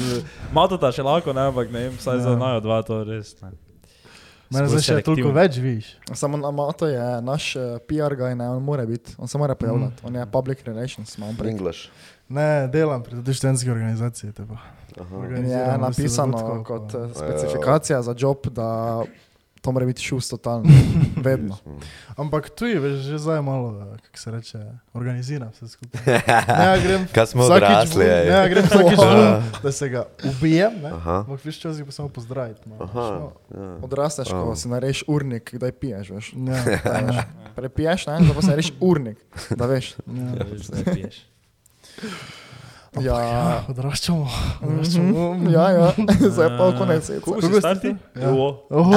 [0.53, 2.23] malo to še lahko, ne, ampak ne vem, vsaj Ja.
[2.23, 3.35] za najo dva to res.
[3.43, 3.51] Ne.
[4.51, 5.95] Mene zdaj še toliko več viš.
[6.13, 9.55] Samo na Mato je naš uh, PR guy, ne, on mora biti, on se mora
[9.55, 11.55] pojavljati, on je public relations, ima on prek.
[11.57, 11.89] English.
[12.29, 14.33] Ne, delam pri tudi študentski organizaciji.
[15.45, 19.03] je napisano kot eh, specifikacija za job, da
[19.65, 20.69] to mora biti šus totalno,
[21.27, 21.57] vedno.
[22.15, 24.59] Ampak tu je veš, že zdaj malo, eh, kako se reče,
[24.93, 26.01] organiziram vse skupaj.
[26.51, 28.25] Ne, ja grem Kaj smo odrasli, ej.
[28.25, 29.15] Ne, ja grem vsakič Wow.
[29.15, 30.91] ven, da se ga ubijem, ne.
[31.07, 32.61] Ampak viš časih pa samo pozdraviti.
[32.71, 33.33] veš, no.
[33.51, 33.77] Ja.
[33.81, 34.55] Odrasteš, ko Oh.
[34.55, 36.27] si narediš urnik, kdaj piješ, veš.
[36.35, 37.17] Ja, Da veš.
[37.55, 39.19] Prepiješ, ne, zdaj pa si narediš urnik,
[39.51, 39.97] da veš.
[39.99, 40.23] ja.
[40.31, 41.17] Ja, veš, zdaj piješ.
[43.01, 44.25] Ja, Odraščamo.
[44.25, 45.51] mhm, odraščamo.
[45.57, 47.07] ja, ja, zdaj pa konec.
[47.07, 47.97] Koliko Koliko si star ti?
[48.15, 48.29] Ja.
[48.29, 48.49] Jo.
[48.71, 48.93] Oh, oh.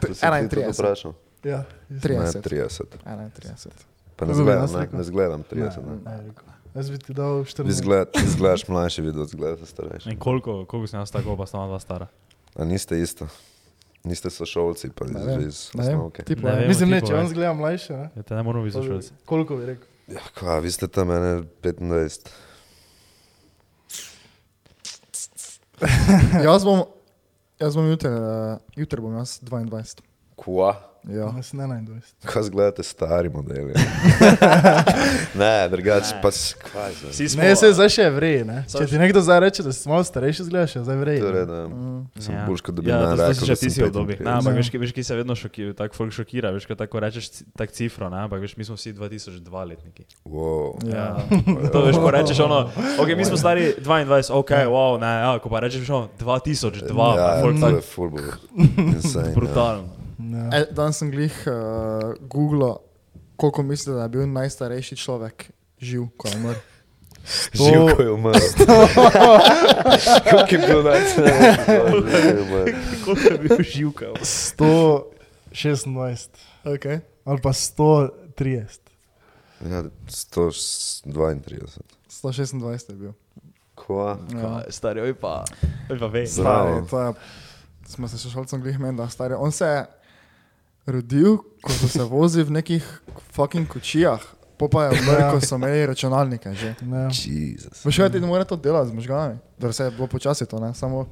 [0.00, 0.72] To si ti tudi 31.
[0.72, 1.12] vprašal.
[1.44, 2.40] Ja, Ne, 30.
[2.40, 2.82] 30.
[3.04, 3.70] 31.
[4.16, 5.76] Pa ne Kako zgledam, jaz ne, ne zgledam Ne, 30.
[5.78, 5.96] Ne.
[6.04, 6.44] ne, rekel.
[6.74, 7.70] Jaz bi ti dal Vi 14.
[7.70, 10.10] zgled, zgledaš mlajši, videl, zgledaš starejši.
[10.10, 12.06] In koliko, koliko si nas tako, pa sta dva stara?
[12.54, 13.28] A niste isto?
[14.04, 16.22] Niste sošolci, pa Ne iz, iz ne osnovke.
[16.22, 16.68] ti Ne vem.
[16.68, 18.10] Mislim, ne, če on zgleda mlajše, ne?
[18.14, 19.12] Ja, te ne moramo biti zašolci.
[19.24, 19.86] Koliko bi rekel?
[20.06, 22.28] Ja, kva, vi ste tam mene 25.
[26.46, 26.84] Jaz bom,
[27.60, 30.04] jaz bom jutri, uh, jutri bom jaz 22.
[30.38, 30.74] Kva?
[31.08, 31.30] Ja.
[31.30, 32.00] Jaz sem 21.
[32.24, 33.74] Kaj zgledate stari modeli?
[35.36, 37.10] ne, drugače pa s- kva je zdaj?
[37.10, 38.64] Vsi smo, Ne, se zdaj še vrej, ne?
[38.68, 41.20] Če ti nekdo zdaj reče, da si malo starejši, zgledaš, zdaj vrej.
[41.20, 42.06] Torej, da Mm.
[42.18, 42.42] sem Ja.
[42.44, 43.86] boljš, kot da bi ja, meni to, to rekel, si že ti si v.
[43.86, 44.20] 35.
[44.20, 44.56] Ne, ampak Ja.
[44.56, 48.08] veš, veš, ki se vedno šokira, tako folk šokira, veš, ko tako rečeš tak cifro,
[48.08, 50.04] ne, ampak veš, mi smo vsi 2002 letniki.
[50.24, 50.74] Wow.
[50.84, 51.22] Ja.
[51.72, 52.66] To veš, ko rečeš ono,
[53.00, 53.94] ok, mi smo stari 22,
[54.32, 56.82] ok, wow, ne, ja, ko pa rečeš ono 2002,
[57.14, 58.18] ja, folk to tako je fulbo.
[58.76, 59.28] Insane.
[59.28, 59.34] ja.
[59.34, 60.05] brutalno.
[60.18, 60.50] Ja.
[60.52, 61.52] E, danes sem glih uh,
[62.20, 62.74] Google,
[63.36, 66.54] koliko misli, da je bil najstarejši človek živ, ko je umrl.
[67.52, 68.38] Živ, ko je umrl.
[70.30, 71.80] Kako je bilo najcenejše?
[73.04, 74.06] Koliko je bil živka?
[74.22, 76.28] 126
[76.66, 77.00] Okay.
[77.24, 78.78] ali pa 130.
[79.70, 81.36] Ja, 132.
[82.10, 83.12] 126 je bil.
[83.74, 84.18] Kva?
[84.34, 84.62] Ja.
[84.68, 85.44] Stari, oj pa,
[85.90, 86.26] oj pa ve.
[86.26, 87.12] Stari, to je,
[87.86, 89.34] smo se s šolcem glih menili, da stari.
[89.38, 89.84] On se je
[90.86, 92.84] rodil, ko so se vozili v nekih
[93.30, 94.20] fucking kočijah,
[94.56, 95.30] po pa je umrl, Ja.
[95.30, 96.74] ko so imeli računalnike že.
[96.82, 97.08] Ne.
[97.10, 97.84] Jezus.
[97.84, 99.38] Veš, kaj ti ne more to delati z možgani?
[99.58, 100.74] Da se je bilo počasi to, ne?
[100.74, 101.06] Samo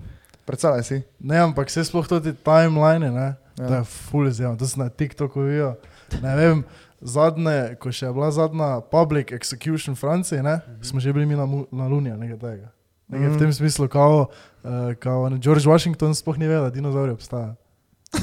[0.45, 1.03] predstavljaj si.
[1.20, 3.35] ne, ampak se sploh to ti timeline, ne?
[3.55, 3.68] Ja.
[3.68, 5.75] To je full izjemno, to se na TikToku vijo.
[6.22, 6.64] Ne vem,
[7.01, 10.61] zadnje, ko še je bila zadnja public execution v Franciji, ne?
[10.83, 12.68] smo že bili mi na, na Luni, nekaj tega.
[13.09, 13.39] Nekaj v Mhm.
[13.39, 14.27] tem smislu, kao,
[14.64, 17.55] uh, kao George Washington sploh ni vedel, da dinozauri obstajajo.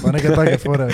[0.03, 0.87] Pa nekaj take fore.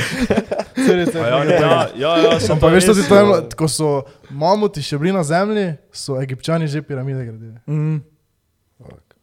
[0.76, 2.00] Celice, Ja, nekaj ja, takega.
[2.00, 3.89] ja, ja, sem Ampak pa veš, to res, ti tam, ko so
[4.30, 7.56] mamuti še bili na zemlji, so egipčani že piramide gradili.
[7.68, 8.00] Mm.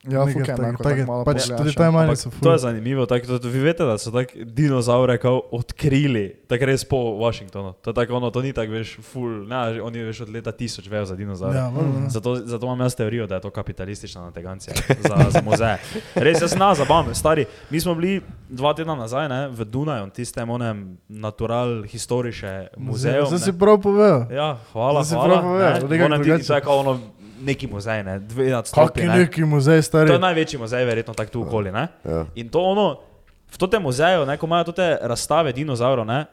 [0.07, 1.89] Ja, Nekaj enako, take- tako malo pač pogledaš, tudi ja.
[1.91, 6.37] Ampak so to je zanimivo, tako da vi veste, da so tako dinozaure kao odkrili,
[6.47, 7.73] tako res po Washingtonu.
[7.75, 10.89] To je tako ono, to ni tako, veš, full, ne, oni veš od leta 1000
[10.89, 11.57] vejo za dinozaure.
[11.57, 12.09] Ja, mm.
[12.09, 15.79] Zato, zato imam jaz teorijo, da je to kapitalistična nategancija za, za muzeje.
[16.15, 17.45] Res, jaz na zabavam, stari.
[17.71, 23.27] Mi smo bili dva tedna nazaj ne, v Dunaju, tistem onem natural historiše muzeju.
[23.27, 24.27] Zdaj si prav povedal.
[24.31, 25.29] Ja, hvala, Zdaj si hvala.
[25.31, 26.05] prav povedal, ne.
[26.05, 26.47] Onem ti- drugače.
[26.47, 27.01] To je kao ono,
[27.45, 29.03] neki muzej, ne, dve Kak nadstropji.
[29.03, 29.19] je Ne.
[29.19, 30.07] neki muzej stari?
[30.07, 31.69] To je največji muzej, verjetno tako tu okoli.
[31.71, 31.89] Ne?
[32.03, 32.25] Ja.
[32.35, 33.01] In to ono,
[33.47, 36.25] v tem muzeju, ne, ko imajo te razstave dinozaurov, ne,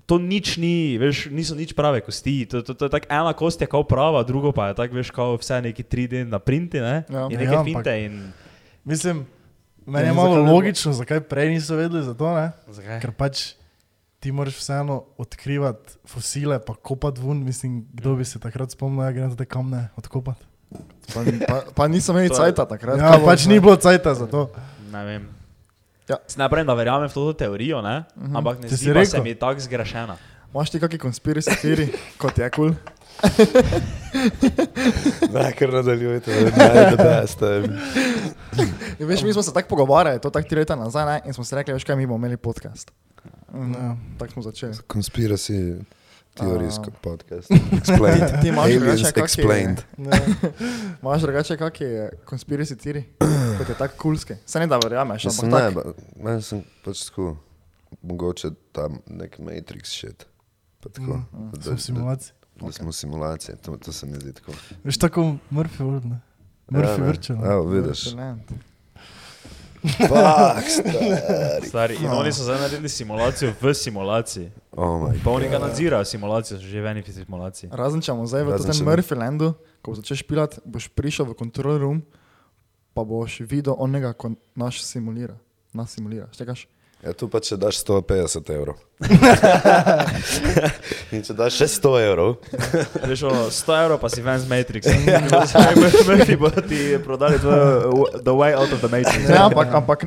[0.00, 2.46] to nič ni, veš, niso nič prave kosti.
[2.46, 5.10] To, to, to je tako ena kost je kao prava, drugo pa je tako, veš,
[5.10, 7.26] kao vse neki 3D na printi, ne, Ja.
[7.26, 7.92] in Ja, neke ampak- finte.
[8.00, 8.32] In...
[8.80, 9.26] Mislim,
[9.82, 12.52] meni Ja, je malo logično, zakaj prej niso vedeli za to, ne?
[12.66, 13.00] Zakaj?
[13.00, 13.59] Ker pač
[14.20, 17.44] ti moraš vseeno odkrivati fosile, pa kopati ven.
[17.44, 20.44] Mislim, kdo bi se takrat spomnil, da gre te kamne odkopati.
[21.14, 22.98] Pa, pa, pa nisem imel To je- cajta takrat.
[22.98, 23.54] Ja, bo pač zdaj?
[23.54, 24.50] ni bilo cajta za to.
[24.92, 25.28] Ne vem.
[26.08, 26.16] Ja.
[26.36, 28.04] Ne pravim, da verjamem v to teorijo, ne?
[28.16, 28.38] uh -huh.
[28.38, 29.22] ampak ne zdi si se rekel?
[29.22, 30.16] mi tako zgrešena.
[30.54, 31.88] Imaš ti kakšne konspiracije
[32.18, 32.74] kot je kul?
[32.74, 32.76] Cool?
[35.34, 37.42] Ne, kar nadaljujete, ne, the best.
[37.42, 37.64] um.
[38.98, 41.20] In Veš, mi smo se tako pogovarjali, to tako tri leta nazaj, ne?
[41.26, 42.90] in smo si rekli, veš kaj, mi bomo imeli podcast.
[43.52, 43.96] Mm, Ja.
[44.18, 44.74] Tako smo začeli.
[44.86, 45.80] Conspiracy
[46.34, 46.82] theories A.
[46.82, 47.50] kot podcast.
[47.80, 48.40] Explained.
[48.42, 49.76] Ti imaš Aliens drugače explained.
[49.98, 50.10] Ne.
[51.02, 51.86] Imaš drugače kakšne
[52.24, 53.04] konspiracije teorije,
[53.58, 54.36] kot je tako kulske.
[54.46, 55.74] Se ne da verjameš, ampak ne, tako.
[55.74, 57.36] ba- meni sem pač tako,
[58.02, 60.26] mogoče tam nek Matrix shit.
[60.80, 62.32] Pa tako, Mm, da, Sem v simulaciji.
[62.56, 64.52] da, da smo simulacije, to, to se mi zdi tako.
[64.84, 65.20] Veš tako
[65.50, 66.20] Murphy World, ne?
[66.68, 67.06] Murphy Ja.
[67.06, 67.44] Virtual.
[67.46, 68.04] Evo, vidiš.
[68.04, 68.42] Excelent.
[69.80, 71.08] Fak, stari.
[71.68, 74.50] Stari, in oni so zdaj naredili simulacijo v simulaciji.
[74.76, 77.70] Oh my Pa oni ga nadzirajo, simulacijo so že v eni simulaciji.
[77.72, 81.98] Razen če bomo zdaj v tem Murphylandu, ko začneš pilati, boš prišel v control room,
[82.92, 85.38] pa boš videl onega, ko naš simulira.
[85.72, 86.28] Nas simulira.
[86.34, 86.66] Štekaš?
[87.00, 88.76] Ja, tu pa če daš 150 evrov.
[91.14, 92.36] In če daš še 100 evrov,
[93.08, 94.92] Veš, ono, 100 evrov pa si ven z Matrixa.
[96.06, 99.24] Murphy bo ti prodali tvojo uh, The Way Out of the Matrix.
[99.24, 99.98] Ne, ampak, ampak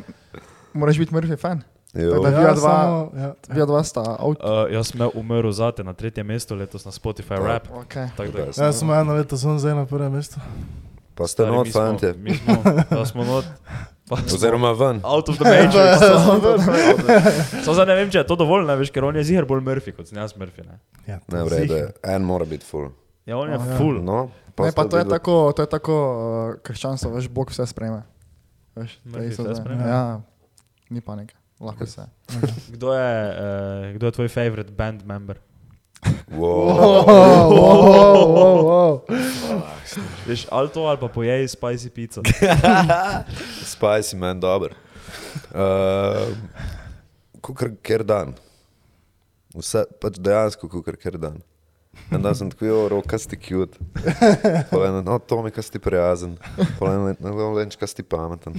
[0.72, 1.64] moraš biti Murphy fan.
[1.94, 3.66] da- Vija dva- samo, ja.
[3.66, 4.38] Dva sta out.
[4.38, 7.66] Uh, jaz sem umrl zate na tretjem mestu letos na Spotify Rap.
[7.86, 8.10] Okay.
[8.14, 8.50] Da, Super.
[8.50, 10.38] Ja, sem eno leto sem zdaj na prvem mestu.
[11.14, 12.14] pa ste not, mi smo-.
[12.18, 13.46] Mi smo, smo not.
[14.36, 15.00] Oziroma ven.
[15.04, 16.00] Out of the Matrix.
[17.66, 19.64] Samo zdaj ne vem, če je to dovolj, ne veš, ker on je ziger bolj
[19.64, 20.66] Murphy kot sem jaz Murphy.
[20.68, 20.76] Ne?
[21.08, 22.90] Ja, Ne, v redu, en mora biti full.
[23.26, 23.78] Ja, on je Ja.
[23.78, 24.02] full.
[24.04, 28.04] No, Ne, pa to je tako, to je tako uh, krščanstvo, veš, Bog vse sprejme.
[28.76, 29.88] Veš, Murphy vse sprejme?
[29.88, 30.22] Ja,
[30.90, 32.06] ni panike, lahko vse.
[32.70, 35.40] Kdo je, uh, kdo je tvoj favorite band member?
[40.26, 42.22] Veš, ali to ali pa pojej spicy pizzo.
[43.74, 44.74] Spicy man, dober.
[45.54, 46.34] Uh,
[47.42, 48.34] kukar ker dan.
[49.54, 51.38] Vse, pač dejansko kukar ker dan.
[52.12, 53.78] En dan sem tako, jo, roka si cute.
[54.72, 56.36] Povem, no, Tomi, kaj si prijazen.
[56.78, 58.54] Povem, no, lenč, kaj si pameten.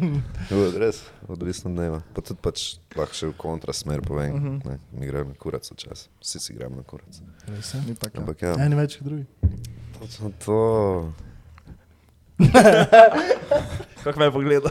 [0.50, 2.00] Jo, res, odvisno od dneva.
[2.12, 4.60] Pa tudi pač lahko še v kontrasmer povem.
[4.60, 6.08] Ne, mi gremo na kurac včasih.
[6.18, 7.20] Vsi si gremo na kurac.
[7.46, 7.72] Res.
[7.82, 8.20] Ni tako.
[8.20, 9.26] Ampak ja, Eni več kot drugi.
[9.98, 10.60] točno to.
[14.04, 14.70] Kako me je pogledal?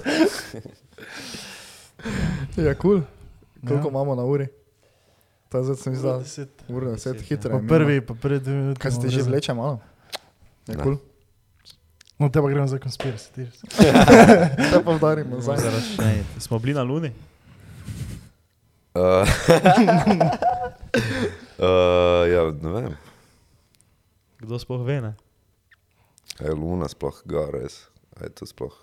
[2.57, 3.01] Ja, kul.
[3.61, 3.91] Koliko Ja.
[3.91, 4.47] imamo na uri?
[5.49, 6.19] Je zdaj sem izdal.
[6.19, 6.49] Deset.
[6.67, 7.55] Ura, deset Deset, hitro.
[7.55, 8.79] Je prvi, pa prvi dve minuti.
[8.79, 9.79] Kaj ste že vleče malo?
[10.65, 10.83] Je Ne.
[10.83, 10.97] kul.
[12.19, 13.45] No, te pa gremo za konspiracijo.
[13.45, 13.45] ti.
[14.71, 15.57] Te pa vdarimo nazaj.
[16.39, 17.13] Smo bili na Luni?
[18.95, 19.21] Uh,
[21.59, 22.93] uh, ja, ne vem.
[24.39, 25.13] Kdo sploh ve, ne?
[26.39, 27.85] Je Luna sploh gor, res.
[28.13, 28.73] A Je to sploh.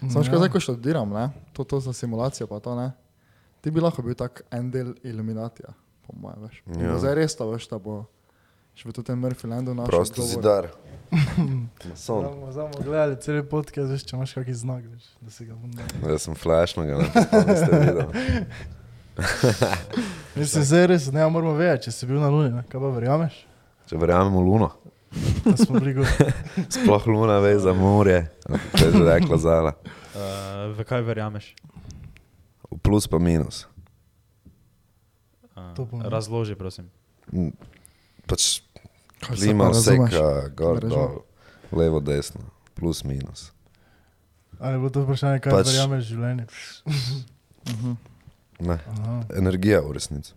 [0.00, 0.38] Samo še Ja.
[0.38, 1.30] zdaj, ko študiram, ne?
[1.52, 2.90] To, to za simulacijo, pa to ne.
[3.60, 5.74] Ti bi lahko bil tak en del iluminatija,
[6.10, 6.62] po mojem, veš.
[6.66, 6.82] Ja.
[6.82, 6.98] Ja.
[6.98, 8.02] Zdaj res to veš, da bo
[8.74, 9.90] še v tem Murphylandu našel.
[9.94, 10.42] Prosto odgovor.
[10.42, 10.64] zidar.
[11.94, 15.70] Zdaj bomo gledali cel podcast, veš, če imaš kakšen znak, veš, da si ga bom
[15.74, 15.86] dal.
[16.10, 18.10] Jaz sem flashno ga napisal.
[20.38, 22.62] Mislim, zdaj res ne moramo vedeti, če si bil na Luni, ne?
[22.70, 23.42] kaj pa verjameš?
[23.90, 24.70] Če verjamem v Luno,
[26.74, 28.30] sploh Luna ve za morje.
[28.46, 29.72] To je že rekla Zala.
[30.14, 31.54] Uh, v kaj verjameš?
[32.70, 33.66] V plus pa minus.
[35.78, 36.90] Uh, razloži, prosim.
[38.26, 38.60] Pač
[39.20, 41.22] klima vseka, gor, dol,
[41.72, 42.40] levo, desno,
[42.74, 43.50] plus minus.
[44.60, 46.46] Ali je bilo to vprašanje, kaj Pač- verjameš v življenje?
[47.68, 47.92] Mhm.
[48.60, 49.14] Ne, Aha.
[49.36, 50.34] energija v resnici.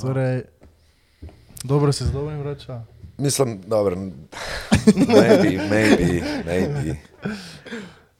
[0.00, 0.42] Torej,
[1.64, 2.80] dobro se z dobrim vrača.
[3.18, 3.96] Mislim, dobro,
[4.96, 6.96] maybe, maybe, maybe.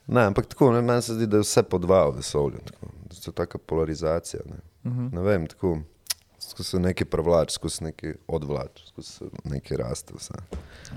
[0.06, 2.58] Ne, ampak tako, ne, meni se zdi, da je vse po dva v vesolju.
[2.64, 2.86] Tako,
[3.16, 4.42] to taka polarizacija.
[4.46, 5.08] Ne, Mhm.
[5.12, 5.78] ne vem, tako,
[6.40, 10.14] skozi se nekaj prevlač, skozi se nekaj odvlač, skozi se nekaj raste.
[10.14, 10.34] Vse.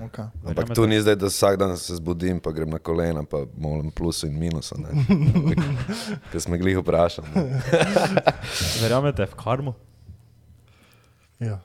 [0.02, 0.28] Okay.
[0.46, 3.92] Ampak tu ni zdaj, da vsak dan se zbudim, pa grem na kolena, pa molim
[3.92, 4.76] plusu in minusa.
[6.32, 7.28] Ker smo glih vprašali.
[8.82, 9.74] Verjamete v karmo?
[11.40, 11.60] Ja.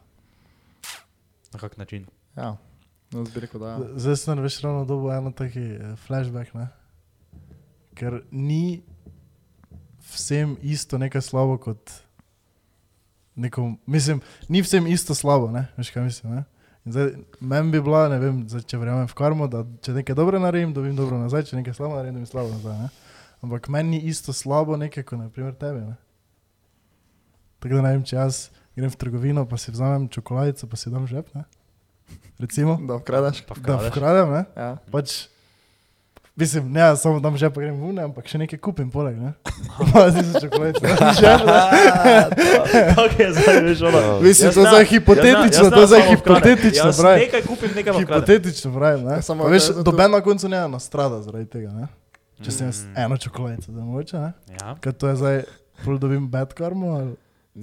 [1.53, 2.07] Na kak način?
[2.37, 2.57] Ja,
[3.13, 3.79] no, bi rekel, da ja.
[3.97, 6.69] Zdaj sem veš ravno dobil eno taki eh, flashback, ne?
[7.95, 8.83] ker ni
[10.15, 11.93] vsem isto nekaj slabo kot
[13.35, 15.67] nekom, mislim, ni vsem isto slabo, ne?
[15.77, 16.35] veš kaj mislim.
[16.35, 16.45] Ne?
[16.85, 17.11] In Zdaj,
[17.41, 20.73] meni bi bila, ne vem, zdaj, če verjamem v karmo, da če nekaj dobro naredim,
[20.75, 22.79] dobim dobro nazaj, če nekaj slabo naredim, dobim slabo nazaj.
[22.79, 22.89] Ne?
[23.43, 25.81] Ampak meni ni isto slabo nekaj, kot naprimer tebe.
[25.87, 25.97] Ne?
[27.63, 28.43] Tako da ne vem, če jaz
[28.77, 31.31] grem v trgovino, pa si vzamem čokoladico, pa si dam žep.
[31.39, 31.45] Ne?
[32.43, 33.45] Recimo, Da vkradaš.
[33.47, 33.91] Pa da vkradeš?
[33.95, 34.43] vkradem, ne?
[34.59, 34.71] Ja.
[34.91, 35.29] Pač,
[36.35, 39.33] mislim, ne, samo tam že pa grem v ne, ampak še nekaj kupim poleg, ne?
[40.13, 40.85] Si se čokoladice.
[42.95, 44.21] Kak je zdaj, veš, ono?
[44.21, 46.11] Mislim, to je ne- hipotetično, to je vkradem.
[46.11, 47.21] hipotetično, pravi.
[47.21, 48.07] nekaj kupim, nekaj vkradem.
[48.07, 49.13] Hipotetično pravim, ne?
[49.13, 51.87] Ja, samo veš, to to- doben na koncu ne nastrada zaradi tega, ne?
[52.41, 52.95] Če sem jaz Mm.
[52.97, 54.33] eno čokoladico, da moče, ne?
[54.53, 55.43] Ja, Ker to je zdaj,
[55.85, 57.15] pol dobim bad karmo ali,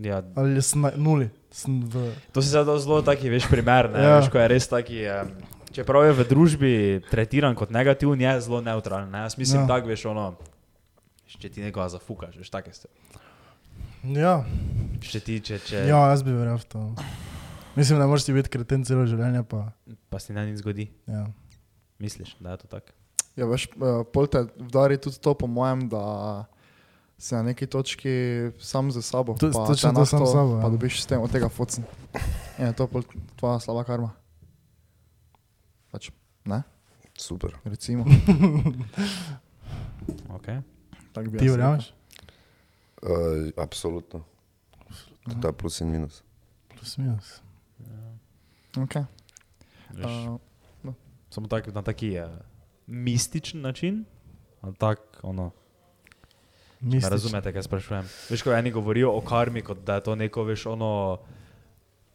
[0.01, 1.29] ja, ali sem na nuli.
[1.51, 4.09] Sem v, to si zdaj zelo taki, veš, primer, ne, Ja.
[4.09, 4.19] ja.
[4.19, 5.27] veš, ko je res taki, um,
[5.71, 6.71] čeprav je v družbi
[7.09, 9.63] tretiran kot negativen, je zelo neutralen, ne, jaz mislim Ja.
[9.63, 9.67] ja.
[9.67, 10.35] tak, veš, ono,
[11.27, 12.87] če ti nekoga zafukaš, veš, take ste.
[14.03, 14.43] ja,
[14.99, 16.79] Če ti, če, če ja, jaz bi verjel v to.
[17.75, 19.71] Mislim, da moraš ti biti kreten celo življenje, pa
[20.09, 21.27] pa se na nič zgodi, ja.
[21.97, 22.91] misliš, da je to tako.
[23.35, 26.03] Ja, veš, eh, pol te vdari tudi to, po mojem, da
[27.15, 28.11] si na neki točki
[28.59, 29.35] sam za sabo.
[29.39, 30.61] To- pa točno to sam s sabo, ja.
[30.61, 31.83] Pa dobiš s tem od tega focen.
[32.57, 33.03] Je to pol
[33.35, 34.11] tvoja slaba karma.
[36.49, 36.63] Ne,
[37.15, 37.51] Super.
[37.63, 38.05] recimo.
[40.29, 40.61] Okay.
[41.13, 41.93] tako bi Ti verjameš?
[43.01, 43.09] Uh,
[43.57, 44.23] absolutno.
[45.23, 46.23] To je ta plus in minus.
[46.69, 47.41] Plus minus.
[47.79, 48.83] rekel.
[48.83, 49.05] Okay.
[49.91, 50.05] Veš,
[50.83, 50.93] Uh,
[51.29, 52.25] Samo tak, na taki uh,
[52.87, 54.05] mističen način.
[54.61, 55.51] ali Tak, ono,
[56.81, 57.09] ne Mistično.
[57.09, 58.05] razumete, kaj sprašujem.
[58.29, 61.17] Veš, ko eni govorijo o karmi, kot da je to neko, veš, ono,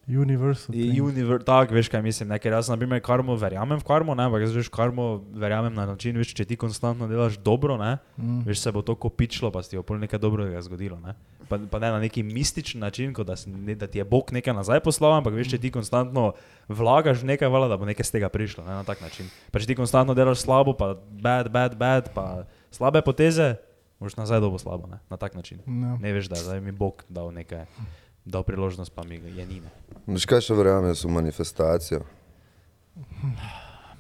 [0.07, 0.75] Universal.
[1.01, 2.29] univer, tak, veš, kaj mislim.
[2.29, 2.39] Ne?
[2.39, 5.87] Ker jaz, na primer, karmo verjamem v karmo, ne, ampak jaz, veš, karmo verjamem na
[5.87, 8.43] način, veš, če ti konstantno delaš dobro, ne, Mm.
[8.45, 11.01] veš, se bo to kopičilo, pa se ti bo pol nekaj dobrega zgodilo.
[11.01, 11.15] Ne?
[11.49, 14.33] Pa, pa ne na neki mističen način, kot da, si, ne, da ti je Bog
[14.33, 16.33] nekaj nazaj poslal, ampak veš, če ti konstantno
[16.69, 19.29] vlagaš nekaj, vala, da bo nekaj z tega prišlo, ne, na tak način.
[19.51, 23.57] Pa če ti konstantno delaš slabo, pa bad, bad, bad, pa slabe poteze,
[24.01, 25.61] boš nazaj dobo slabo, ne, na tak način.
[25.65, 25.97] Ja.
[25.97, 27.65] Ne veš, da je mi Bog dal nekaj,
[28.25, 29.61] dal priložnost, pa mi je ni.
[30.07, 32.03] Veš kaj še verjamem, v manifestacijo.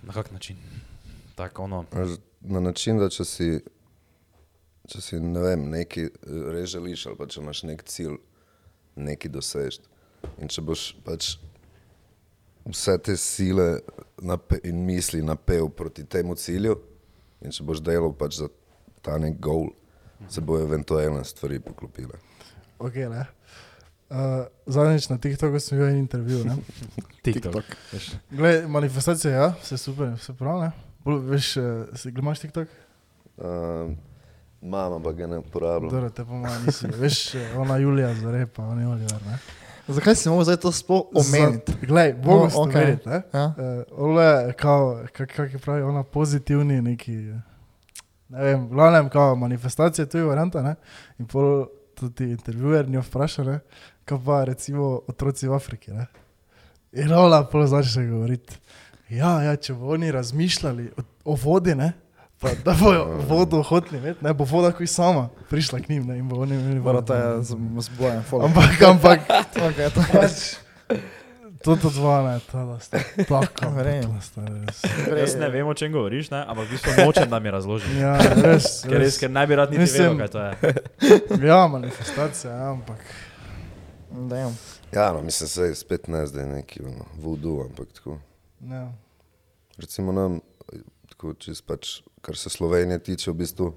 [0.03, 0.57] Na kak način?
[1.35, 1.85] Tako ono.
[2.41, 3.49] Na način, da če si,
[4.89, 6.11] če si ne vem, nekaj
[6.53, 8.19] res želiš, ali pa če imaš nek cilj,
[8.97, 9.81] nekaj dosežeš.
[10.41, 11.35] In če boš pač
[12.65, 13.81] vse te sile
[14.25, 16.79] nape, in misli napel proti temu cilju,
[17.45, 18.49] in če boš delal pač za
[19.05, 19.69] ta nek gol,
[20.29, 22.21] se bojo eventualne stvari poklopile.
[22.79, 23.27] Okay, ne.
[24.15, 26.45] Uh, zadnjič na TikToku sem imel en intervju.
[26.45, 26.57] Ne?
[27.27, 27.43] TikTok.
[27.43, 27.77] TikTok.
[27.93, 30.62] Veš, Glej, manifestacija, ja, vse super, vse prav.
[30.62, 30.70] Ne?
[31.05, 31.65] Bolj, veš, uh,
[31.99, 32.69] si imaš TikTok?
[33.36, 33.93] Uh,
[34.62, 35.91] mama pa ga ne uporablja.
[35.91, 36.86] Dobro, te pa malo nisi.
[37.03, 39.23] Veš, eh, ona Julija zare, pa on je Oliver.
[39.27, 39.39] Ne?
[39.89, 41.73] Zakaj si mogel zdaj to sploh omeniti?
[41.82, 42.97] Glej, No, no, okej.
[42.97, 42.97] okay.
[43.07, 43.23] ne?
[43.35, 43.45] Ja?
[43.45, 47.16] Uh, ole, kao, kak, kak je pravi, ona pozitivni neki,
[48.28, 50.74] ne vem, glavnem, kao manifestacija, to je varianta, ne?
[51.19, 53.59] In pol tudi intervjuer njo vpraša, ne?
[54.05, 56.07] Kaj pa recimo otroci v Afriki, ne?
[56.93, 58.55] In ona pol začne govoriti,
[59.09, 61.93] ja, ja, če bo oni razmišljali o, o vodi, ne?
[62.41, 66.19] Pa da bojo vodo hoteli, imeti, ne bo voda koji sama prišla k njim, ne?
[66.19, 67.01] In bo oni imeli vodo.
[67.03, 68.45] to je z, z bojem, follow.
[68.45, 69.21] Ampak, ampak,
[69.73, 70.33] Okay, to pač,
[71.65, 74.45] to to zvone, to da ste tako, to
[75.09, 75.33] res.
[75.33, 76.45] Jaz ne vem, o čem govoriš, ne?
[76.45, 77.95] ampak v bistvu nočem, da mi razložiš.
[77.97, 78.83] Ja, res.
[78.85, 80.75] Ker, res, ker ne bi rad niti Mislim- vedel, kaj to je.
[81.51, 83.01] Ja, manifestacija, ja, ampak.
[84.15, 84.57] Damn.
[84.93, 88.19] Ja, no, mislim, se je spet ne zdaj neki ono, voodoo, ampak tako.
[88.61, 88.93] Ja.
[89.77, 90.41] Recimo nam,
[91.09, 93.73] tako čist pač, kar se Slovenije tiče, v bistvu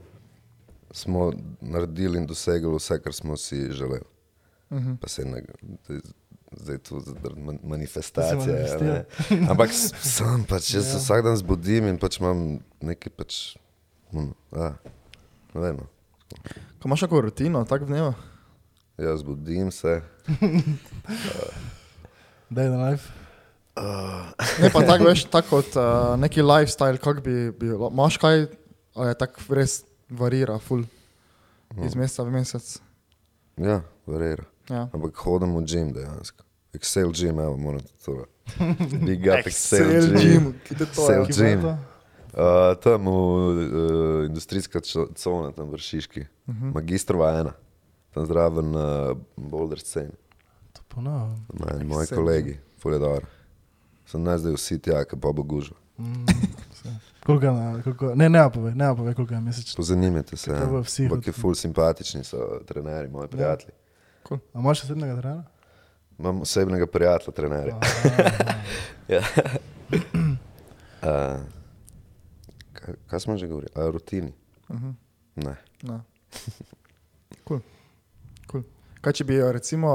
[0.92, 1.32] smo
[1.62, 4.06] naredili in dosegli vse, kar smo si želeli.
[4.70, 4.98] Uh -huh.
[5.02, 5.44] Pa se ne,
[5.88, 6.00] zdaj,
[6.52, 7.02] zdaj tu
[7.38, 8.68] man- manifestacije.
[8.68, 9.04] Se ja.
[9.50, 9.70] Ampak
[10.02, 13.58] sam pač, jaz se vsak dan zbudim in pač imam nekaj pač,
[14.14, 14.74] ono, a,
[15.54, 15.76] ne vem.
[15.76, 15.88] no.
[16.80, 18.14] Ko imaš kako rutino, tako dneva?
[18.98, 20.02] Jaz zbudim se,
[22.50, 23.10] Day in life.
[24.62, 27.78] Ne, pa tako veš, tako kot uh, neki lifestyle, kak bi bil.
[27.92, 28.48] Imaš kaj,
[28.96, 30.82] ali je tako res varira, full,
[31.86, 32.78] iz meseca v mesec.
[33.58, 34.48] ja, verjera.
[34.70, 34.88] Ja.
[34.94, 36.44] Ampak hodim v gym dejansko.
[36.76, 38.26] Excel gym, evo, morate to.
[39.08, 40.54] Big up Excel, gym.
[40.66, 41.28] kje to Excel je?
[41.28, 41.62] Je gym.
[41.62, 41.76] to?
[42.38, 44.82] Uh, tam v uh, industrijska
[45.16, 46.70] cona, tam vršiški, uh Mhm.
[46.70, 46.74] -huh.
[46.74, 47.54] magistrova ena,
[48.18, 50.10] tam zraven uh, Boulder scene,
[50.74, 51.38] To ponovno.
[51.54, 53.26] moji, moji Excel kolegi, Fuledor.
[54.06, 55.76] Sem naj zdaj vsi tja, ki pa bo gužo.
[55.98, 56.26] Mm,
[57.26, 59.78] koliko, na, koliko, ne, ne, pove, ne, pove, koliko je mesečno.
[59.78, 60.82] Pozanimajte se, ja.
[60.82, 63.76] vsi ampak je ful simpatični so trenerji, moji prijatelji.
[64.32, 65.44] A imaš še sedmega trenera?
[66.18, 67.80] Imam osebnega prijatelja, trenerja.
[69.08, 69.22] Ja.
[71.00, 71.40] uh,
[72.78, 73.72] kaj, kaj smo že govorili?
[73.76, 74.34] A o rutini?
[74.70, 74.94] Uh -huh.
[75.36, 75.56] Ne.
[75.84, 76.02] No.
[79.08, 79.92] Kaj če bi, jo recimo,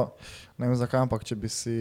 [0.56, 1.74] ne vem zakaj, ampak če bi si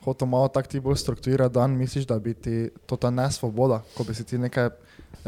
[0.00, 4.06] hotel malo tako ti bolj strukturirati dan, misliš, da bi ti to ta nesvoboda, ko
[4.08, 4.70] bi si ti nekaj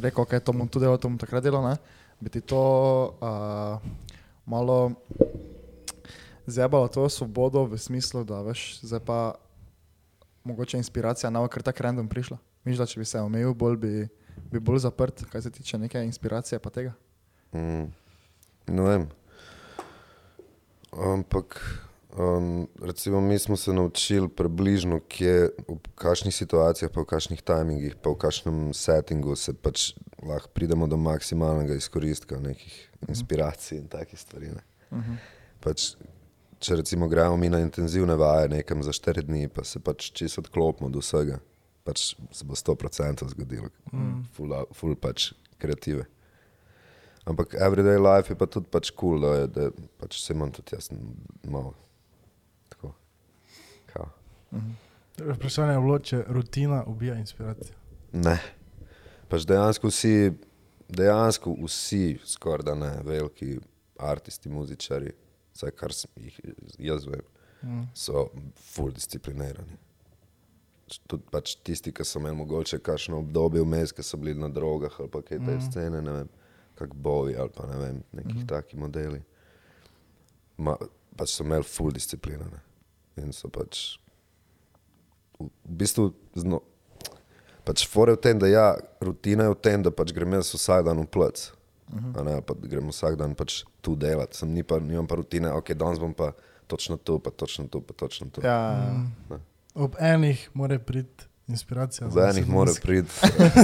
[0.01, 1.77] rekel, ok, to bom tu delal, to bom takrat delal, ne?
[2.17, 2.63] bi ti to
[3.21, 3.77] uh,
[4.49, 4.95] malo
[6.47, 9.19] zjebalo to svobodo v smislu, da veš, zdaj pa
[10.49, 12.39] mogoče inspiracija nova, ker tako random prišla.
[12.65, 13.93] Misliš, da če bi se omejil, bolj bi,
[14.49, 16.97] bi bolj zaprt, kaj se tiče neke inspiracije pa tega.
[17.53, 17.93] Mm,
[18.73, 19.07] ne vem.
[20.99, 21.61] Ampak,
[22.19, 27.97] um, recimo, mi smo se naučili približno, kje, v kakšnih situacijah, pa v kakšnih timingih,
[28.03, 29.93] pa v kakšnem settingu se pač
[30.23, 34.47] lahko pridemo do maksimalnega izkoristka nekih inspiracij in takih stvari.
[34.55, 34.63] Ne.
[34.91, 35.17] Uh -huh.
[35.61, 35.97] Pač,
[36.59, 40.41] če recimo gremo mi na intenzivne vaje nekam za 4 dni, pa se pač čisto
[40.41, 41.39] odklopimo od vsega.
[41.85, 44.25] pač se bo 100% zgodilo, Mm.
[44.33, 46.07] full, full pač kreative.
[47.25, 49.69] Ampak everyday life je pa tudi pač kul, cool, da, je, da
[49.99, 50.91] pač se imam tudi jaz
[51.45, 51.75] malo
[52.69, 52.91] tako.
[53.87, 54.09] Kao.
[55.19, 57.77] Vprašanje je bilo, če rutina ubija inspiracijo.
[58.13, 58.37] Ne.
[59.29, 60.33] Pač dejansko vsi,
[60.89, 63.57] dejansko vsi, skoraj da ne, veliki
[63.99, 65.15] aristi, muzičari,
[65.55, 66.41] vsaj kar jih
[66.79, 67.25] jaz vem,
[67.65, 67.87] Mm.
[67.97, 68.27] so
[68.61, 69.79] full disciplinirani.
[71.09, 74.93] Tudi pač tisti, ki so imeli mogoče kakšno obdobje vmes, ki so bili na drogah
[75.01, 75.61] ali kaj te Mhm.
[75.71, 76.29] scene, ne vem,
[76.75, 78.47] kak boji ali pa ne vem, nekih Mhm.
[78.47, 79.23] takih modeli.
[80.57, 80.77] Ma,
[81.17, 82.61] pač so imeli full disciplino ne.
[83.17, 83.99] in so pač
[85.39, 86.59] v, v bistvu zno,
[87.63, 88.67] pač fore v tem, da ja,
[89.01, 91.53] rutina je v tem, da pač grem jaz vsak dan v plec.
[92.15, 95.47] A ne, pa grem vsak dan pač tu delati, sem ni pa, nimam pa rutine,
[95.49, 96.33] ok, danes bom pa
[96.67, 98.41] točno tu, pa točno tu, pa točno tu.
[98.41, 98.91] Ja,
[99.31, 99.41] Mm.
[99.77, 102.09] Ob enih mora priti inspiracija.
[102.09, 103.11] V enih mora priti.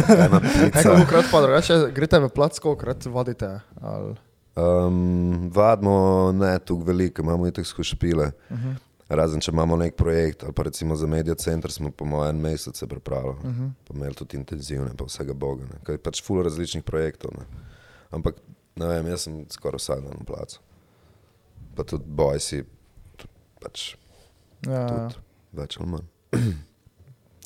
[0.65, 3.61] Nekaj krat pa drugače, greste v plac, kolikrat vadite?
[3.81, 4.15] Ali...
[4.57, 8.32] Um, vadimo ne tako veliko, imamo itek skozi špile.
[8.51, 8.74] Uh -huh.
[9.09, 12.43] Razen če imamo nek projekt, ali pa recimo za Media Center smo po mojem en
[12.43, 13.70] mesec se pripravili, Uh -huh.
[13.89, 15.65] pa imeli tudi intenzivne, pa vsega boga.
[15.65, 15.81] Ne.
[15.82, 17.31] Kaj je pač full različnih projektov.
[17.39, 17.44] Ne.
[18.11, 18.35] Ampak
[18.77, 20.61] ne vem, jaz sem skoraj vsak dan v placu.
[21.74, 22.65] Pa tudi bojsi,
[23.16, 23.97] tudi pač
[24.66, 25.15] Ja, tudi
[25.52, 26.05] več ali manj.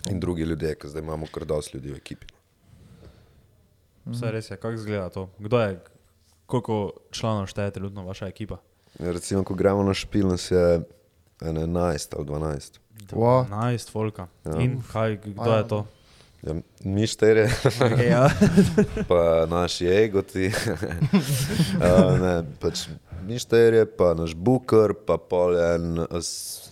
[0.04, 2.26] In drugi ljudje, ki zdaj imamo kar dosti ljudi v ekipi.
[4.04, 5.28] Vse res je, kako izgleda to?
[5.38, 5.80] Kdo je,
[6.46, 6.76] koliko
[7.10, 8.58] članov šteje trenutno vaša ekipa?
[8.98, 10.80] Ja, Recimo, ko gremo na špil, nas je
[11.40, 12.78] ene 11 ali 12.
[13.10, 13.48] Wow.
[13.48, 14.26] 12 folka.
[14.44, 14.60] Ja.
[14.60, 15.86] In kaj, kdo A, je to?
[16.42, 16.54] Ja,
[16.84, 18.28] mi štirje, Okay, ja.
[19.08, 20.46] pa naši egoti.
[20.46, 22.88] uh, ne, pač
[23.22, 26.63] mi štirje, pa naš booker, pa pol en as, s-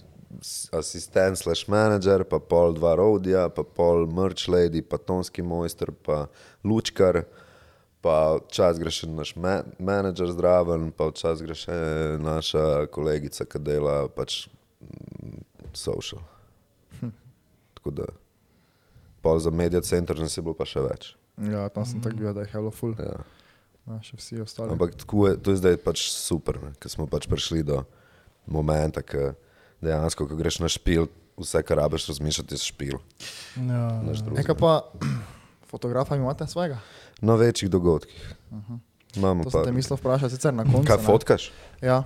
[0.73, 6.27] asistent slash manager, pa pol dva rodja, pa pol merch lady, pa tonski mojster, pa
[6.65, 7.25] lučkar.
[8.03, 11.77] Pa včasih gre še naš me menedžer zraven, pa včasih gre še
[12.19, 14.49] naša kolegica, ki dela pač
[14.83, 15.45] mm,
[15.79, 16.25] social.
[17.79, 18.09] Tako da,
[19.23, 21.15] pol za medij center nas je bilo pa še več.
[21.39, 22.99] ja, tam sem tako bil, da je hello full.
[22.99, 23.23] Ja.
[23.87, 24.71] Ja, še vsi ostali.
[24.71, 27.81] Ampak tako je, to je zdaj pač super, ker smo pač prišli do
[28.47, 29.33] momenta, ko
[29.83, 31.09] dejansko, ko greš na špil,
[31.41, 32.97] vse, kar rabiš razmišljati, je špil.
[33.57, 34.01] Ja.
[34.33, 34.79] Nekaj pa,
[35.71, 36.79] fotografa imate svojega?
[37.21, 38.35] Na večjih dogodkih.
[39.17, 40.87] Imamo To sem te mislil vprašati, sicer na koncu.
[40.89, 41.05] Kaj ne.
[41.05, 41.53] fotkaš?
[41.83, 42.03] Ja.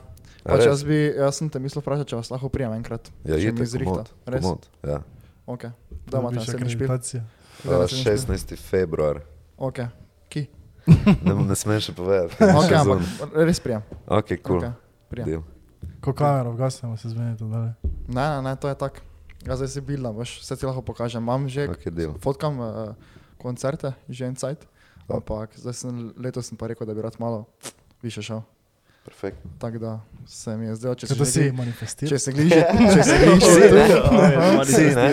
[0.47, 3.11] Pač jaz, bi, jaz sem te mislil vprašati, če vas lahko prijem enkrat.
[3.27, 4.07] Ja, je mi zrihta.
[4.27, 4.43] Res?
[4.43, 5.03] komod, Ja.
[5.47, 5.69] Ok.
[6.11, 6.91] Da imate Dobiš naslednji špil.
[6.91, 8.13] Uh, naslednji špil?
[8.35, 8.57] 16.
[8.59, 9.21] februar.
[9.59, 9.79] Ok.
[10.31, 10.47] Ki?
[11.23, 12.39] Ne, ne smeš še povedati.
[12.39, 13.87] Ok, Še ampak res prijem.
[14.07, 14.63] Ok, kul.
[14.63, 15.31] Ok, prijem.
[15.31, 15.45] Deal.
[16.01, 17.75] Ko kamero vgasnemo, se zmenite dalje.
[18.09, 19.05] Ne, ne, ne, to je tako.
[19.47, 21.23] Jaz zdaj si bildam, veš, vse ti lahko pokažem.
[21.23, 21.69] Imam že,
[22.23, 22.95] fotkam uh,
[23.39, 24.67] koncerte, že en cajt.
[25.07, 27.45] Ampak zdaj sem, letos sem pa rekel, da bi rad malo
[28.03, 28.43] više šel.
[29.07, 29.39] Perfekt.
[29.59, 29.93] Tako da
[30.27, 32.11] se mi je zdelo, če se Če to že si manifestiral.
[32.11, 32.61] Če se gliže,
[32.93, 33.85] če se gliže, Si, ne?
[34.35, 34.65] Aha.
[34.67, 35.07] Si, ne?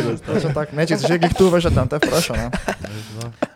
[0.74, 2.36] Ne, če si že glih tu, veš, da te bom te vprašal.
[2.36, 2.50] ne.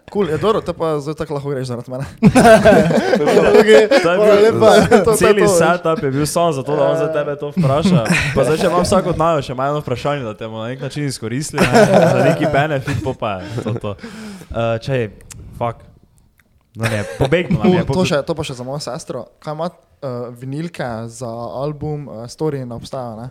[0.07, 2.05] Kul, je dobro, te pa zdaj tako lahko greš zaradi mene.
[2.22, 4.69] To je Hvala bil- lepa.
[4.88, 5.57] To- to je Celi to, veš.
[5.57, 8.01] setup je bil samo zato, da on za tebe to vpraša.
[8.31, 10.80] Pa zdaj, če imam vsak od naju še malo vprašanje, da te bomo na nek
[10.80, 11.85] način izkoristili, ne?
[11.89, 13.73] za neki benefit, pa pa je to.
[13.76, 13.91] to.
[14.47, 15.09] Uh, če,
[15.57, 15.84] fuck.
[16.72, 17.01] No ne,
[17.68, 17.84] je.
[17.84, 19.27] To, še, to pa še za mojo sestro.
[19.41, 19.68] Kaj ima
[20.02, 23.30] uh, vinilke za album uh, Story ne obstajajo, ne?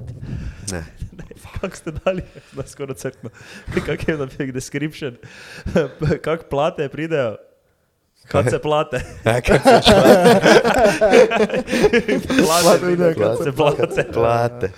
[0.72, 0.84] Ne.
[1.60, 2.22] Kako ste dali,
[2.52, 3.30] da skoraj crkno.
[3.86, 5.16] Kak je na fake description?
[6.24, 7.36] Kak plate pridejo?
[8.28, 9.00] Kad se plate?
[9.24, 9.80] Ja, kaj se
[12.38, 13.44] Plate pridejo, kad Plate.
[13.44, 14.12] se plate.
[14.12, 14.70] plate?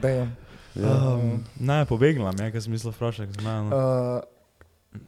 [0.00, 0.36] Damn.
[0.76, 3.60] Um, ne, pobegnil nam je, ker sem mislil vprašati, kaj.
[3.66, 4.20] Uh,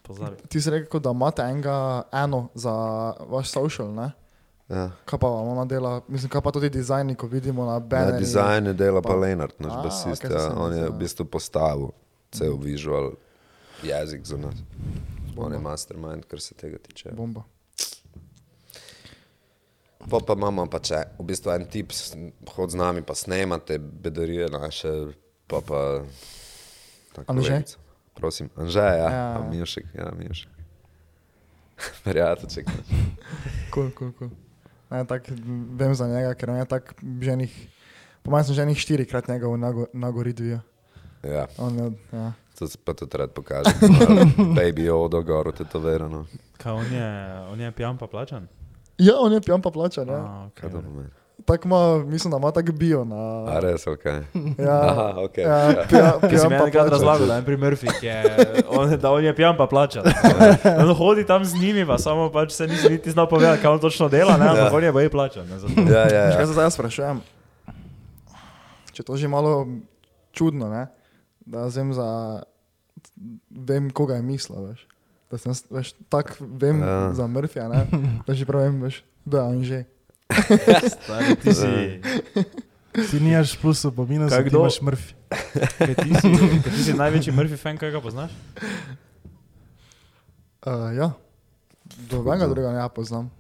[0.02, 0.36] Pozabi.
[0.48, 1.76] ti si rekel, da imate enega,
[2.12, 2.72] eno za
[3.28, 4.10] vaš social, ne?
[4.72, 4.90] Ja.
[5.04, 8.18] Kaj pa ona dela, mislim, kaj pa tudi dizajni, ko vidimo na Ja, bannerju.
[8.18, 10.22] dizajn je dela pa Pa- Lenart, naš A, basist.
[10.22, 10.54] to Ja.
[10.56, 11.90] On je v bistvu postavil
[12.30, 13.12] cel visual
[13.82, 14.54] jezik za nas.
[15.34, 15.70] On je Bomba.
[15.70, 17.10] mastermind, kar se tega tiče.
[17.12, 17.42] Bomba.
[20.02, 21.92] Pa, pa imamo pa če, v bistvu en tip,
[22.48, 25.12] hod z nami pa snemate bedarije naše,
[25.46, 26.02] pa pa...
[27.26, 27.62] Anže?
[28.12, 29.08] Prosim, Anže, ja, Ja.
[29.36, 29.44] ja.
[29.44, 30.48] Mišek, ja, Mišek.
[32.04, 32.66] Prijateljček.
[32.66, 32.88] naš.
[33.70, 34.30] Kul, kul, kul.
[34.92, 35.24] Ne, tak,
[35.72, 37.48] vem za njega, ker on je tak ženih,
[38.22, 40.60] po mojem sem ženih štirikrat njega v Nago- Nagoridju.
[41.22, 42.32] Ja, On je, ja.
[42.58, 43.70] to se pa tudi rad pokaže.
[44.58, 46.26] Baby Odo, gor, tetovirano.
[46.58, 47.08] Kaj on je,
[47.48, 48.48] on je pijan pa plačan?
[48.98, 50.18] Ja, on je pijan pa plačan, ja.
[50.18, 50.72] A, Kaj okay.
[50.72, 51.10] to pomeni?
[51.44, 53.44] Tako ima, mislim, da ima tako bio na...
[53.46, 54.04] A res, ok.
[54.58, 55.38] Ja, Aha, ok.
[55.38, 56.88] ja, pija, Ki si pijan pa plača.
[56.88, 58.16] razlagal, da je pri Murphy, je,
[58.78, 60.02] on, da on je pijan pa plača.
[60.80, 64.08] On hodi tam z njimi, pa samo pač se nisi niti znal povedati, on točno
[64.08, 65.48] dela, ne, ampak on je boji plačan.
[65.48, 65.72] ne, zato.
[65.88, 66.46] Ja, ja, Veš, Kaj ja.
[66.46, 67.20] se zdaj jaz sprašujem?
[68.92, 69.66] Če to že malo
[70.32, 70.86] čudno, ne?
[71.42, 72.42] da vem za,
[73.50, 74.86] vem, koga je mislil, veš.
[75.26, 76.86] Da sem, veš, tak vem Ja.
[76.86, 77.12] ja.
[77.14, 77.86] za Murphyja, ne?
[78.22, 79.78] da že prav vem, veš, da je on že.
[80.86, 81.70] Stari, ti si,
[83.10, 84.60] Ti nimaš plusov, pa minusov, Kaj ti kdo?
[84.60, 85.10] imaš mrfi.
[85.78, 86.28] kaj ti si,
[86.58, 88.30] kaj ti si največji Murphy fan, kaj ga poznaš?
[90.62, 91.08] Uh, ja,
[92.06, 93.30] dobenega drugega ne ja poznam,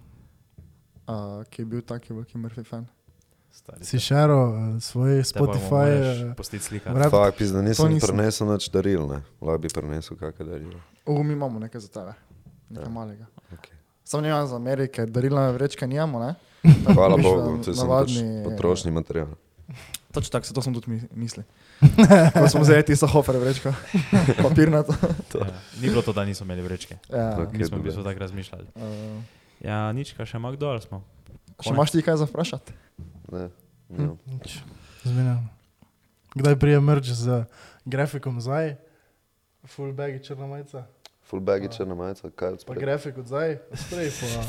[1.04, 1.14] uh,
[1.44, 2.86] ki je bil taki veliki Murphy fan.
[3.52, 6.32] Stari, Si šero uh, svoj Spotify.
[6.34, 6.90] Postiti slika.
[6.90, 9.20] rap, Fak, pizda, nisem prinesel nič daril, ne.
[9.38, 10.80] Lahko bi prinesel kakšne darilo.
[11.04, 12.16] Uh, mi imamo nekaj za tebe,
[12.70, 12.90] nekaj Ja.
[12.90, 13.26] malega.
[13.52, 13.76] Okay.
[14.02, 16.32] Sam nimam za Amerike, darilne vrečke nimamo, ne?
[16.94, 19.28] Hvala Bogu, to je samo pač navadni- potrošni material.
[20.10, 21.44] Točno tako, se to sem tudi mi- mislil.
[22.32, 23.72] Ko smo vzeli tisto hofer vrečko,
[24.44, 24.92] papirnato.
[25.34, 26.98] Ja, ni bilo to, da nismo imeli vrečke.
[27.08, 27.38] Ja.
[27.38, 27.52] Ok.
[27.52, 28.66] Mi smo v bistvu tako razmišljali.
[28.74, 29.22] Uh,
[29.60, 31.02] Ja, nič, kaj še ima kdo, ali smo?
[31.56, 32.74] še imaš ti kaj za vprašati?
[33.30, 33.46] Ne,
[33.88, 34.18] nimam.
[34.26, 34.58] nič.
[35.02, 35.46] Zmenjamo.
[36.34, 37.44] Kdaj prije merč z
[37.84, 38.74] grafikom zdaj?
[39.64, 40.82] Full bag črna majica.
[41.22, 44.42] Full baggy črna majica, kaj od Pa grafik od zdaj, sprej pa.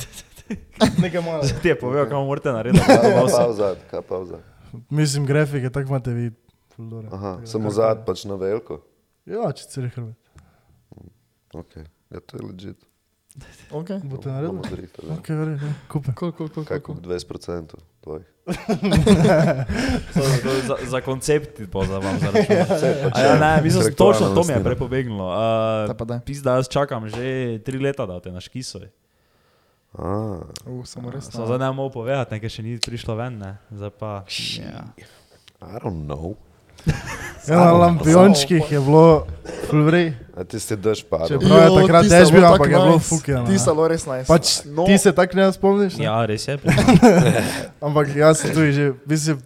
[1.03, 1.43] Nekaj malo.
[1.61, 2.85] Ti je povedal, kaj morate narediti.
[2.85, 4.41] Kaj pa vzad, kaj pa vzad?
[4.89, 6.31] Mislim, grafike, tako imate vi.
[6.75, 7.09] full dobro.
[7.11, 8.81] Aha, samo zad pač na veliko.
[9.25, 10.17] Ja, če celi hrbet.
[11.53, 11.77] Ok,
[12.09, 12.89] ja to je legit.
[13.71, 13.97] Okay.
[14.03, 14.61] Boste naredili?
[14.69, 15.13] zrihtali, ja.
[15.17, 15.73] Ok, verjetno, ja.
[15.89, 16.11] kupe.
[16.19, 17.13] Cool, cool, cool, Kaj kup cool.
[17.13, 18.25] 20% tvojih?
[20.13, 20.21] To,
[20.67, 22.73] za, za koncept pa za vam zaračunati.
[23.15, 25.27] A Ja, ne, mislim, točno to mi je prepobegnilo.
[25.27, 26.21] Uh.
[26.25, 28.85] Pizda, jaz čakam že tri leta, da te na škisoj.
[28.85, 29.02] A,
[29.93, 30.41] Uh,
[30.83, 31.29] samo res.
[31.29, 33.51] Samo zdaj ne morem povedati, nekaj še ni prišlo ven, ne.
[33.69, 34.11] Zdaj pa.
[34.57, 34.89] Ja.
[35.61, 36.33] I don't know.
[37.43, 39.27] Ja, na lampiončkih je bilo
[39.67, 40.15] full vrej.
[40.33, 41.35] A ti si dež padel.
[41.35, 44.27] Čeprav- Prav je takrat dež bil, ampak je bilo fukeno, Ti so bilo res nice.
[44.27, 44.85] Pač No.
[44.85, 45.99] ti se tako ne spomniš?
[45.99, 46.05] Ne?
[46.05, 46.55] ja, res je.
[47.85, 49.43] Ampak jaz sem tu že, mislim,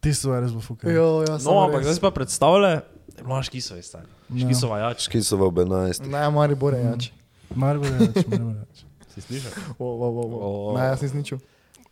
[0.00, 0.90] ti so res fukali.
[0.92, 2.82] Jo, ja, No, ampak zdaj si pa predstavljaj,
[3.16, 4.10] bilo je škisoj, stari.
[4.28, 4.42] Ja.
[4.42, 5.06] Škisova jač.
[5.06, 6.02] Škisoval bi 11.
[6.04, 7.14] Ne, mari bore jač.
[7.48, 8.76] Marbo je več, marbo je več.
[9.14, 9.52] Si slišal?
[9.78, 10.36] Wo, wo, wo, wo.
[10.42, 10.48] O.
[10.74, 11.38] Ne, jaz nisem ničil.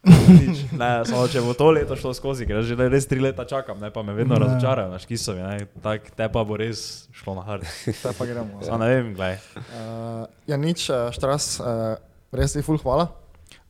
[0.03, 0.66] Nič.
[0.82, 3.86] Ne, samo če bo to leto šlo skozi, ker že res tri leta čakam, ne,
[3.94, 4.43] pa me vedno Ne.
[4.43, 7.62] razočarajo na škisovi, ne, tak, te pa bo res šlo na hard.
[8.03, 8.59] Zdaj pa gremo.
[8.66, 9.39] Samo ne vem, gledaj.
[9.55, 11.94] Uh, ja, nič, uh, štras, uh,
[12.35, 13.15] res ti ful hvala.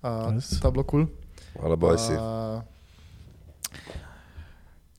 [0.00, 0.56] Uh, Res.
[0.56, 1.04] to je bilo kul.
[1.04, 1.60] Cool.
[1.60, 2.16] Hvala, boj si.
[2.16, 2.64] Uh,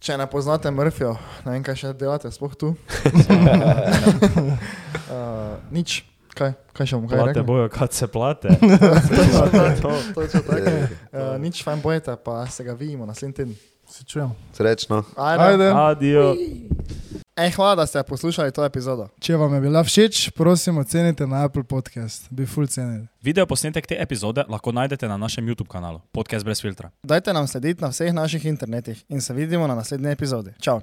[0.04, 1.18] če ne poznate Murphyja,
[1.48, 2.76] ne vem, kaj še delate, sploh tu.
[5.10, 6.04] uh, nič,
[6.34, 7.44] kaj, kaj še bom kaj Plate rekel?
[7.44, 8.50] bojo, kad se plate.
[10.14, 10.58] Točno tako.
[10.58, 13.56] Ej, Uh, nič, fajn bojete, pa se ga vidimo naslednji teden.
[13.86, 14.36] Se čujemo.
[14.54, 15.04] Srečno.
[15.16, 15.44] Ajde.
[15.44, 15.68] Ajde.
[15.72, 16.36] Adijo.
[17.36, 19.08] Ej, hvala, da ste poslušali to epizodo.
[19.20, 22.28] Če vam je bila všeč, prosim ocenite na Apple Podcast.
[22.30, 23.08] Bi full cenili.
[23.22, 26.90] Video posnetek te epizode lahko najdete na našem YouTube kanalu Podcast brez filtra.
[27.04, 30.54] Dajte nam slediti na vseh naših internetih in se vidimo na naslednji epizodi.
[30.60, 30.82] Čau!